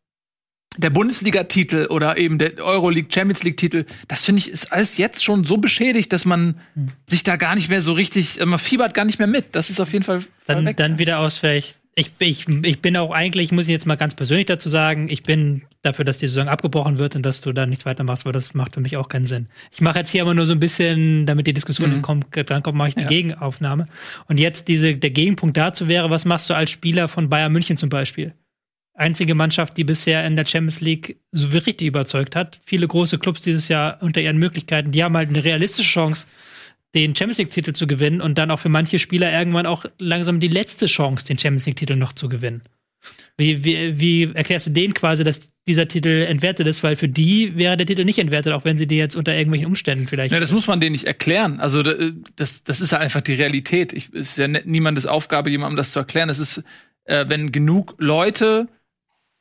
[0.76, 5.44] der Bundesliga-Titel oder eben der Euroleague Champions League-Titel, das finde ich, ist alles jetzt schon
[5.44, 6.60] so beschädigt, dass man
[7.08, 9.54] sich da gar nicht mehr so richtig, man fiebert gar nicht mehr mit.
[9.54, 11.78] Das ist auf jeden Fall Dann, dann wieder ausfällt.
[11.94, 15.22] Ich, ich, ich bin auch eigentlich, muss ich jetzt mal ganz persönlich dazu sagen, ich
[15.24, 18.54] bin dafür, dass die Saison abgebrochen wird und dass du da nichts weitermachst, weil das
[18.54, 19.48] macht für mich auch keinen Sinn.
[19.70, 22.00] Ich mache jetzt hier aber nur so ein bisschen, damit die Diskussion Mhm.
[22.02, 23.08] kommt, dann kommt, mache ich eine Ja.
[23.10, 23.88] Gegenaufnahme.
[24.26, 27.76] Und jetzt diese, der Gegenpunkt dazu wäre, was machst du als Spieler von Bayern München
[27.76, 28.32] zum Beispiel?
[28.94, 32.58] Einzige Mannschaft, die bisher in der Champions League so richtig überzeugt hat.
[32.64, 36.26] Viele große Clubs dieses Jahr unter ihren Möglichkeiten, die haben halt eine realistische Chance,
[36.94, 40.48] den Champions League-Titel zu gewinnen und dann auch für manche Spieler irgendwann auch langsam die
[40.48, 42.62] letzte Chance, den Champions League-Titel noch zu gewinnen.
[43.36, 46.82] Wie, wie, wie erklärst du denen quasi, dass dieser Titel entwertet ist?
[46.84, 49.66] Weil für die wäre der Titel nicht entwertet, auch wenn sie die jetzt unter irgendwelchen
[49.66, 50.32] Umständen vielleicht.
[50.32, 51.58] Ja, das muss man denen nicht erklären.
[51.58, 51.94] Also da-
[52.36, 53.92] das, das ist ja einfach die Realität.
[53.92, 56.28] Ich, es ist ja ne- niemandes Aufgabe, jemandem das zu erklären.
[56.28, 56.62] Es ist,
[57.04, 58.68] äh, wenn genug Leute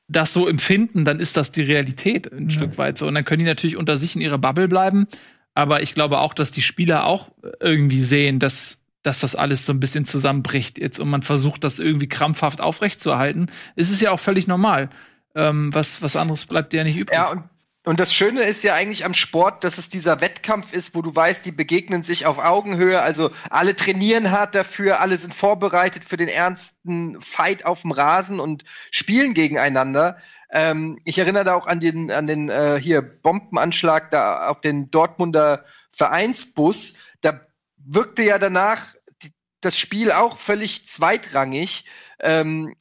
[0.08, 3.08] das so empfinden, dann ist das die Realität ein Stück weit so.
[3.08, 5.08] Und dann können die natürlich unter sich in ihrer Bubble bleiben.
[5.54, 9.74] Aber ich glaube auch, dass die Spieler auch irgendwie sehen, dass, dass das alles so
[9.74, 13.52] ein bisschen zusammenbricht jetzt und man versucht, das irgendwie krampfhaft aufrechtzuerhalten.
[13.76, 14.90] Es ist ja auch völlig normal.
[15.34, 17.16] Ähm, was, was anderes bleibt dir ja nicht übrig.
[17.16, 17.44] Ja, und,
[17.84, 21.16] und das Schöne ist ja eigentlich am Sport, dass es dieser Wettkampf ist, wo du
[21.16, 23.02] weißt, die begegnen sich auf Augenhöhe.
[23.02, 28.40] Also alle trainieren hart dafür, alle sind vorbereitet für den ernsten Fight auf dem Rasen
[28.40, 30.18] und spielen gegeneinander.
[30.52, 34.92] Ähm, ich erinnere da auch an den, an den äh, hier Bombenanschlag da auf den
[34.92, 37.00] Dortmunder Vereinsbus.
[37.22, 37.42] Da
[37.78, 38.94] wirkte ja danach
[39.24, 41.86] die, das Spiel auch völlig zweitrangig.
[42.20, 42.76] Ähm,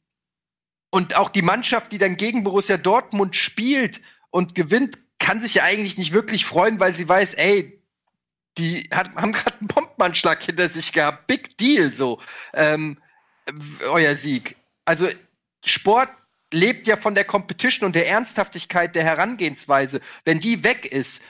[0.91, 5.63] und auch die Mannschaft, die dann gegen Borussia Dortmund spielt und gewinnt, kann sich ja
[5.63, 7.81] eigentlich nicht wirklich freuen, weil sie weiß, ey,
[8.57, 11.27] die hat, haben gerade einen Bombenanschlag hinter sich gehabt.
[11.27, 12.19] Big Deal so.
[12.53, 12.97] Ähm,
[13.89, 14.57] euer Sieg.
[14.85, 15.07] Also
[15.63, 16.09] Sport
[16.53, 20.01] lebt ja von der Competition und der Ernsthaftigkeit der Herangehensweise.
[20.25, 21.23] Wenn die weg ist,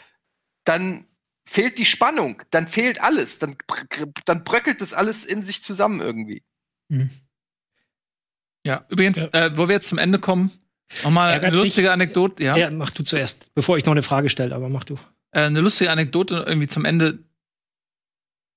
[0.63, 1.05] dann
[1.45, 3.55] fehlt die Spannung, dann fehlt alles, dann,
[4.25, 6.43] dann bröckelt das alles in sich zusammen irgendwie.
[6.87, 7.09] Mhm.
[8.63, 10.51] Ja, übrigens, Äh, wo wir jetzt zum Ende kommen,
[11.03, 12.43] nochmal eine lustige Anekdote.
[12.43, 12.55] Ja.
[12.57, 14.95] Ja, mach du zuerst, bevor ich noch eine Frage stelle, aber mach du.
[15.31, 17.19] äh, eine lustige Anekdote irgendwie zum Ende,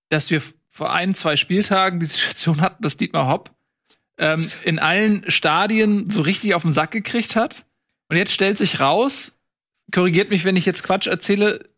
[0.08, 3.50] dass wir vor ein, zwei Spieltagen die Situation hatten, dass Dietmar Hopp
[4.18, 7.64] ähm, in allen Stadien so richtig auf den Sack gekriegt hat.
[8.08, 9.36] Und jetzt stellt sich raus,
[9.92, 11.68] korrigiert mich, wenn ich jetzt Quatsch erzähle,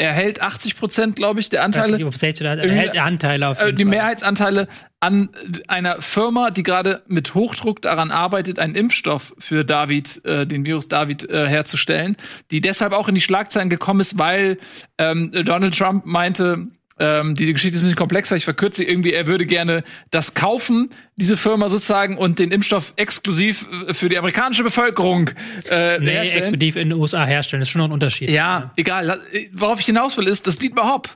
[0.00, 2.06] er hält 80 Prozent, glaube ich, der Anteile.
[2.06, 3.90] Ob 16 oder Irgendwie- er hält Anteile auf Äh, jeden die Fall.
[3.90, 4.68] Mehrheitsanteile
[5.00, 5.28] an
[5.68, 10.88] einer Firma, die gerade mit Hochdruck daran arbeitet, einen Impfstoff für David, äh, den Virus
[10.88, 12.16] David, äh, herzustellen,
[12.50, 14.58] die deshalb auch in die Schlagzeilen gekommen ist, weil
[14.98, 16.66] ähm, Donald Trump meinte,
[17.00, 20.34] ähm, die Geschichte ist ein bisschen komplexer, ich verkürze sie irgendwie, er würde gerne das
[20.34, 25.30] kaufen, diese Firma sozusagen, und den Impfstoff exklusiv äh, für die amerikanische Bevölkerung
[25.70, 26.42] äh, Nee, herstellen.
[26.54, 28.30] exklusiv in den USA herstellen, das ist schon noch ein Unterschied.
[28.30, 29.20] Ja, egal.
[29.32, 31.08] Äh, Worauf ich hinaus will, ist, dass Dietmar Hopp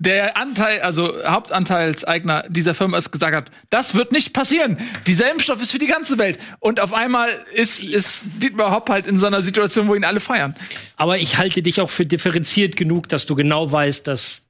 [0.00, 4.76] der Anteil, also Hauptanteilseigner dieser Firma ist gesagt hat, das wird nicht passieren.
[5.06, 6.38] Dieser Impfstoff ist für die ganze Welt.
[6.58, 10.20] Und auf einmal ist, ist Dietmar Hopp halt in so einer Situation, wo ihn alle
[10.20, 10.56] feiern.
[10.96, 14.43] Aber ich halte dich auch für differenziert genug, dass du genau weißt, dass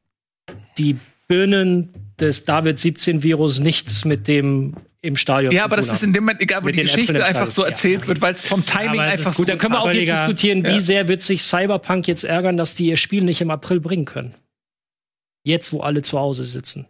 [0.78, 0.96] die
[1.28, 6.12] Birnen des David-17-Virus nichts mit dem im Stadion Ja, zu aber tun das ist in
[6.14, 9.00] dem Moment egal, wo die Geschichte einfach so erzählt Ja, wird, weil es vom Timing
[9.00, 10.80] einfach ist so Gut, dann können wir auch jetzt diskutieren, wie Ja.
[10.80, 14.34] sehr wird sich Cyberpunk jetzt ärgern, dass die ihr Spiel nicht im April bringen können.
[15.42, 16.86] Jetzt, wo alle zu Hause sitzen.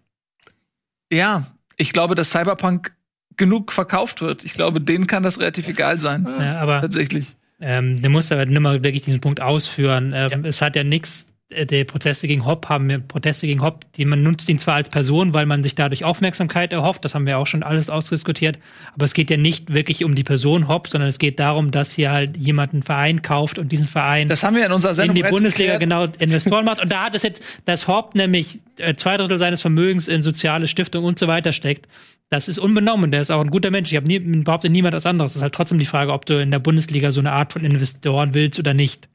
[1.13, 2.93] Ja, ich glaube, dass Cyberpunk
[3.37, 4.45] genug verkauft wird.
[4.45, 6.25] Ich glaube, denen kann das relativ egal sein.
[6.25, 7.35] Ja, aber Tatsächlich.
[7.61, 10.13] ähm, du musst aber nimmer wirklich diesen Punkt ausführen.
[10.15, 11.27] Ähm, Es hat ja nichts,
[11.67, 14.91] die Proteste gegen Hopp haben wir Proteste gegen Hopp, die man nutzt ihn zwar als
[14.91, 18.59] Person, weil man sich dadurch Aufmerksamkeit erhofft, das haben wir auch schon alles ausdiskutiert,
[18.95, 21.93] aber es geht ja nicht wirklich um die Person Hopp, sondern es geht darum, dass
[21.93, 24.97] hier halt jemand einen Verein kauft und diesen Verein Das haben wir in unserer in
[24.97, 26.19] Sendung die bereits Bundesliga geklärt.
[26.19, 26.83] genau Investoren macht.
[26.83, 30.67] Und da hat es jetzt, dass Hopp nämlich äh, zwei Drittel seines Vermögens in soziale
[30.67, 31.87] Stiftungen und so weiter steckt.
[32.31, 33.11] Das ist unbenommen.
[33.11, 33.91] Der ist auch ein guter Mensch.
[33.91, 35.33] Ich habe nie, behauptet niemand was anderes.
[35.33, 37.65] Es ist halt trotzdem die Frage, ob du in der Bundesliga so eine Art von
[37.65, 39.09] Investoren willst oder nicht.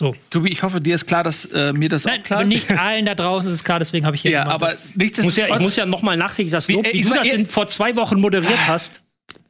[0.00, 0.14] So.
[0.30, 2.54] Tobi, ich hoffe, dir ist klar, dass äh, mir das Nein, auch klar aber ist.
[2.54, 4.86] nicht allen da draußen ist es klar, deswegen habe ich hier ja, aber das- Ich
[4.86, 5.56] muss ja, nichtsdestotrotz.
[5.56, 7.44] ich muss ja noch mal nachträglich das Wie- Lob, äh, wie, ich du das in,
[7.46, 9.02] vor zwei Wochen moderiert hast.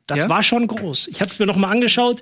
[0.08, 0.28] Das Ja?
[0.28, 1.06] war schon groß.
[1.06, 2.20] Ich habe es mir noch mal angeschaut.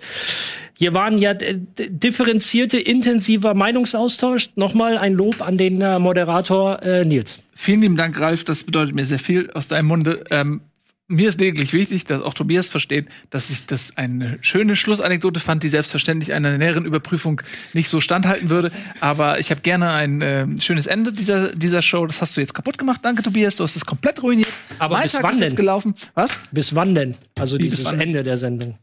[0.74, 1.56] Hier waren ja äh,
[1.88, 4.50] differenzierte, intensiver Meinungsaustausch.
[4.56, 7.38] Nochmal ein Lob an den äh, Moderator äh, Nils.
[7.54, 8.44] Vielen lieben Dank, Ralf.
[8.44, 10.22] Das bedeutet mir sehr viel aus deinem Munde.
[10.30, 10.60] Ähm,
[11.08, 15.62] mir ist lediglich wichtig, dass auch Tobias versteht, dass ich das eine schöne Schlussanekdote fand,
[15.62, 17.40] die selbstverständlich einer näheren Überprüfung
[17.72, 18.70] nicht so standhalten würde.
[19.00, 22.06] Aber ich habe gerne ein äh, schönes Ende dieser, dieser Show.
[22.06, 23.00] Das hast du jetzt kaputt gemacht.
[23.02, 23.56] Danke, Tobias.
[23.56, 24.48] Du hast es komplett ruiniert.
[24.78, 25.56] Aber mein bis Tag wann ist jetzt denn?
[25.56, 25.94] gelaufen.
[26.14, 26.38] Was?
[26.52, 27.14] Bis wann denn?
[27.38, 27.90] Also Wie, dieses?
[27.90, 28.78] Ende der Sendung.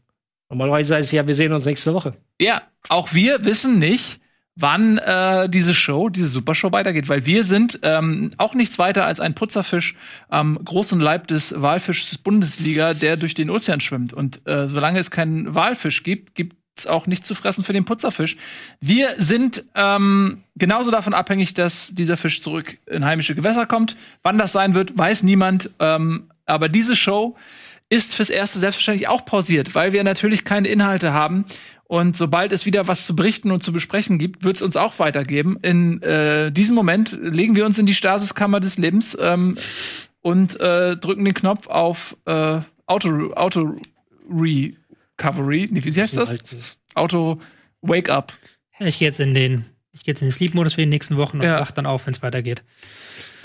[0.50, 2.14] Normalerweise heißt es ja, wir sehen uns nächste Woche.
[2.40, 4.20] Ja, auch wir wissen nicht,
[4.56, 9.20] wann äh, diese Show, diese Supershow weitergeht, weil wir sind ähm, auch nichts weiter als
[9.20, 9.94] ein Putzerfisch
[10.28, 14.14] am großen Leib des Walfischs Bundesliga, der durch den Ozean schwimmt.
[14.14, 17.84] Und äh, solange es keinen Walfisch gibt, gibt es auch nichts zu fressen für den
[17.84, 18.36] Putzerfisch.
[18.80, 23.96] Wir sind ähm, genauso davon abhängig, dass dieser Fisch zurück in heimische Gewässer kommt.
[24.22, 25.70] Wann das sein wird, weiß niemand.
[25.78, 27.36] Ähm, aber diese Show
[27.88, 31.44] ist fürs Erste selbstverständlich auch pausiert, weil wir natürlich keine Inhalte haben.
[31.88, 34.98] Und sobald es wieder was zu berichten und zu besprechen gibt, wird es uns auch
[34.98, 35.56] weitergeben.
[35.62, 39.56] In äh, diesem Moment legen wir uns in die Stasiskammer des Lebens ähm,
[40.20, 43.76] und äh, drücken den Knopf auf äh, Auto, Auto
[44.28, 45.68] Recovery.
[45.70, 46.38] Nee, wie heißt das?
[46.94, 47.40] Auto
[47.82, 48.32] Wake Up.
[48.80, 51.38] Ich gehe jetzt in den, ich gehe jetzt in den Sleep-Modus für die nächsten Wochen
[51.38, 51.60] und Ja.
[51.60, 52.62] wach dann auf, wenn es weitergeht.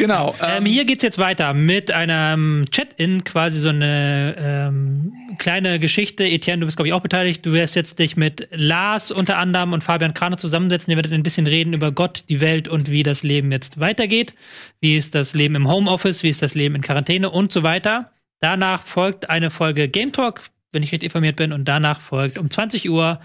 [0.01, 0.33] Genau.
[0.41, 6.23] Ähm, hier geht's jetzt weiter mit einem Chat-In, quasi so eine ähm, kleine Geschichte.
[6.23, 7.45] Etienne, du bist, glaube ich, auch beteiligt.
[7.45, 10.89] Du wirst jetzt dich mit Lars unter anderem und Fabian Kraner zusammensetzen.
[10.89, 14.33] Ihr werdet ein bisschen reden über Gott, die Welt und wie das Leben jetzt weitergeht.
[14.79, 18.11] Wie ist das Leben im Homeoffice, wie ist das Leben in Quarantäne und so weiter.
[18.39, 20.41] Danach folgt eine Folge Game Talk,
[20.71, 21.53] wenn ich richtig informiert bin.
[21.53, 23.19] Und danach folgt um 20 Uhr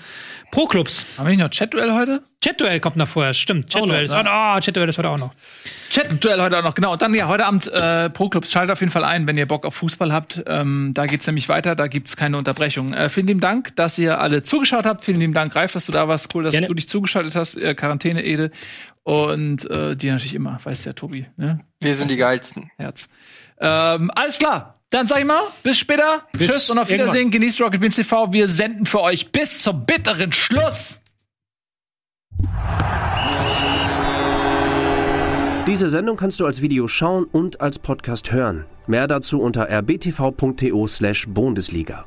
[0.51, 1.06] Pro Clubs.
[1.18, 2.23] haben wir nicht noch Chat-Duell heute?
[2.40, 3.70] Chat-Duell kommt noch vorher, stimmt.
[3.70, 5.32] Chat-Duell ist, noch, oh, Chat-Duell ist heute auch noch.
[5.90, 6.93] Chat-Duell heute auch noch, genau.
[6.93, 8.51] Und dann ja, heute Abend äh, Pro-Clubs.
[8.51, 10.43] Schaltet auf jeden Fall ein, wenn ihr Bock auf Fußball habt.
[10.47, 12.93] Ähm, da geht's nämlich weiter, da gibt's keine Unterbrechung.
[12.93, 15.05] Äh, vielen lieben Dank, dass ihr alle zugeschaut habt.
[15.05, 16.35] Vielen lieben Dank, Ralf, dass du da warst.
[16.35, 16.66] Cool, dass Gerne.
[16.66, 17.56] du dich zugeschaltet hast.
[17.56, 18.51] Äh, Quarantäne, Ede.
[19.02, 21.60] Und äh, dir natürlich immer, weißt ja, Tobi, ne?
[21.81, 22.70] Wir sind die geilsten.
[22.77, 23.09] Herz.
[23.60, 24.76] Ähm, alles klar.
[24.97, 26.23] Dann sag ich mal, bis später.
[26.32, 27.12] Bis Tschüss und auf irgendwann.
[27.12, 27.31] Wiedersehen.
[27.31, 28.32] Genießt Rocket Beans TV.
[28.32, 31.02] Wir senden für euch bis zum bitteren Schluss.
[35.66, 38.64] Diese Sendung kannst du als Video schauen und als Podcast hören.
[38.86, 42.06] Mehr dazu unter rbtv.to/bundesliga.